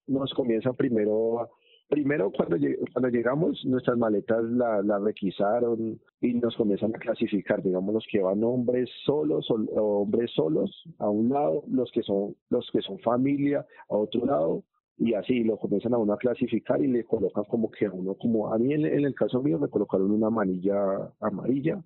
nos 0.08 0.34
comienza 0.34 0.74
primero 0.74 1.50
primero 1.88 2.32
cuando, 2.32 2.58
cuando 2.92 3.10
llegamos 3.10 3.64
nuestras 3.66 3.98
maletas 3.98 4.44
las 4.44 4.86
la 4.86 5.00
requisaron 5.00 6.00
y 6.22 6.34
nos 6.34 6.56
comienzan 6.56 6.96
a 6.96 7.00
clasificar, 7.00 7.62
digamos 7.62 7.94
los 7.94 8.06
que 8.12 8.22
van 8.22 8.44
hombres 8.44 8.90
solos 9.06 9.50
o, 9.50 10.02
hombres 10.02 10.32
solos 10.32 10.72
a 11.00 11.10
un 11.10 11.30
lado, 11.30 11.64
los 11.68 11.92
que 11.92 12.02
son 12.02 12.36
los 12.50 12.70
que 12.72 12.82
son 12.82 13.00
familia 13.00 13.66
a 13.90 13.96
otro 13.96 14.26
lado 14.26 14.64
y 14.98 15.14
así 15.14 15.44
lo 15.44 15.58
comienzan 15.58 15.94
a 15.94 15.98
uno 15.98 16.14
a 16.14 16.18
clasificar 16.18 16.82
y 16.82 16.88
le 16.88 17.04
colocan 17.04 17.44
como 17.46 17.70
que 17.72 17.86
a 17.86 17.92
uno 17.92 18.16
como 18.16 18.54
a 18.54 18.58
mí 18.58 18.74
en 18.74 18.86
el 18.86 19.16
caso 19.16 19.42
mío 19.42 19.60
me 19.60 19.70
colocaron 19.70 20.12
una 20.12 20.30
manilla 20.30 21.12
amarilla 21.20 21.84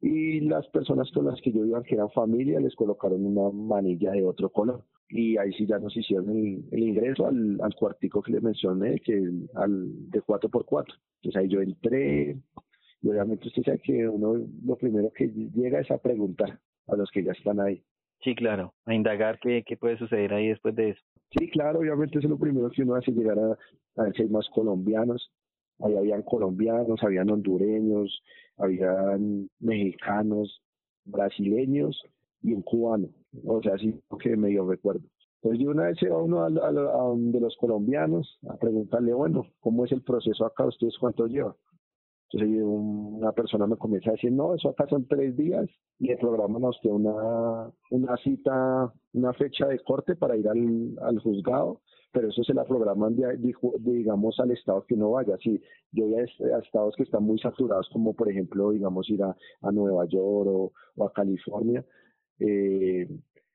y 0.00 0.40
las 0.40 0.66
personas 0.68 1.10
con 1.12 1.26
las 1.26 1.40
que 1.40 1.52
yo 1.52 1.64
iba 1.64 1.82
que 1.82 1.96
eran 1.96 2.10
familia 2.10 2.60
les 2.60 2.76
colocaron 2.76 3.26
una 3.26 3.50
manilla 3.50 4.12
de 4.12 4.24
otro 4.24 4.50
color 4.50 4.84
y 5.10 5.36
ahí 5.38 5.52
sí 5.52 5.66
ya 5.66 5.78
nos 5.78 5.96
hicieron 5.96 6.28
el, 6.30 6.78
ingreso 6.78 7.26
al, 7.26 7.58
al, 7.62 7.74
cuartico 7.74 8.22
que 8.22 8.32
les 8.32 8.42
mencioné, 8.42 9.00
que 9.00 9.14
al 9.54 10.10
de 10.10 10.22
4x4. 10.22 10.94
Entonces 11.22 11.36
ahí 11.36 11.48
yo 11.48 11.60
entré 11.60 12.36
y 13.00 13.08
obviamente 13.08 13.48
usted 13.48 13.62
sabe 13.62 13.78
que 13.78 14.08
uno 14.08 14.46
lo 14.64 14.76
primero 14.76 15.10
que 15.12 15.28
llega 15.28 15.80
es 15.80 15.90
a 15.90 15.98
preguntar 15.98 16.58
a 16.88 16.96
los 16.96 17.10
que 17.10 17.22
ya 17.22 17.32
están 17.32 17.60
ahí. 17.60 17.82
Sí, 18.22 18.34
claro, 18.34 18.74
a 18.84 18.94
indagar 18.94 19.38
qué, 19.40 19.62
qué 19.64 19.76
puede 19.76 19.96
suceder 19.96 20.34
ahí 20.34 20.48
después 20.48 20.74
de 20.74 20.90
eso. 20.90 21.00
Sí, 21.38 21.48
claro, 21.50 21.78
obviamente 21.80 22.18
eso 22.18 22.26
es 22.26 22.30
lo 22.30 22.38
primero 22.38 22.70
que 22.70 22.82
uno 22.82 22.96
hace, 22.96 23.12
llegar 23.12 23.38
a, 23.38 23.56
a 23.96 24.04
ver 24.04 24.14
si 24.14 24.22
hay 24.22 24.28
más 24.28 24.48
colombianos. 24.50 25.30
Ahí 25.80 25.96
habían 25.96 26.22
colombianos, 26.22 27.00
habían 27.04 27.30
hondureños, 27.30 28.22
habían 28.56 29.48
mexicanos, 29.60 30.60
brasileños 31.04 32.02
y 32.42 32.52
un 32.52 32.62
cubano. 32.62 33.08
O 33.44 33.62
sea, 33.62 33.76
sí, 33.78 33.94
que 34.20 34.36
medio 34.36 34.68
recuerdo. 34.68 35.02
Pues 35.40 35.58
de 35.58 35.68
una 35.68 35.84
vez 35.84 35.98
se 35.98 36.08
va 36.08 36.20
uno 36.20 36.40
a, 36.40 36.46
a, 36.46 37.14
de 37.16 37.40
los 37.40 37.56
colombianos 37.58 38.38
a 38.48 38.56
preguntarle, 38.56 39.14
bueno, 39.14 39.46
¿cómo 39.60 39.84
es 39.84 39.92
el 39.92 40.02
proceso 40.02 40.44
acá? 40.44 40.66
¿Ustedes 40.66 40.96
cuánto 40.98 41.26
llevan? 41.26 41.54
Entonces 42.30 42.62
una 42.62 43.32
persona 43.32 43.66
me 43.66 43.76
comienza 43.76 44.10
a 44.10 44.12
decir, 44.14 44.32
no, 44.32 44.54
eso 44.54 44.68
acá 44.68 44.86
son 44.88 45.06
tres 45.06 45.36
días 45.36 45.66
y 45.98 46.08
le 46.08 46.16
programan 46.18 46.64
a 46.64 46.68
usted 46.70 46.90
una, 46.90 47.70
una 47.90 48.16
cita, 48.18 48.92
una 49.14 49.32
fecha 49.32 49.66
de 49.66 49.78
corte 49.80 50.14
para 50.14 50.36
ir 50.36 50.46
al, 50.48 50.98
al 51.00 51.18
juzgado, 51.20 51.80
pero 52.12 52.28
eso 52.28 52.42
se 52.44 52.52
la 52.52 52.64
programan, 52.64 53.16
de, 53.16 53.38
digamos, 53.78 54.38
al 54.40 54.50
estado 54.50 54.84
que 54.86 54.96
no 54.96 55.12
vaya. 55.12 55.36
Si 55.42 55.60
yo 55.92 56.06
voy 56.06 56.20
a, 56.20 56.58
estados 56.58 56.94
que 56.96 57.04
están 57.04 57.22
muy 57.22 57.38
saturados, 57.38 57.88
como 57.92 58.14
por 58.14 58.30
ejemplo, 58.30 58.70
digamos, 58.72 59.08
ir 59.08 59.22
a, 59.22 59.34
a 59.62 59.72
Nueva 59.72 60.04
York 60.06 60.48
o, 60.48 60.72
o 60.96 61.04
a 61.06 61.12
California, 61.12 61.84
eh, 62.40 63.08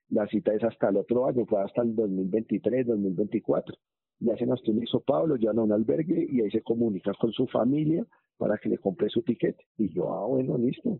la 0.09 0.27
cita 0.27 0.53
es 0.53 0.63
hasta 0.63 0.89
el 0.89 0.97
otro 0.97 1.25
año, 1.27 1.45
fue 1.45 1.61
hasta 1.61 1.81
el 1.81 1.95
2023, 1.95 2.87
2024. 2.87 3.75
Ya 4.19 4.37
se 4.37 4.45
nos 4.45 4.61
tiene 4.63 4.85
Pablo, 5.05 5.35
ya 5.35 5.49
a 5.51 5.53
un 5.53 5.71
albergue 5.71 6.27
y 6.29 6.41
ahí 6.41 6.51
se 6.51 6.61
comunica 6.61 7.11
con 7.19 7.31
su 7.31 7.47
familia 7.47 8.05
para 8.37 8.57
que 8.57 8.69
le 8.69 8.77
compre 8.77 9.09
su 9.09 9.21
tiquete. 9.23 9.65
Y 9.77 9.89
yo, 9.93 10.13
ah, 10.13 10.25
bueno, 10.27 10.57
listo. 10.57 10.99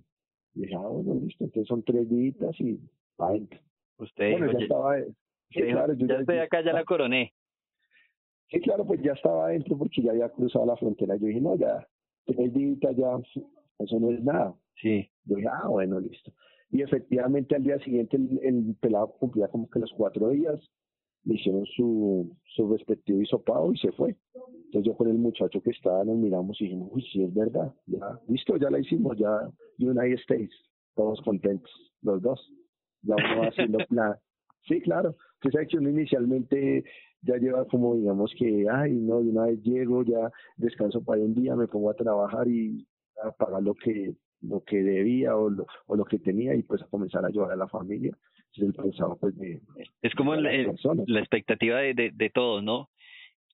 Y 0.55 0.61
dije, 0.61 0.75
ah, 0.75 0.87
bueno, 0.87 1.21
listo. 1.21 1.43
Entonces 1.43 1.67
son 1.67 1.83
tres 1.83 2.09
días 2.09 2.35
y 2.59 2.79
adentro. 3.17 3.59
Usted 3.97 4.31
bueno, 4.31 4.51
ya 4.51 4.59
estaba. 4.59 4.95
Sí, 5.51 5.61
claro, 5.61 5.93
yo 5.93 6.07
ya, 6.07 6.15
estoy 6.15 6.37
acá, 6.39 6.61
ya 6.63 6.73
la 6.73 6.83
coroné. 6.83 7.33
Sí, 8.49 8.59
claro, 8.61 8.85
pues 8.85 9.01
ya 9.01 9.13
estaba 9.13 9.45
adentro 9.45 9.77
porque 9.77 10.01
ya 10.01 10.11
había 10.11 10.29
cruzado 10.29 10.65
la 10.65 10.75
frontera. 10.75 11.15
Yo 11.15 11.27
dije, 11.27 11.39
no, 11.39 11.55
ya, 11.55 11.87
tres 12.25 12.53
días 12.53 12.79
ya, 12.81 13.17
eso 13.79 13.99
no 13.99 14.11
es 14.11 14.23
nada. 14.23 14.55
Sí. 14.81 15.09
Yo 15.25 15.35
dije, 15.35 15.47
ah, 15.47 15.67
bueno, 15.67 15.99
listo 15.99 16.33
y 16.73 16.81
efectivamente 16.81 17.55
al 17.55 17.63
día 17.63 17.77
siguiente 17.79 18.17
el, 18.17 18.75
pelado 18.81 19.13
cumplía 19.19 19.47
como 19.47 19.69
que 19.69 19.79
los 19.79 19.93
cuatro 19.95 20.29
días, 20.29 20.59
le 21.23 21.35
hicieron 21.35 21.65
su, 21.67 22.35
su 22.55 22.67
respectivo 22.67 23.21
hisopado 23.21 23.71
y 23.71 23.77
se 23.77 23.91
fue. 23.91 24.17
Entonces 24.65 24.83
yo 24.83 24.97
con 24.97 25.07
el 25.07 25.19
muchacho 25.19 25.61
que 25.61 25.69
estaba 25.69 26.03
nos 26.03 26.17
miramos 26.17 26.59
y 26.59 26.65
dijimos, 26.65 26.89
uy, 26.91 27.05
sí 27.13 27.23
es 27.23 27.33
verdad, 27.33 27.71
ya, 27.85 28.19
listo, 28.27 28.57
ya 28.57 28.71
la 28.71 28.79
hicimos, 28.79 29.15
ya 29.19 29.47
United 29.77 30.19
States, 30.21 30.51
todos 30.95 31.21
contentos, 31.21 31.71
los 32.01 32.19
dos. 32.23 32.51
Ya 33.03 33.15
uno 33.15 33.41
va 33.41 33.47
haciendo 33.49 33.77
plan. 33.89 34.15
Sí, 34.67 34.81
claro. 34.81 35.15
Entonces 35.35 35.61
hay 35.61 35.67
que 35.67 35.77
uno 35.77 35.89
inicialmente 35.89 36.83
ya 37.21 37.37
lleva 37.37 37.67
como 37.67 37.95
digamos 37.95 38.33
que, 38.35 38.65
ay, 38.67 38.93
no, 38.93 39.21
de 39.21 39.29
una 39.29 39.45
vez 39.45 39.61
llego, 39.61 40.03
ya 40.03 40.31
descanso 40.57 41.03
para 41.03 41.21
un 41.21 41.35
día, 41.35 41.55
me 41.55 41.67
pongo 41.67 41.91
a 41.91 41.95
trabajar 41.95 42.47
y 42.47 42.83
a 43.23 43.31
pagar 43.31 43.61
lo 43.61 43.75
que 43.75 44.15
lo 44.43 44.61
que 44.63 44.77
debía 44.83 45.35
o 45.35 45.49
lo, 45.49 45.65
o 45.87 45.95
lo 45.95 46.05
que 46.05 46.19
tenía 46.19 46.53
y 46.55 46.63
pues 46.63 46.81
a 46.81 46.87
comenzar 46.87 47.23
a 47.23 47.27
ayudar 47.27 47.51
a 47.51 47.55
la 47.55 47.67
familia. 47.67 48.15
Es 48.55 48.61
el 48.61 48.73
pensado 48.73 49.17
pues 49.19 49.35
de... 49.37 49.61
Es 50.01 50.13
como 50.15 50.35
la, 50.35 50.51
la 50.51 51.19
expectativa 51.19 51.79
de, 51.79 51.93
de, 51.93 52.11
de 52.13 52.29
todos, 52.29 52.63
¿no? 52.63 52.89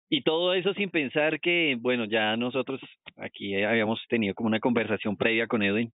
Y 0.09 0.23
todo 0.23 0.55
eso 0.55 0.73
sin 0.73 0.89
pensar 0.89 1.39
que, 1.39 1.77
bueno, 1.79 2.05
ya 2.05 2.35
nosotros 2.35 2.81
aquí 3.15 3.61
habíamos 3.63 3.99
tenido 4.09 4.33
como 4.33 4.47
una 4.47 4.59
conversación 4.59 5.15
previa 5.15 5.45
con 5.47 5.61
Edwin, 5.61 5.91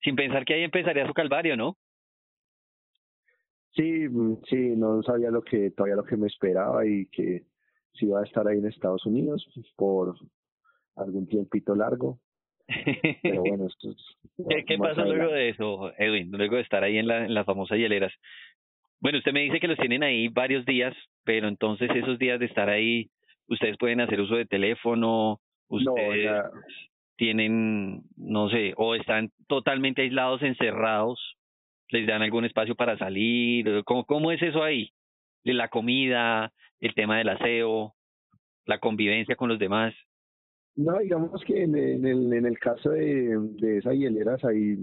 sin 0.00 0.14
pensar 0.14 0.44
que 0.44 0.54
ahí 0.54 0.62
empezaría 0.62 1.06
su 1.06 1.12
calvario, 1.12 1.56
¿no? 1.56 1.76
Sí, 3.74 4.06
sí, 4.48 4.74
no 4.76 5.02
sabía 5.02 5.30
lo 5.30 5.42
que, 5.42 5.70
todavía 5.70 5.96
lo 5.96 6.04
que 6.04 6.16
me 6.16 6.28
esperaba 6.28 6.86
y 6.86 7.06
que 7.06 7.42
si 7.94 8.06
iba 8.06 8.20
a 8.20 8.24
estar 8.24 8.46
ahí 8.46 8.58
en 8.58 8.66
Estados 8.66 9.04
Unidos 9.06 9.44
por 9.76 10.14
algún 10.94 11.26
tiempito 11.26 11.74
largo, 11.74 12.20
pero 13.22 13.42
bueno, 13.46 13.66
esto 13.66 13.94
¿Qué, 14.48 14.64
qué 14.64 14.78
pasó 14.78 15.04
luego 15.04 15.32
de 15.32 15.50
eso, 15.50 15.92
Edwin? 15.98 16.30
Luego 16.30 16.56
de 16.56 16.62
estar 16.62 16.82
ahí 16.82 16.98
en 16.98 17.06
la, 17.06 17.24
en 17.24 17.34
las 17.34 17.46
famosas 17.46 17.78
hieleras. 17.78 18.12
Bueno, 19.00 19.18
usted 19.18 19.32
me 19.32 19.40
dice 19.40 19.60
que 19.60 19.68
los 19.68 19.78
tienen 19.78 20.02
ahí 20.02 20.28
varios 20.28 20.64
días, 20.64 20.94
pero 21.24 21.48
entonces 21.48 21.90
esos 21.94 22.18
días 22.18 22.38
de 22.38 22.46
estar 22.46 22.68
ahí, 22.68 23.10
ustedes 23.48 23.76
pueden 23.76 24.00
hacer 24.00 24.20
uso 24.20 24.36
de 24.36 24.46
teléfono, 24.46 25.40
ustedes 25.68 26.30
tienen, 27.16 28.02
no 28.16 28.48
sé, 28.48 28.74
o 28.76 28.94
están 28.94 29.30
totalmente 29.48 30.02
aislados, 30.02 30.42
encerrados, 30.42 31.36
les 31.88 32.06
dan 32.06 32.22
algún 32.22 32.44
espacio 32.44 32.74
para 32.74 32.96
salir, 32.96 33.82
¿cómo, 33.84 34.04
cómo 34.04 34.32
es 34.32 34.40
eso 34.40 34.62
ahí? 34.62 34.92
La 35.44 35.68
comida, 35.68 36.52
el 36.80 36.94
tema 36.94 37.18
del 37.18 37.30
aseo, 37.30 37.94
la 38.66 38.78
convivencia 38.78 39.36
con 39.36 39.48
los 39.48 39.58
demás. 39.58 39.94
No, 40.74 40.98
digamos 40.98 41.42
que 41.46 41.64
en, 41.64 41.74
el, 41.74 42.32
en 42.32 42.46
el 42.46 42.58
caso 42.58 42.90
de, 42.90 43.36
de 43.60 43.78
esas 43.78 43.94
hieleras 43.94 44.42
ahí, 44.44 44.78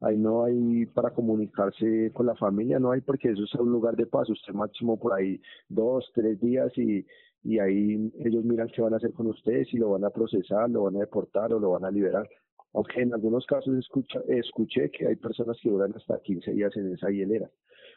ahí 0.00 0.18
no 0.18 0.44
hay 0.44 0.84
para 0.86 1.10
comunicarse 1.14 2.12
con 2.12 2.26
la 2.26 2.34
familia, 2.34 2.78
no 2.78 2.92
hay 2.92 3.00
porque 3.00 3.30
eso 3.30 3.44
es 3.44 3.54
un 3.54 3.72
lugar 3.72 3.96
de 3.96 4.06
paz, 4.06 4.28
usted 4.28 4.52
máximo 4.52 4.98
por 4.98 5.14
ahí 5.14 5.40
dos, 5.68 6.10
tres 6.14 6.38
días 6.38 6.70
y, 6.76 7.06
y 7.44 7.58
ahí 7.58 8.12
ellos 8.24 8.44
miran 8.44 8.68
qué 8.68 8.82
van 8.82 8.92
a 8.92 8.98
hacer 8.98 9.12
con 9.14 9.26
usted, 9.28 9.64
si 9.64 9.78
lo 9.78 9.90
van 9.90 10.04
a 10.04 10.10
procesar, 10.10 10.68
lo 10.68 10.84
van 10.84 10.96
a 10.96 11.00
deportar 11.00 11.52
o 11.54 11.58
lo 11.58 11.70
van 11.70 11.86
a 11.86 11.90
liberar. 11.90 12.28
Aunque 12.74 13.00
en 13.00 13.14
algunos 13.14 13.46
casos 13.46 13.74
escucha, 13.78 14.20
escuché 14.28 14.90
que 14.90 15.06
hay 15.06 15.16
personas 15.16 15.56
que 15.62 15.70
duran 15.70 15.92
hasta 15.96 16.20
15 16.20 16.52
días 16.52 16.76
en 16.76 16.92
esa 16.92 17.10
hielera. 17.10 17.50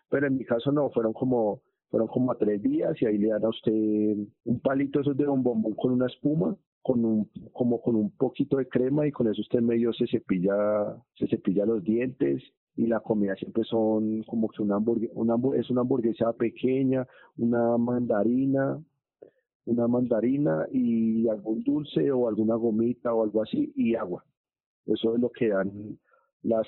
Pero 0.09 0.27
en 0.27 0.37
mi 0.37 0.45
caso 0.45 0.71
no, 0.71 0.89
fueron 0.91 1.13
como 1.13 1.61
fueron 1.89 2.07
como 2.07 2.31
a 2.31 2.37
tres 2.37 2.61
días 2.61 2.93
y 3.01 3.05
ahí 3.05 3.17
le 3.17 3.29
dan 3.29 3.45
a 3.45 3.49
usted 3.49 3.71
un 3.71 4.59
palito 4.61 5.01
esos 5.01 5.15
de 5.15 5.27
un 5.27 5.43
bombón 5.43 5.75
con 5.75 5.91
una 5.91 6.07
espuma 6.07 6.57
con 6.85 7.03
un, 7.03 7.31
como 7.51 7.81
con 7.81 7.95
un 7.95 8.11
poquito 8.11 8.57
de 8.57 8.67
crema 8.67 9.07
y 9.07 9.11
con 9.11 9.25
eso 9.27 9.41
usted 9.41 9.59
medio 9.59 9.91
se 9.91 10.05
cepilla, 10.05 10.95
se 11.15 11.27
cepilla 11.27 11.65
los 11.65 11.83
dientes 11.83 12.43
y 12.75 12.85
la 12.85 12.99
comida 12.99 13.35
siempre 13.35 13.63
son 13.63 14.21
como 14.21 14.49
que 14.49 14.61
una 14.61 14.75
hamburguesa, 14.75 15.59
es 15.59 15.71
una 15.71 15.81
hamburguesa 15.81 16.31
pequeña, 16.33 17.07
una 17.37 17.75
mandarina, 17.79 18.79
una 19.65 19.87
mandarina 19.87 20.67
y 20.71 21.27
algún 21.27 21.63
dulce 21.63 22.11
o 22.11 22.27
alguna 22.27 22.53
gomita 22.53 23.11
o 23.15 23.23
algo 23.23 23.41
así 23.41 23.73
y 23.75 23.95
agua. 23.95 24.23
Eso 24.85 25.15
es 25.15 25.19
lo 25.19 25.31
que 25.31 25.47
dan 25.47 25.97
las 26.43 26.67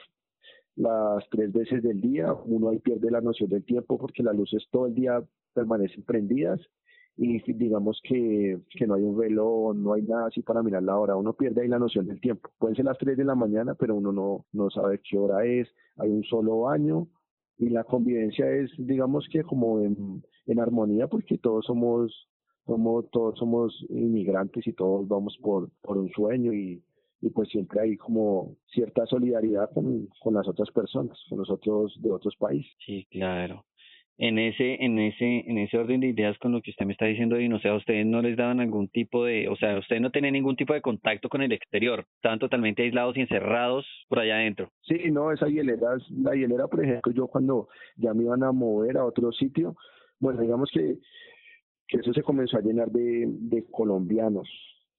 las 0.78 1.30
tres 1.30 1.53
veces 1.53 1.84
del 1.84 2.01
día. 2.01 2.34
Uno 2.34 2.70
ahí 2.70 2.80
pierde 2.80 3.11
la 3.11 3.22
noción 3.22 3.51
del 3.51 3.63
tiempo 3.65 3.99
porque 3.99 4.24
las 4.24 4.36
luces 4.36 4.65
todo 4.72 4.88
el 4.88 4.95
día 4.95 5.24
permanecen 5.53 6.01
prendidas 6.01 6.59
y 7.18 7.41
digamos 7.53 7.99
que, 8.03 8.59
que 8.70 8.86
no 8.86 8.93
hay 8.93 9.01
un 9.01 9.20
reloj, 9.20 9.76
no 9.76 9.93
hay 9.93 10.03
nada 10.03 10.28
así 10.28 10.43
para 10.43 10.61
mirar 10.61 10.84
la 10.84 10.97
hora, 10.97 11.15
uno 11.15 11.34
pierde 11.34 11.61
ahí 11.61 11.68
la 11.68 11.80
noción 11.80 12.05
del 12.05 12.22
tiempo. 12.22 12.51
Pueden 12.59 12.76
ser 12.76 12.86
las 12.86 12.97
3 12.99 13.18
de 13.18 13.26
la 13.26 13.34
mañana, 13.34 13.74
pero 13.74 13.95
uno 13.95 14.11
no, 14.11 14.45
no 14.53 14.70
sabe 14.70 15.01
qué 15.01 15.18
hora 15.18 15.43
es, 15.43 15.68
hay 15.97 16.09
un 16.09 16.24
solo 16.24 16.59
baño 16.61 17.07
y 17.57 17.70
la 17.70 17.84
convivencia 17.84 18.49
es, 18.51 18.70
digamos 18.78 19.28
que 19.32 19.43
como 19.43 19.82
en, 19.82 20.24
en 20.45 20.59
armonía 20.59 21.07
porque 21.07 21.39
todos 21.39 21.65
somos, 21.65 22.30
somos, 22.68 23.09
todos 23.09 23.39
somos 23.39 23.84
inmigrantes 23.89 24.68
y 24.68 24.74
todos 24.74 25.07
vamos 25.07 25.36
por, 25.41 25.72
por 25.82 25.97
un 25.97 26.09
sueño 26.11 26.53
y, 26.53 26.84
y 27.22 27.30
pues 27.32 27.49
siempre 27.49 27.82
hay 27.82 27.97
como 27.97 28.57
cierta 28.68 29.07
solidaridad 29.07 29.72
con, 29.74 30.07
con 30.22 30.36
las 30.36 30.47
otras 30.47 30.70
personas, 30.70 31.18
con 31.30 31.39
los 31.39 31.49
otros 31.49 31.99
de 31.99 32.11
otros 32.11 32.36
países. 32.36 32.72
Sí, 32.86 33.07
claro 33.09 33.65
en 34.18 34.39
ese, 34.39 34.84
en 34.84 34.97
ese, 34.97 35.43
en 35.47 35.59
ese 35.59 35.78
orden 35.78 35.99
de 35.99 36.07
ideas 36.07 36.38
con 36.39 36.51
lo 36.51 36.61
que 36.61 36.72
usted 36.72 36.86
me 36.86 36.93
está 36.93 37.05
diciendo, 37.05 37.39
y 37.39 37.47
no 37.47 37.59
sé, 37.59 37.70
a 37.70 37.76
ustedes 37.76 38.05
no 38.05 38.22
les 38.22 38.36
daban 38.36 38.59
algún 38.59 38.88
tipo 38.88 39.26
de, 39.26 39.47
o 39.47 39.55
sea, 39.55 39.78
ustedes 39.78 40.01
no 40.01 40.09
tenían 40.09 40.34
ningún 40.34 40.55
tipo 40.55 40.74
de 40.74 40.82
contacto 40.82 41.30
con 41.30 41.41
el 41.41 41.51
exterior, 41.51 42.05
estaban 42.15 42.39
totalmente 42.39 42.84
aislados 42.84 43.15
y 43.15 43.22
encerrados 43.22 43.86
por 44.09 44.20
allá 44.20 44.36
adentro. 44.36 44.72
Sí, 44.82 45.11
no, 45.11 45.32
esa 45.32 45.47
hielera, 45.47 45.97
la 46.09 46.36
hielera, 46.36 46.68
por 46.68 46.84
ejemplo, 46.84 47.11
yo 47.11 47.28
cuando 47.28 47.68
ya 47.95 48.13
me 48.13 48.24
iban 48.24 48.43
a 48.43 48.51
mover 48.51 48.97
a 48.97 49.05
otro 49.05 49.32
sitio, 49.32 49.76
bueno, 50.20 50.41
digamos 50.41 50.72
que, 50.74 50.97
que 51.88 51.97
eso 51.97 52.11
se 52.11 52.24
comenzó 52.24 52.57
a 52.57 52.61
llenar 52.61 52.89
de, 52.89 53.26
de 53.28 53.65
colombianos. 53.70 54.49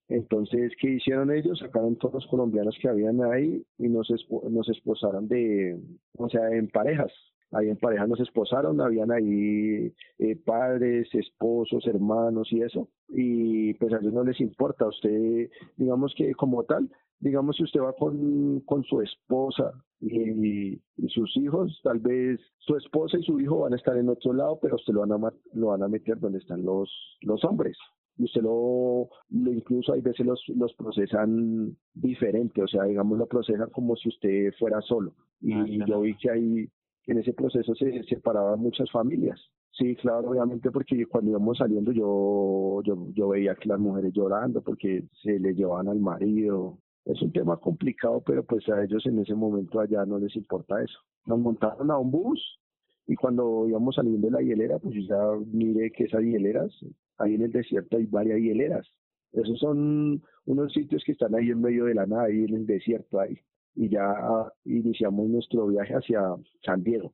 Entonces, 0.07 0.71
¿qué 0.79 0.91
hicieron 0.91 1.31
ellos? 1.31 1.59
Sacaron 1.59 1.97
todos 1.97 2.15
los 2.15 2.27
colombianos 2.27 2.75
que 2.81 2.87
habían 2.87 3.21
ahí 3.21 3.61
y 3.77 3.89
nos, 3.89 4.09
nos 4.49 4.69
esposaron 4.69 5.27
de, 5.27 5.77
o 6.17 6.29
sea, 6.29 6.49
en 6.51 6.67
parejas 6.69 7.11
ahí 7.51 7.69
en 7.69 7.77
pareja 7.77 8.07
nos 8.07 8.19
esposaron, 8.19 8.79
habían 8.81 9.11
ahí 9.11 9.93
eh, 10.19 10.35
padres, 10.45 11.07
esposos, 11.13 11.85
hermanos 11.87 12.47
y 12.51 12.61
eso, 12.61 12.89
y 13.09 13.73
pues 13.75 13.93
a 13.93 13.97
ellos 13.97 14.13
no 14.13 14.23
les 14.23 14.39
importa, 14.39 14.87
usted, 14.87 15.49
digamos 15.77 16.13
que 16.15 16.33
como 16.33 16.63
tal, 16.63 16.89
digamos 17.19 17.57
si 17.57 17.63
usted 17.63 17.81
va 17.81 17.93
con, 17.93 18.61
con 18.61 18.83
su 18.83 19.01
esposa 19.01 19.73
y, 19.99 20.79
sus 21.07 21.35
hijos, 21.37 21.79
tal 21.83 21.99
vez 21.99 22.39
su 22.59 22.75
esposa 22.75 23.17
y 23.17 23.23
su 23.23 23.39
hijo 23.39 23.59
van 23.59 23.73
a 23.73 23.77
estar 23.77 23.97
en 23.97 24.09
otro 24.09 24.31
lado, 24.33 24.59
pero 24.61 24.75
usted 24.75 24.93
lo 24.93 25.01
van 25.05 25.11
a, 25.11 25.33
lo 25.53 25.67
van 25.67 25.83
a 25.83 25.87
meter 25.87 26.19
donde 26.19 26.37
están 26.37 26.63
los, 26.63 26.89
los 27.21 27.43
hombres 27.43 27.77
y 28.19 28.25
usted 28.25 28.41
lo, 28.41 29.09
lo, 29.29 29.51
incluso 29.53 29.93
hay 29.93 30.01
veces 30.01 30.25
los, 30.25 30.43
los 30.49 30.73
procesan 30.73 31.75
diferente, 31.93 32.61
o 32.61 32.67
sea, 32.67 32.83
digamos 32.83 33.17
lo 33.17 33.25
procesan 33.25 33.69
como 33.69 33.95
si 33.95 34.09
usted 34.09 34.51
fuera 34.59 34.81
solo. 34.81 35.13
Y 35.41 35.53
ah, 35.53 35.85
yo 35.87 36.01
vi 36.01 36.17
que 36.17 36.29
hay 36.29 36.69
en 37.07 37.17
ese 37.17 37.33
proceso 37.33 37.73
se 37.75 38.03
separaban 38.03 38.59
muchas 38.59 38.89
familias. 38.91 39.39
Sí, 39.71 39.95
claro, 39.95 40.29
obviamente 40.29 40.71
porque 40.71 41.05
cuando 41.05 41.31
íbamos 41.31 41.57
saliendo 41.57 41.91
yo, 41.91 42.81
yo, 42.83 43.07
yo 43.13 43.29
veía 43.29 43.55
que 43.55 43.69
las 43.69 43.79
mujeres 43.79 44.13
llorando 44.13 44.61
porque 44.61 45.05
se 45.23 45.39
le 45.39 45.53
llevaban 45.53 45.87
al 45.87 45.99
marido. 45.99 46.79
Es 47.05 47.21
un 47.21 47.31
tema 47.31 47.57
complicado, 47.57 48.21
pero 48.25 48.43
pues 48.43 48.67
a 48.69 48.83
ellos 48.83 49.05
en 49.05 49.19
ese 49.19 49.33
momento 49.33 49.79
allá 49.79 50.05
no 50.05 50.19
les 50.19 50.35
importa 50.35 50.83
eso. 50.83 50.99
Nos 51.25 51.39
montaron 51.39 51.89
a 51.91 51.97
un 51.97 52.11
bus 52.11 52.59
y 53.07 53.15
cuando 53.15 53.67
íbamos 53.67 53.95
saliendo 53.95 54.27
de 54.27 54.33
la 54.33 54.41
hielera, 54.41 54.79
pues 54.79 54.95
ya 55.07 55.17
mire 55.47 55.91
que 55.91 56.03
esas 56.03 56.21
hieleras, 56.21 56.71
ahí 57.17 57.35
en 57.35 57.43
el 57.43 57.51
desierto 57.51 57.97
hay 57.97 58.05
varias 58.05 58.39
hieleras. 58.39 58.87
Esos 59.31 59.59
son 59.59 60.21
unos 60.45 60.73
sitios 60.73 61.03
que 61.05 61.13
están 61.13 61.33
ahí 61.35 61.49
en 61.49 61.61
medio 61.61 61.85
de 61.85 61.95
la 61.95 62.05
nada, 62.05 62.23
ahí 62.23 62.43
en 62.43 62.55
el 62.55 62.65
desierto 62.65 63.19
ahí 63.19 63.39
y 63.75 63.89
ya 63.89 64.51
iniciamos 64.65 65.29
nuestro 65.29 65.67
viaje 65.67 65.93
hacia 65.93 66.21
San 66.63 66.83
Diego, 66.83 67.13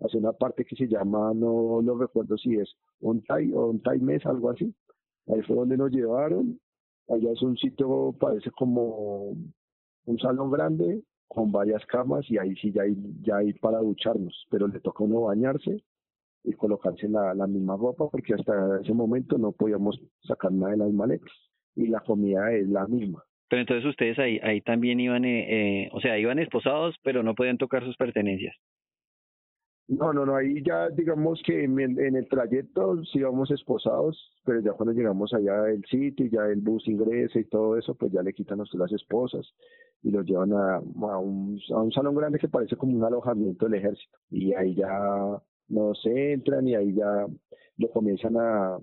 hacia 0.00 0.20
una 0.20 0.32
parte 0.32 0.64
que 0.64 0.76
se 0.76 0.86
llama, 0.86 1.32
no 1.34 1.80
lo 1.82 1.98
recuerdo 1.98 2.36
si 2.36 2.56
es 2.56 2.70
Ontay 3.00 3.52
o 3.52 3.68
Ontay 3.68 4.00
Mes, 4.00 4.24
algo 4.26 4.50
así. 4.50 4.74
Ahí 5.28 5.42
fue 5.42 5.56
donde 5.56 5.76
nos 5.76 5.90
llevaron. 5.90 6.60
Allá 7.08 7.32
es 7.32 7.42
un 7.42 7.56
sitio, 7.56 8.14
parece 8.18 8.50
como 8.50 9.34
un 10.04 10.18
salón 10.18 10.50
grande 10.50 11.02
con 11.26 11.52
varias 11.52 11.84
camas 11.86 12.24
y 12.30 12.38
ahí 12.38 12.54
sí 12.56 12.72
ya 12.72 12.82
hay, 12.82 12.96
ya 13.22 13.36
hay 13.36 13.52
para 13.54 13.78
ducharnos, 13.78 14.46
pero 14.50 14.66
le 14.66 14.80
toca 14.80 15.04
uno 15.04 15.22
bañarse 15.22 15.82
y 16.44 16.52
colocarse 16.54 17.08
la, 17.08 17.34
la 17.34 17.46
misma 17.46 17.76
ropa 17.76 18.08
porque 18.08 18.34
hasta 18.34 18.80
ese 18.80 18.94
momento 18.94 19.36
no 19.36 19.52
podíamos 19.52 20.00
sacar 20.22 20.52
nada 20.52 20.72
de 20.72 20.78
las 20.78 20.92
maletas 20.92 21.32
y 21.74 21.86
la 21.88 22.00
comida 22.00 22.52
es 22.52 22.68
la 22.68 22.86
misma. 22.86 23.22
Pero 23.48 23.60
entonces 23.60 23.84
ustedes 23.86 24.18
ahí, 24.18 24.38
ahí 24.42 24.60
también 24.60 25.00
iban, 25.00 25.24
eh, 25.24 25.84
eh, 25.84 25.88
o 25.92 26.00
sea, 26.00 26.18
iban 26.18 26.38
esposados, 26.38 26.96
pero 27.02 27.22
no 27.22 27.34
podían 27.34 27.58
tocar 27.58 27.84
sus 27.84 27.96
pertenencias. 27.96 28.54
No, 29.88 30.12
no, 30.12 30.26
no, 30.26 30.36
ahí 30.36 30.62
ya 30.62 30.90
digamos 30.90 31.40
que 31.46 31.64
en, 31.64 31.78
el 31.98 32.28
trayecto 32.28 33.02
sí 33.04 33.20
íbamos 33.20 33.50
esposados, 33.50 34.32
pero 34.44 34.60
ya 34.60 34.72
cuando 34.72 34.92
llegamos 34.92 35.32
allá 35.32 35.62
del 35.62 35.82
sitio 35.86 36.26
y 36.26 36.30
ya 36.30 36.44
el 36.44 36.60
bus 36.60 36.86
ingresa 36.86 37.38
y 37.38 37.44
todo 37.44 37.78
eso, 37.78 37.94
pues 37.94 38.12
ya 38.12 38.22
le 38.22 38.34
quitan 38.34 38.60
a 38.60 38.64
las 38.70 38.92
esposas 38.92 39.50
y 40.02 40.10
los 40.10 40.26
llevan 40.26 40.52
a, 40.52 40.76
a, 40.76 41.18
un, 41.18 41.58
a 41.74 41.80
un 41.80 41.90
salón 41.90 42.14
grande 42.14 42.38
que 42.38 42.48
parece 42.48 42.76
como 42.76 42.98
un 42.98 43.04
alojamiento 43.04 43.64
del 43.64 43.78
ejército. 43.78 44.18
Y 44.30 44.52
ahí 44.52 44.74
ya 44.74 45.40
no 45.68 45.94
se 45.94 46.32
entran 46.34 46.68
y 46.68 46.74
ahí 46.74 46.94
ya 46.94 47.26
lo 47.78 47.88
comienzan 47.90 48.36
a, 48.36 48.78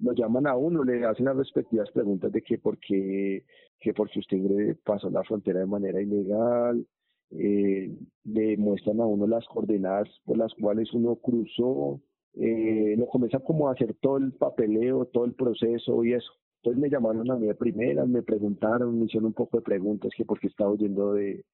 lo 0.00 0.12
llaman 0.12 0.46
a 0.46 0.56
uno, 0.56 0.84
le 0.84 1.04
hacen 1.04 1.26
las 1.26 1.36
respectivas 1.36 1.90
preguntas 1.90 2.30
de 2.32 2.42
que 2.42 2.58
por 2.58 2.78
qué, 2.78 3.44
que 3.80 3.92
porque 3.92 4.20
usted 4.20 4.76
pasó 4.84 5.10
la 5.10 5.24
frontera 5.24 5.60
de 5.60 5.66
manera 5.66 6.00
ilegal, 6.00 6.86
eh, 7.30 7.94
le 8.24 8.56
muestran 8.56 9.00
a 9.00 9.06
uno 9.06 9.26
las 9.26 9.46
coordenadas 9.46 10.08
por 10.24 10.38
las 10.38 10.54
cuales 10.54 10.92
uno 10.94 11.16
cruzó, 11.16 12.00
eh, 12.34 12.94
lo 12.96 13.06
comienzan 13.06 13.42
como 13.42 13.68
a 13.68 13.72
hacer 13.72 13.94
todo 14.00 14.18
el 14.18 14.32
papeleo, 14.32 15.06
todo 15.06 15.24
el 15.24 15.34
proceso 15.34 16.04
y 16.04 16.14
eso. 16.14 16.30
Entonces 16.62 16.80
me 16.80 16.90
llamaron 16.90 17.30
a 17.30 17.36
mí 17.36 17.46
de 17.46 17.54
primera, 17.54 18.04
me 18.06 18.22
preguntaron, 18.22 18.98
me 18.98 19.06
hicieron 19.06 19.26
un 19.26 19.32
poco 19.32 19.58
de 19.58 19.62
preguntas 19.62 20.10
que 20.16 20.24
por 20.24 20.40
qué 20.40 20.48
estaba 20.48 20.70
huyendo 20.70 21.14
de, 21.14 21.44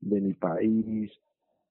de 0.00 0.20
mi 0.20 0.34
país, 0.34 1.10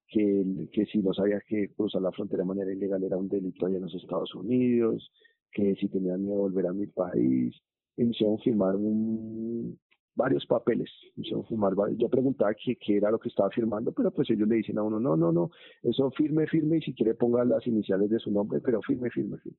que, 0.07 0.67
que 0.73 0.85
si 0.87 0.99
no 0.99 1.13
sabía 1.13 1.39
que 1.47 1.69
cruzar 1.73 2.01
la 2.01 2.11
frontera 2.11 2.43
de 2.43 2.47
manera 2.47 2.71
ilegal 2.71 3.03
era 3.03 3.17
un 3.17 3.29
delito 3.29 3.65
allá 3.65 3.77
en 3.77 3.83
los 3.83 3.95
Estados 3.95 4.33
Unidos, 4.35 5.09
que 5.51 5.75
si 5.75 5.87
tenía 5.87 6.17
miedo 6.17 6.35
de 6.35 6.41
volver 6.41 6.67
a 6.67 6.73
mi 6.73 6.87
país, 6.87 7.55
y 7.97 8.03
me 8.03 8.11
hicieron 8.11 8.39
firmar 8.39 8.75
un, 8.75 9.77
varios 10.15 10.45
papeles, 10.45 10.89
me 11.15 11.23
hicieron 11.23 11.45
firmar 11.45 11.73
Yo 11.97 12.09
preguntaba 12.09 12.53
qué, 12.53 12.75
qué 12.75 12.97
era 12.97 13.11
lo 13.11 13.19
que 13.19 13.29
estaba 13.29 13.49
firmando, 13.49 13.91
pero 13.91 14.11
pues 14.11 14.29
ellos 14.29 14.47
le 14.47 14.55
dicen 14.57 14.77
a 14.77 14.83
uno, 14.83 14.99
no, 14.99 15.15
no, 15.15 15.31
no, 15.31 15.49
eso 15.83 16.11
firme, 16.11 16.47
firme, 16.47 16.77
y 16.77 16.81
si 16.81 16.93
quiere 16.93 17.15
ponga 17.15 17.43
las 17.45 17.65
iniciales 17.67 18.09
de 18.09 18.19
su 18.19 18.31
nombre, 18.31 18.59
pero 18.61 18.81
firme, 18.81 19.09
firme, 19.09 19.37
firme. 19.37 19.57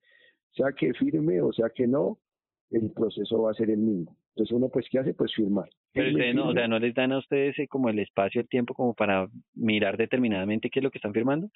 Sea 0.54 0.72
que 0.72 0.92
firme 0.94 1.40
o 1.40 1.52
sea 1.52 1.70
que 1.70 1.86
no, 1.86 2.18
el 2.70 2.90
proceso 2.90 3.42
va 3.42 3.50
a 3.50 3.54
ser 3.54 3.70
el 3.70 3.78
mismo. 3.78 4.16
Entonces 4.34 4.56
uno 4.56 4.68
pues, 4.68 4.86
¿qué 4.90 4.98
hace? 4.98 5.14
Pues 5.14 5.34
firmar. 5.34 5.68
Pero 5.92 6.08
ustedes 6.08 6.34
no, 6.34 6.48
o 6.48 6.52
sea, 6.52 6.68
¿no 6.68 6.78
les 6.78 6.94
dan 6.94 7.12
a 7.12 7.18
ustedes 7.18 7.58
eh, 7.58 7.68
como 7.68 7.90
el 7.90 7.98
espacio, 7.98 8.40
el 8.40 8.48
tiempo 8.48 8.74
como 8.74 8.94
para 8.94 9.28
mirar 9.54 9.96
determinadamente 9.98 10.70
qué 10.70 10.80
es 10.80 10.82
lo 10.82 10.90
que 10.90 10.98
están 10.98 11.12
firmando? 11.12 11.50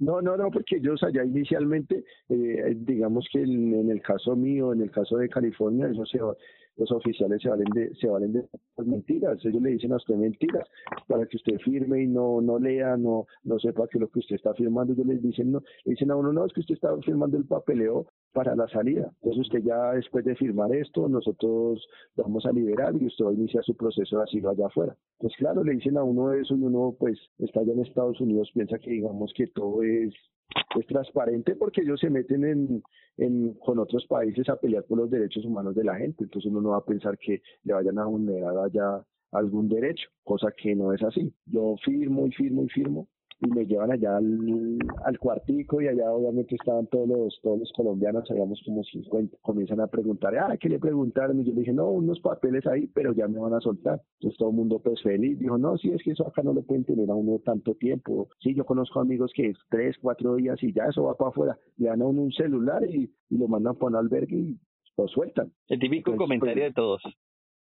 No, 0.00 0.22
no, 0.22 0.34
no, 0.34 0.50
porque 0.50 0.76
ellos 0.76 1.02
allá 1.02 1.22
inicialmente, 1.24 2.04
eh, 2.30 2.74
digamos 2.74 3.28
que 3.30 3.42
en, 3.42 3.90
el 3.90 4.00
caso 4.00 4.34
mío, 4.34 4.72
en 4.72 4.80
el 4.80 4.90
caso 4.90 5.18
de 5.18 5.28
California, 5.28 5.88
eso 5.88 6.06
se, 6.06 6.18
los 6.18 6.90
oficiales 6.90 7.42
se 7.42 7.50
valen 7.50 7.68
de, 7.74 7.94
se 7.96 8.08
valen 8.08 8.32
de 8.32 8.48
mentiras, 8.78 9.44
ellos 9.44 9.60
le 9.60 9.72
dicen 9.72 9.92
a 9.92 9.96
usted 9.96 10.14
mentiras 10.14 10.66
para 11.06 11.26
que 11.26 11.36
usted 11.36 11.58
firme 11.58 12.02
y 12.02 12.06
no, 12.06 12.40
no 12.40 12.58
lea, 12.58 12.96
no, 12.96 13.26
no 13.44 13.58
sepa 13.58 13.86
que 13.88 13.98
lo 13.98 14.08
que 14.08 14.20
usted 14.20 14.36
está 14.36 14.54
firmando, 14.54 14.94
ellos 14.94 15.06
les 15.06 15.22
dicen, 15.22 15.52
no, 15.52 15.62
dicen 15.84 16.10
a 16.10 16.16
uno, 16.16 16.32
no, 16.32 16.46
es 16.46 16.52
que 16.54 16.60
usted 16.60 16.76
está 16.76 16.96
firmando 17.02 17.36
el 17.36 17.44
papeleo 17.44 18.06
para 18.32 18.54
la 18.54 18.68
salida. 18.68 19.10
Entonces 19.22 19.46
usted 19.46 19.62
ya 19.62 19.92
después 19.92 20.24
de 20.24 20.36
firmar 20.36 20.74
esto, 20.74 21.08
nosotros 21.08 21.86
vamos 22.16 22.44
a 22.46 22.52
liberar 22.52 22.94
y 23.00 23.06
usted 23.06 23.24
va 23.24 23.30
a 23.30 23.34
iniciar 23.34 23.64
su 23.64 23.76
proceso 23.76 24.18
de 24.18 24.22
asilo 24.22 24.50
allá 24.50 24.66
afuera. 24.66 24.96
Pues 25.18 25.34
claro, 25.36 25.64
le 25.64 25.72
dicen 25.72 25.96
a 25.96 26.04
uno 26.04 26.32
eso 26.32 26.54
y 26.54 26.62
uno 26.62 26.94
pues 26.98 27.18
está 27.38 27.60
allá 27.60 27.72
en 27.72 27.80
Estados 27.80 28.20
Unidos, 28.20 28.50
piensa 28.54 28.78
que 28.78 28.90
digamos 28.90 29.32
que 29.34 29.48
todo 29.48 29.82
es, 29.82 30.14
es 30.78 30.86
transparente 30.86 31.56
porque 31.56 31.82
ellos 31.82 32.00
se 32.00 32.10
meten 32.10 32.44
en, 32.44 32.82
en, 33.16 33.54
con 33.54 33.78
otros 33.78 34.06
países 34.06 34.48
a 34.48 34.56
pelear 34.56 34.84
por 34.84 34.98
los 34.98 35.10
derechos 35.10 35.44
humanos 35.44 35.74
de 35.74 35.84
la 35.84 35.96
gente. 35.96 36.24
Entonces 36.24 36.50
uno 36.50 36.60
no 36.60 36.70
va 36.70 36.78
a 36.78 36.84
pensar 36.84 37.18
que 37.18 37.42
le 37.64 37.74
vayan 37.74 37.98
a 37.98 38.06
vulnerar 38.06 38.56
allá 38.58 39.04
algún 39.32 39.68
derecho, 39.68 40.08
cosa 40.24 40.48
que 40.56 40.74
no 40.74 40.92
es 40.92 41.02
así. 41.02 41.32
Yo 41.46 41.76
firmo 41.84 42.26
y 42.26 42.32
firmo 42.32 42.64
y 42.64 42.68
firmo 42.68 43.08
y 43.40 43.50
me 43.50 43.64
llevan 43.64 43.90
allá 43.90 44.16
al, 44.16 44.78
al 45.04 45.18
cuartico 45.18 45.80
y 45.80 45.88
allá 45.88 46.12
obviamente 46.12 46.54
estaban 46.54 46.86
todos 46.88 47.08
los, 47.08 47.40
todos 47.42 47.58
los 47.58 47.72
colombianos, 47.72 48.30
habíamos 48.30 48.60
como 48.64 48.84
50, 48.84 49.38
comienzan 49.40 49.80
a 49.80 49.86
preguntar, 49.86 50.36
ah, 50.36 50.56
¿qué 50.58 50.68
le 50.68 50.78
preguntaron? 50.78 51.40
Y 51.40 51.44
yo 51.44 51.52
le 51.52 51.60
dije, 51.60 51.72
no, 51.72 51.88
unos 51.90 52.20
papeles 52.20 52.66
ahí, 52.66 52.86
pero 52.88 53.12
ya 53.12 53.28
me 53.28 53.38
van 53.38 53.54
a 53.54 53.60
soltar. 53.60 54.00
Entonces 54.18 54.38
todo 54.38 54.50
el 54.50 54.56
mundo 54.56 54.80
pues 54.80 55.02
feliz, 55.02 55.38
dijo, 55.38 55.56
no, 55.56 55.78
sí, 55.78 55.90
es 55.90 56.02
que 56.02 56.10
eso 56.12 56.26
acá 56.26 56.42
no 56.42 56.52
lo 56.52 56.62
pueden 56.62 56.84
tener 56.84 57.10
a 57.10 57.14
uno 57.14 57.38
tanto 57.44 57.74
tiempo. 57.74 58.28
Sí, 58.40 58.54
yo 58.54 58.64
conozco 58.64 59.00
amigos 59.00 59.32
que 59.34 59.48
es 59.48 59.58
tres, 59.70 59.96
cuatro 60.00 60.36
días 60.36 60.62
y 60.62 60.72
ya 60.72 60.84
eso 60.84 61.04
va 61.04 61.16
para 61.16 61.30
afuera, 61.30 61.58
le 61.78 61.88
dan 61.88 62.02
a 62.02 62.06
uno 62.06 62.22
un 62.22 62.32
celular 62.32 62.84
y, 62.84 63.10
y 63.30 63.38
lo 63.38 63.48
mandan 63.48 63.76
para 63.76 63.88
un 63.88 63.96
albergue 63.96 64.36
y 64.36 64.58
lo 64.98 65.08
sueltan. 65.08 65.52
El 65.68 65.78
típico 65.78 66.14
comentario 66.16 66.64
de 66.64 66.72
todos. 66.72 67.02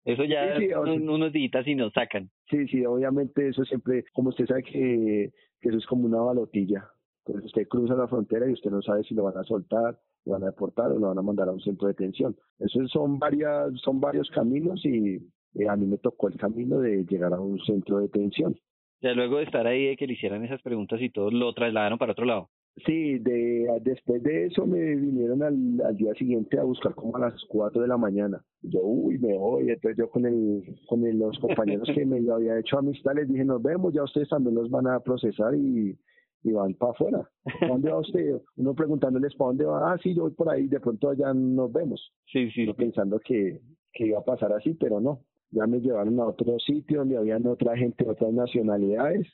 Eso 0.05 0.23
ya 0.23 0.57
unos 0.81 1.33
días 1.33 1.67
y 1.67 1.75
nos 1.75 1.93
sacan. 1.93 2.29
Sí, 2.49 2.67
sí, 2.67 2.85
obviamente 2.85 3.49
eso 3.49 3.63
siempre, 3.65 4.05
como 4.13 4.29
usted 4.29 4.45
sabe 4.47 4.63
que, 4.63 5.31
que 5.61 5.69
eso 5.69 5.77
es 5.77 5.85
como 5.85 6.05
una 6.05 6.19
balotilla. 6.21 6.89
Entonces 7.25 7.45
usted 7.45 7.67
cruza 7.67 7.95
la 7.95 8.07
frontera 8.07 8.49
y 8.49 8.53
usted 8.53 8.71
no 8.71 8.81
sabe 8.81 9.03
si 9.03 9.13
lo 9.13 9.23
van 9.23 9.37
a 9.37 9.43
soltar, 9.43 9.99
lo 10.25 10.33
van 10.33 10.43
a 10.43 10.47
deportar 10.47 10.91
o 10.91 10.99
lo 10.99 11.07
van 11.07 11.17
a 11.17 11.21
mandar 11.21 11.49
a 11.49 11.51
un 11.51 11.61
centro 11.61 11.87
de 11.87 11.93
detención. 11.93 12.35
Esos 12.59 12.89
son 12.91 13.19
varias, 13.19 13.71
son 13.83 13.99
varios 13.99 14.29
caminos 14.29 14.83
y 14.85 15.15
eh, 15.55 15.69
a 15.69 15.75
mí 15.75 15.85
me 15.85 15.97
tocó 15.97 16.27
el 16.27 16.37
camino 16.37 16.79
de 16.79 17.05
llegar 17.05 17.33
a 17.33 17.39
un 17.39 17.59
centro 17.59 17.97
de 17.97 18.03
detención. 18.03 18.57
Ya 19.01 19.13
luego 19.13 19.37
de 19.37 19.43
estar 19.43 19.65
ahí, 19.65 19.87
de 19.87 19.97
que 19.97 20.07
le 20.07 20.13
hicieran 20.13 20.43
esas 20.43 20.61
preguntas 20.61 21.01
y 21.01 21.09
todo, 21.09 21.31
lo 21.31 21.53
trasladaron 21.53 21.97
para 21.97 22.11
otro 22.11 22.25
lado. 22.25 22.49
Sí, 22.85 23.19
de, 23.19 23.67
después 23.81 24.21
de 24.23 24.45
eso 24.45 24.65
me 24.65 24.95
vinieron 24.95 25.43
al, 25.43 25.81
al 25.85 25.97
día 25.97 26.13
siguiente 26.13 26.59
a 26.59 26.63
buscar 26.63 26.93
como 26.95 27.15
a 27.17 27.19
las 27.19 27.33
4 27.49 27.81
de 27.81 27.87
la 27.87 27.97
mañana. 27.97 28.43
Yo, 28.61 28.81
uy, 28.81 29.17
me 29.17 29.37
voy. 29.37 29.69
Entonces 29.69 29.97
yo 29.97 30.09
con 30.09 30.25
el 30.25 30.63
con 30.87 31.01
los 31.17 31.39
compañeros 31.39 31.89
que 31.93 32.05
me 32.05 32.19
había 32.31 32.59
hecho 32.59 32.77
amistad 32.77 33.13
les 33.15 33.27
dije, 33.27 33.43
nos 33.43 33.61
vemos, 33.61 33.93
ya 33.93 34.03
ustedes 34.03 34.29
también 34.29 34.55
los 34.55 34.69
van 34.69 34.87
a 34.87 34.99
procesar 34.99 35.55
y, 35.55 35.97
y 36.43 36.51
van 36.51 36.73
para 36.75 36.91
afuera. 36.91 37.29
dónde 37.67 37.91
va 37.91 37.99
usted? 37.99 38.41
Uno 38.57 38.73
preguntándoles 38.73 39.35
para 39.35 39.49
dónde 39.49 39.65
va. 39.65 39.93
Ah, 39.93 39.97
sí, 40.01 40.15
yo 40.15 40.23
voy 40.23 40.31
por 40.31 40.49
ahí, 40.49 40.67
de 40.67 40.79
pronto 40.79 41.09
allá 41.09 41.33
nos 41.33 41.71
vemos. 41.71 42.13
Sí, 42.31 42.49
sí. 42.51 42.71
pensando 42.73 43.19
que, 43.19 43.59
que 43.93 44.07
iba 44.07 44.19
a 44.19 44.23
pasar 44.23 44.53
así, 44.53 44.73
pero 44.75 44.99
no. 44.99 45.21
Ya 45.51 45.65
me 45.65 45.79
llevaron 45.79 46.19
a 46.19 46.27
otro 46.27 46.59
sitio 46.59 46.99
donde 46.99 47.17
habían 47.17 47.45
otra 47.47 47.75
gente, 47.75 48.07
otras 48.07 48.31
nacionalidades. 48.33 49.27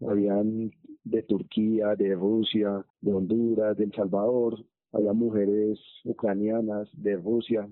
Habían 0.00 0.72
de 1.04 1.22
Turquía, 1.22 1.94
de 1.96 2.14
Rusia, 2.14 2.84
de 3.00 3.12
Honduras, 3.12 3.76
de 3.76 3.84
El 3.84 3.92
Salvador. 3.92 4.58
Había 4.92 5.12
mujeres 5.12 5.78
ucranianas, 6.04 6.88
de 6.94 7.16
Rusia. 7.16 7.68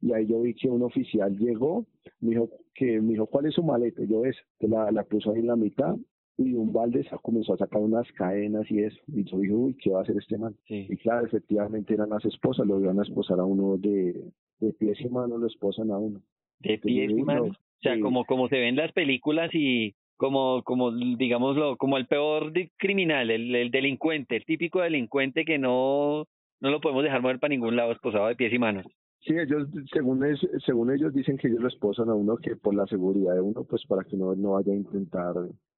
Y 0.00 0.12
ahí 0.12 0.26
yo 0.26 0.40
vi 0.40 0.54
que 0.54 0.68
un 0.68 0.82
oficial 0.82 1.36
llegó, 1.38 1.86
me 2.20 2.30
dijo, 2.30 2.50
que, 2.74 3.00
me 3.00 3.12
dijo 3.12 3.26
¿cuál 3.26 3.46
es 3.46 3.54
su 3.54 3.62
maleta? 3.62 4.02
Yo 4.04 4.24
es, 4.24 4.36
que 4.58 4.66
la, 4.66 4.90
la 4.90 5.04
puso 5.04 5.30
ahí 5.30 5.38
en 5.38 5.46
la 5.46 5.56
mitad 5.56 5.94
y 6.38 6.54
un 6.54 6.72
balde 6.72 7.06
comenzó 7.22 7.54
a 7.54 7.58
sacar 7.58 7.80
unas 7.80 8.10
cadenas 8.12 8.68
y 8.70 8.80
eso. 8.80 8.98
Y 9.08 9.24
yo 9.24 9.38
dije, 9.38 9.54
uy, 9.54 9.76
¿qué 9.76 9.90
va 9.90 10.00
a 10.00 10.02
hacer 10.02 10.16
este 10.16 10.38
man? 10.38 10.56
Y 10.66 10.96
claro, 10.96 11.26
efectivamente 11.26 11.94
eran 11.94 12.10
las 12.10 12.24
esposas, 12.24 12.66
lo 12.66 12.80
iban 12.80 12.98
a 12.98 13.02
esposar 13.02 13.38
a 13.38 13.44
uno 13.44 13.76
de, 13.76 14.32
de 14.60 14.72
pies 14.72 15.00
y 15.00 15.08
manos, 15.08 15.40
lo 15.40 15.46
esposan 15.46 15.90
a 15.90 15.98
uno. 15.98 16.20
De 16.62 16.78
pies 16.78 17.10
y 17.10 17.22
manos. 17.22 17.50
O 17.50 17.82
sea, 17.82 17.98
como, 18.00 18.24
como 18.24 18.48
se 18.48 18.58
ven 18.58 18.76
las 18.76 18.92
películas 18.92 19.50
y 19.52 19.94
como, 20.16 20.62
como 20.62 20.92
digámoslo, 20.92 21.76
como 21.76 21.96
el 21.96 22.06
peor 22.06 22.52
criminal, 22.76 23.30
el, 23.30 23.54
el 23.54 23.70
delincuente, 23.72 24.36
el 24.36 24.44
típico 24.44 24.80
delincuente 24.80 25.44
que 25.44 25.58
no, 25.58 26.28
no 26.60 26.70
lo 26.70 26.80
podemos 26.80 27.02
dejar 27.02 27.22
mover 27.22 27.40
para 27.40 27.50
ningún 27.50 27.74
lado, 27.74 27.90
esposado 27.90 28.28
de 28.28 28.36
pies 28.36 28.52
y 28.52 28.58
manos. 28.58 28.86
Sí, 29.20 29.34
ellos, 29.36 29.68
según, 29.92 30.24
es, 30.24 30.40
según 30.64 30.92
ellos 30.92 31.12
dicen 31.12 31.36
que 31.36 31.48
ellos 31.48 31.60
lo 31.60 31.68
esposan 31.68 32.08
a 32.08 32.14
uno 32.14 32.36
que 32.36 32.56
por 32.56 32.74
la 32.74 32.86
seguridad 32.86 33.34
de 33.34 33.40
uno, 33.40 33.64
pues 33.64 33.84
para 33.86 34.04
que 34.04 34.16
no, 34.16 34.34
no 34.34 34.52
vaya 34.52 34.72
a 34.72 34.76
intentar 34.76 35.34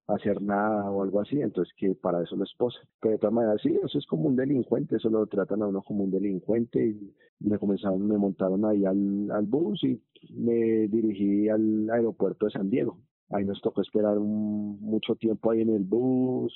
hacer 0.07 0.43
nada 0.43 0.91
o 0.91 1.03
algo 1.03 1.21
así, 1.21 1.41
entonces 1.41 1.73
que 1.77 1.95
para 1.95 2.23
eso 2.23 2.37
lo 2.37 2.45
esposa. 2.45 2.79
Pero 3.01 3.13
de 3.13 3.19
todas 3.19 3.35
maneras, 3.35 3.61
sí, 3.63 3.79
eso 3.83 3.99
es 3.99 4.07
como 4.07 4.29
un 4.29 4.37
delincuente, 4.37 4.97
eso 4.97 5.09
lo 5.09 5.27
tratan 5.27 5.63
a 5.63 5.67
uno 5.67 5.83
como 5.83 6.05
un 6.05 6.11
delincuente 6.11 6.87
y 6.87 7.15
me 7.41 7.59
comenzaron, 7.59 8.07
me 8.07 8.19
montaron 8.19 8.65
ahí 8.65 8.85
al, 8.85 9.31
al 9.31 9.47
bus 9.47 9.83
y 9.85 10.01
me 10.31 10.89
dirigí 10.89 11.49
al 11.49 11.89
aeropuerto 11.91 12.47
de 12.47 12.53
San 12.53 12.71
Diego. 12.71 12.99
Ahí 13.31 13.45
nos 13.45 13.61
tocó 13.63 13.81
esperar 13.81 14.19
un, 14.19 14.79
mucho 14.81 15.15
tiempo 15.17 15.51
ahí 15.51 15.63
en 15.63 15.71
el 15.71 15.85
bus, 15.85 16.53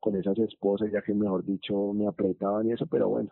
con 0.00 0.16
esas 0.16 0.38
esposas, 0.38 0.90
ya 0.90 1.02
que 1.02 1.14
mejor 1.14 1.44
dicho 1.44 1.92
me 1.92 2.06
apretaban 2.06 2.68
y 2.68 2.72
eso, 2.72 2.86
pero 2.86 3.08
bueno, 3.08 3.30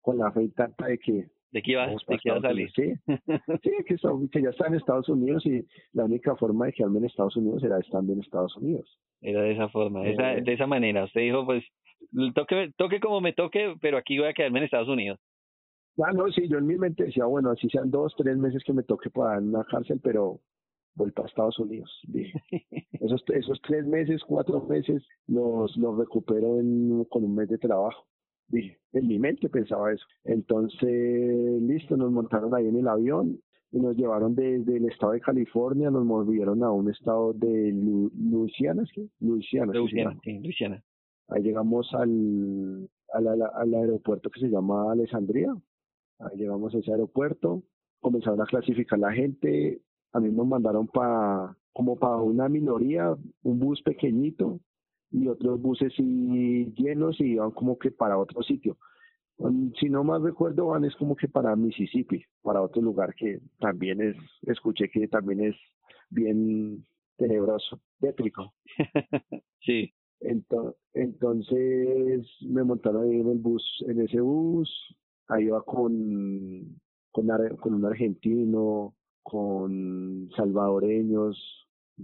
con 0.00 0.18
la 0.18 0.30
fe 0.32 0.48
tanta 0.50 0.86
de 0.86 0.98
que 0.98 1.30
¿De 1.52 1.62
qué 1.62 1.72
ibas, 1.72 1.90
de 2.06 2.18
qué 2.18 2.30
a 2.30 2.40
salir? 2.40 2.70
Sí, 2.72 2.92
sí 3.06 3.70
que, 3.86 3.96
que, 3.96 4.42
ya 4.42 4.50
está 4.50 4.68
en 4.68 4.74
Estados 4.74 5.08
Unidos 5.08 5.44
y 5.46 5.64
la 5.92 6.04
única 6.04 6.36
forma 6.36 6.66
de 6.66 6.72
quedarme 6.72 6.98
en 6.98 7.06
Estados 7.06 7.36
Unidos 7.36 7.64
era 7.64 7.78
estando 7.78 8.12
en 8.12 8.20
Estados 8.20 8.56
Unidos. 8.56 8.98
Era 9.20 9.42
de 9.42 9.52
esa 9.52 9.68
forma, 9.68 10.02
de, 10.02 10.12
esa, 10.12 10.34
eh. 10.34 10.42
de 10.42 10.52
esa 10.52 10.66
manera. 10.68 11.04
Usted 11.04 11.22
dijo, 11.22 11.44
pues, 11.44 11.64
toque, 12.34 12.70
toque 12.76 13.00
como 13.00 13.20
me 13.20 13.32
toque, 13.32 13.74
pero 13.80 13.98
aquí 13.98 14.18
voy 14.18 14.28
a 14.28 14.32
quedarme 14.32 14.60
en 14.60 14.64
Estados 14.66 14.88
Unidos. 14.88 15.18
Ah, 15.98 16.12
no, 16.12 16.30
sí, 16.30 16.48
yo 16.48 16.58
en 16.58 16.66
mi 16.66 16.76
mente 16.76 17.04
decía, 17.04 17.24
bueno, 17.24 17.50
así 17.50 17.68
sean 17.68 17.90
dos, 17.90 18.14
tres 18.16 18.36
meses 18.38 18.62
que 18.64 18.72
me 18.72 18.84
toque 18.84 19.10
para 19.10 19.38
una 19.40 19.64
cárcel, 19.64 20.00
pero 20.02 20.38
voy 20.94 21.10
para 21.10 21.28
Estados 21.28 21.58
Unidos. 21.58 21.90
Dije. 22.04 22.40
esos, 22.92 23.24
esos 23.34 23.60
tres 23.62 23.86
meses, 23.86 24.22
cuatro 24.24 24.62
meses, 24.62 25.04
los, 25.26 25.76
los 25.76 25.98
recupero 25.98 26.60
en, 26.60 27.04
con 27.06 27.24
un 27.24 27.34
mes 27.34 27.48
de 27.48 27.58
trabajo 27.58 28.06
dije, 28.50 28.78
en 28.92 29.06
mi 29.06 29.18
mente 29.18 29.48
pensaba 29.48 29.92
eso. 29.92 30.04
Entonces, 30.24 31.62
listo, 31.62 31.96
nos 31.96 32.10
montaron 32.10 32.54
ahí 32.54 32.66
en 32.66 32.76
el 32.76 32.88
avión 32.88 33.40
y 33.72 33.78
nos 33.78 33.96
llevaron 33.96 34.34
desde 34.34 34.76
el 34.76 34.88
estado 34.88 35.12
de 35.12 35.20
California, 35.20 35.90
nos 35.90 36.04
movieron 36.04 36.62
a 36.64 36.70
un 36.72 36.90
estado 36.90 37.32
de 37.32 37.72
Luisiana, 37.72 38.84
¿sí? 38.94 39.08
Luisiana. 39.20 39.72
Luisiana, 39.72 40.18
sí, 40.24 40.40
Luisiana. 40.40 40.82
Ahí 41.28 41.42
llegamos 41.42 41.88
al, 41.94 42.88
al, 43.12 43.28
al, 43.28 43.74
aeropuerto 43.74 44.30
que 44.30 44.40
se 44.40 44.48
llama 44.48 44.90
Alessandria. 44.90 45.54
Ahí 46.18 46.36
llegamos 46.36 46.74
a 46.74 46.78
ese 46.78 46.90
aeropuerto, 46.90 47.62
comenzaron 48.00 48.40
a 48.40 48.46
clasificar 48.46 48.98
la 48.98 49.12
gente, 49.12 49.80
a 50.12 50.20
mí 50.20 50.30
nos 50.30 50.46
mandaron 50.46 50.88
para 50.88 51.56
como 51.72 51.96
para 51.96 52.16
una 52.16 52.48
minoría, 52.48 53.16
un 53.42 53.58
bus 53.60 53.80
pequeñito, 53.82 54.60
y 55.10 55.28
otros 55.28 55.60
buses 55.60 55.92
y 55.98 56.72
llenos 56.74 57.20
y 57.20 57.32
iban 57.32 57.50
como 57.50 57.78
que 57.78 57.90
para 57.90 58.18
otro 58.18 58.42
sitio. 58.42 58.76
Um, 59.38 59.72
si 59.80 59.88
no 59.88 60.04
más 60.04 60.20
recuerdo, 60.22 60.66
van 60.66 60.84
es 60.84 60.94
como 60.96 61.16
que 61.16 61.26
para 61.28 61.56
Mississippi, 61.56 62.22
para 62.42 62.60
otro 62.60 62.82
lugar 62.82 63.14
que 63.14 63.40
también 63.58 64.00
es, 64.00 64.16
escuché 64.42 64.90
que 64.90 65.08
también 65.08 65.40
es 65.40 65.56
bien 66.10 66.84
tenebroso, 67.16 67.80
tétrico. 68.00 68.52
sí. 69.64 69.92
Entonces, 70.92 72.26
me 72.42 72.62
montaron 72.62 73.04
ahí 73.04 73.20
en 73.20 73.28
el 73.28 73.38
bus, 73.38 73.64
en 73.88 74.02
ese 74.02 74.20
bus, 74.20 74.70
ahí 75.28 75.44
iba 75.44 75.62
con, 75.62 76.78
con, 77.10 77.28
con 77.58 77.74
un 77.74 77.84
argentino, 77.86 78.94
con 79.22 80.28
salvadoreños, 80.36 81.38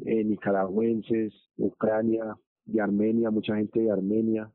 eh, 0.07 0.25
nicaragüenses, 0.25 1.35
Ucrania, 1.59 2.39
de 2.67 2.81
Armenia, 2.81 3.31
mucha 3.31 3.57
gente 3.57 3.81
de 3.81 3.91
Armenia. 3.91 4.51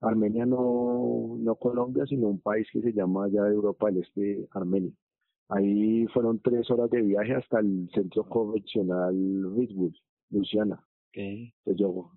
Armenia 0.00 0.46
no, 0.46 1.36
no 1.38 1.54
Colombia, 1.56 2.06
sino 2.06 2.28
un 2.28 2.40
país 2.40 2.66
que 2.72 2.80
se 2.80 2.92
llama 2.92 3.24
allá 3.24 3.44
de 3.44 3.54
Europa 3.54 3.86
del 3.86 4.02
Este, 4.02 4.48
Armenia. 4.52 4.92
Ahí 5.48 6.06
fueron 6.08 6.40
tres 6.40 6.70
horas 6.70 6.90
de 6.90 7.02
viaje 7.02 7.34
hasta 7.34 7.60
el 7.60 7.88
centro 7.94 8.24
convencional 8.24 9.14
Ridgewood, 9.56 9.94
Luciana. 10.30 10.82
Okay. 11.10 11.52
Entonces 11.64 11.80
yo, 11.80 12.10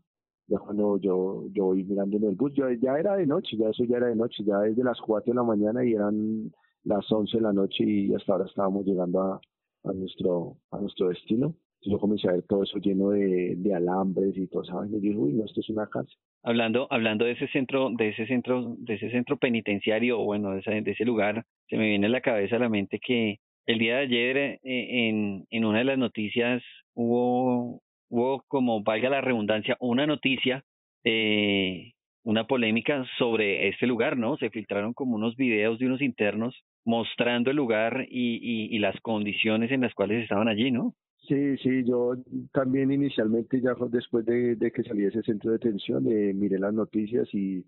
ya 0.47 0.59
cuando 0.59 0.97
yo, 0.97 1.45
yo 1.51 1.65
voy 1.65 1.83
mirando 1.83 2.17
en 2.17 2.23
el 2.23 2.35
bus, 2.35 2.53
yo, 2.53 2.69
ya 2.71 2.97
era 2.97 3.15
de 3.15 3.27
noche, 3.27 3.55
ya 3.55 3.69
eso 3.69 3.83
ya 3.85 3.97
era 3.97 4.07
de 4.07 4.15
noche, 4.15 4.43
ya 4.43 4.59
desde 4.59 4.83
las 4.83 4.99
cuatro 4.99 5.31
de 5.31 5.35
la 5.35 5.43
mañana 5.43 5.85
y 5.85 5.93
eran 5.93 6.51
las 6.83 7.11
once 7.11 7.37
de 7.37 7.43
la 7.43 7.53
noche 7.53 7.83
y 7.83 8.13
hasta 8.13 8.33
ahora 8.33 8.45
estábamos 8.45 8.85
llegando 8.85 9.21
a, 9.21 9.41
a 9.83 9.93
nuestro, 9.93 10.57
a 10.71 10.79
nuestro 10.79 11.09
destino 11.09 11.55
yo 11.81 11.97
comencé 11.97 12.27
a 12.27 12.33
ver 12.33 12.43
todo 12.43 12.63
eso 12.63 12.77
lleno 12.79 13.11
de, 13.11 13.55
de 13.55 13.73
alambres 13.73 14.35
y 14.37 14.47
todo 14.47 14.63
eso. 14.63 14.85
Y 14.85 14.99
dije, 14.99 15.17
uy, 15.17 15.33
no, 15.33 15.45
esto 15.45 15.61
es 15.61 15.69
una 15.69 15.87
cárcel. 15.87 16.15
Hablando, 16.43 16.87
hablando 16.89 17.25
de 17.25 17.31
ese 17.31 17.47
centro, 17.49 17.89
de 17.91 18.09
ese 18.09 18.25
centro, 18.27 18.75
de 18.79 18.95
ese 18.95 19.09
centro 19.11 19.37
penitenciario, 19.37 20.19
o 20.19 20.25
bueno, 20.25 20.51
de 20.51 20.59
ese, 20.59 20.81
de 20.81 20.91
ese 20.91 21.05
lugar, 21.05 21.45
se 21.67 21.77
me 21.77 21.87
viene 21.87 22.07
a 22.07 22.09
la 22.09 22.21
cabeza 22.21 22.57
a 22.57 22.59
la 22.59 22.69
mente 22.69 22.99
que 22.99 23.37
el 23.65 23.79
día 23.79 23.97
de 23.97 24.01
ayer 24.01 24.37
eh, 24.37 24.59
en, 24.63 25.45
en 25.49 25.65
una 25.65 25.79
de 25.79 25.85
las 25.85 25.97
noticias 25.97 26.61
hubo, 26.95 27.81
hubo 28.09 28.43
como 28.47 28.83
valga 28.83 29.09
la 29.09 29.21
redundancia, 29.21 29.77
una 29.79 30.07
noticia, 30.07 30.63
eh, 31.03 31.91
una 32.23 32.45
polémica 32.45 33.05
sobre 33.17 33.69
este 33.69 33.87
lugar, 33.87 34.17
¿no? 34.17 34.37
Se 34.37 34.49
filtraron 34.49 34.93
como 34.93 35.15
unos 35.15 35.35
videos 35.35 35.79
de 35.79 35.85
unos 35.85 36.01
internos 36.01 36.55
mostrando 36.85 37.51
el 37.51 37.57
lugar 37.57 38.05
y, 38.09 38.75
y 38.75 38.79
las 38.79 38.99
condiciones 39.01 39.71
en 39.71 39.81
las 39.81 39.93
cuales 39.93 40.23
estaban 40.23 40.47
allí, 40.47 40.71
¿no? 40.71 40.93
Sí, 41.29 41.57
sí, 41.57 41.83
yo 41.85 42.15
también 42.51 42.91
inicialmente, 42.91 43.61
ya 43.61 43.75
después 43.91 44.25
de, 44.25 44.57
que 44.73 44.83
salí 44.83 45.03
de 45.03 45.09
ese 45.09 45.21
centro 45.21 45.51
de 45.51 45.59
detención, 45.59 46.11
eh, 46.11 46.33
miré 46.33 46.57
las 46.57 46.73
noticias 46.73 47.31
y, 47.35 47.63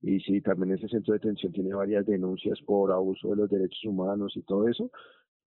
sí, 0.00 0.40
también 0.40 0.72
ese 0.72 0.88
centro 0.88 1.12
de 1.12 1.18
detención 1.18 1.52
tiene 1.52 1.74
varias 1.74 2.06
denuncias 2.06 2.58
por 2.62 2.90
abuso 2.90 3.28
de 3.28 3.36
los 3.36 3.50
derechos 3.50 3.84
humanos 3.84 4.32
y 4.34 4.42
todo 4.44 4.66
eso, 4.66 4.90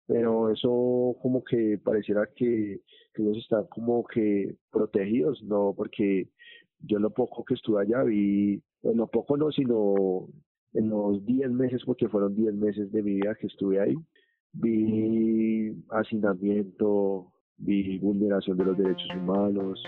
pero 0.07 0.51
eso 0.51 1.17
como 1.23 1.43
que 1.45 1.79
pareciera 1.83 2.29
que, 2.37 2.83
que 3.15 3.23
ellos 3.23 3.39
están 3.39 3.65
como 3.69 4.05
que 4.05 4.57
protegidos, 4.71 5.43
¿no? 5.43 5.73
Porque 5.75 6.29
yo 6.81 6.99
lo 6.99 7.09
poco 7.09 7.43
que 7.43 7.55
estuve 7.55 7.81
allá 7.81 8.03
vi, 8.03 8.63
bueno, 8.83 9.05
lo 9.05 9.07
poco 9.07 9.39
no, 9.39 9.51
sino 9.51 10.29
en 10.75 10.91
los 10.91 11.25
10 11.25 11.51
meses, 11.53 11.83
porque 11.87 12.09
fueron 12.11 12.35
10 12.35 12.55
meses 12.55 12.93
de 12.93 13.03
mi 13.03 13.15
vida 13.15 13.35
que 13.35 13.47
estuve 13.47 13.81
ahí, 13.81 13.95
vi 14.53 15.73
hacinamiento, 15.89 17.33
vi 17.59 17.99
vulneración 17.99 18.57
de 18.57 18.65
los 18.65 18.77
derechos 18.77 19.09
humanos, 19.17 19.83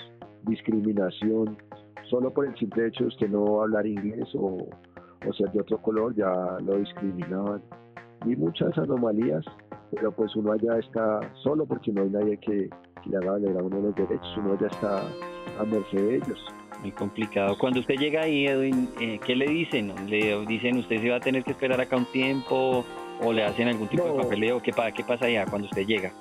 discriminación, 0.47 1.57
solo 2.09 2.33
por 2.33 2.47
el 2.47 2.57
simple 2.57 2.87
hecho 2.87 3.05
de 3.05 3.09
usted 3.09 3.29
no 3.29 3.63
hablar 3.63 3.87
inglés 3.87 4.29
o, 4.35 4.69
o 5.27 5.33
ser 5.33 5.51
de 5.53 5.61
otro 5.61 5.79
color 5.79 6.15
ya 6.15 6.33
lo 6.61 6.79
discriminaban. 6.79 7.63
vi 8.25 8.37
muchas 8.37 8.77
anomalías, 8.79 9.45
pero 9.93 10.13
pues 10.13 10.35
uno 10.37 10.53
allá 10.53 10.79
está 10.79 11.21
solo 11.43 11.67
porque 11.67 11.93
no 11.93 12.03
hay 12.03 12.11
nadie 12.11 12.37
que, 12.39 12.71
le 13.07 13.17
haga 13.17 13.33
valer 13.33 13.57
a 13.57 13.63
uno 13.63 13.81
los 13.81 13.95
derechos, 13.95 14.37
uno 14.37 14.53
allá 14.53 14.67
está 14.67 15.03
a 15.59 15.65
merced 15.65 15.99
de 15.99 16.17
ellos. 16.17 16.39
Muy 16.81 16.93
complicado. 16.93 17.57
Cuando 17.59 17.81
usted 17.81 17.97
llega 17.97 18.23
ahí, 18.23 18.47
Edwin, 18.47 18.89
eh, 19.01 19.19
¿qué 19.25 19.35
le 19.35 19.47
dicen? 19.47 19.93
¿Le 20.09 20.45
dicen 20.47 20.79
usted 20.79 21.01
se 21.01 21.11
va 21.11 21.17
a 21.17 21.21
tener 21.21 21.43
que 21.43 21.51
esperar 21.51 21.81
acá 21.81 21.97
un 21.97 22.05
tiempo 22.05 22.85
o 23.21 23.33
le 23.33 23.45
hacen 23.45 23.67
algún 23.67 23.89
tipo 23.89 24.05
de 24.05 24.23
papeleo? 24.23 24.61
¿Qué, 24.61 24.73
¿Qué 24.95 25.05
pasa 25.05 25.27
allá 25.27 25.45
cuando 25.47 25.67
usted 25.67 25.87
llega? 25.87 26.13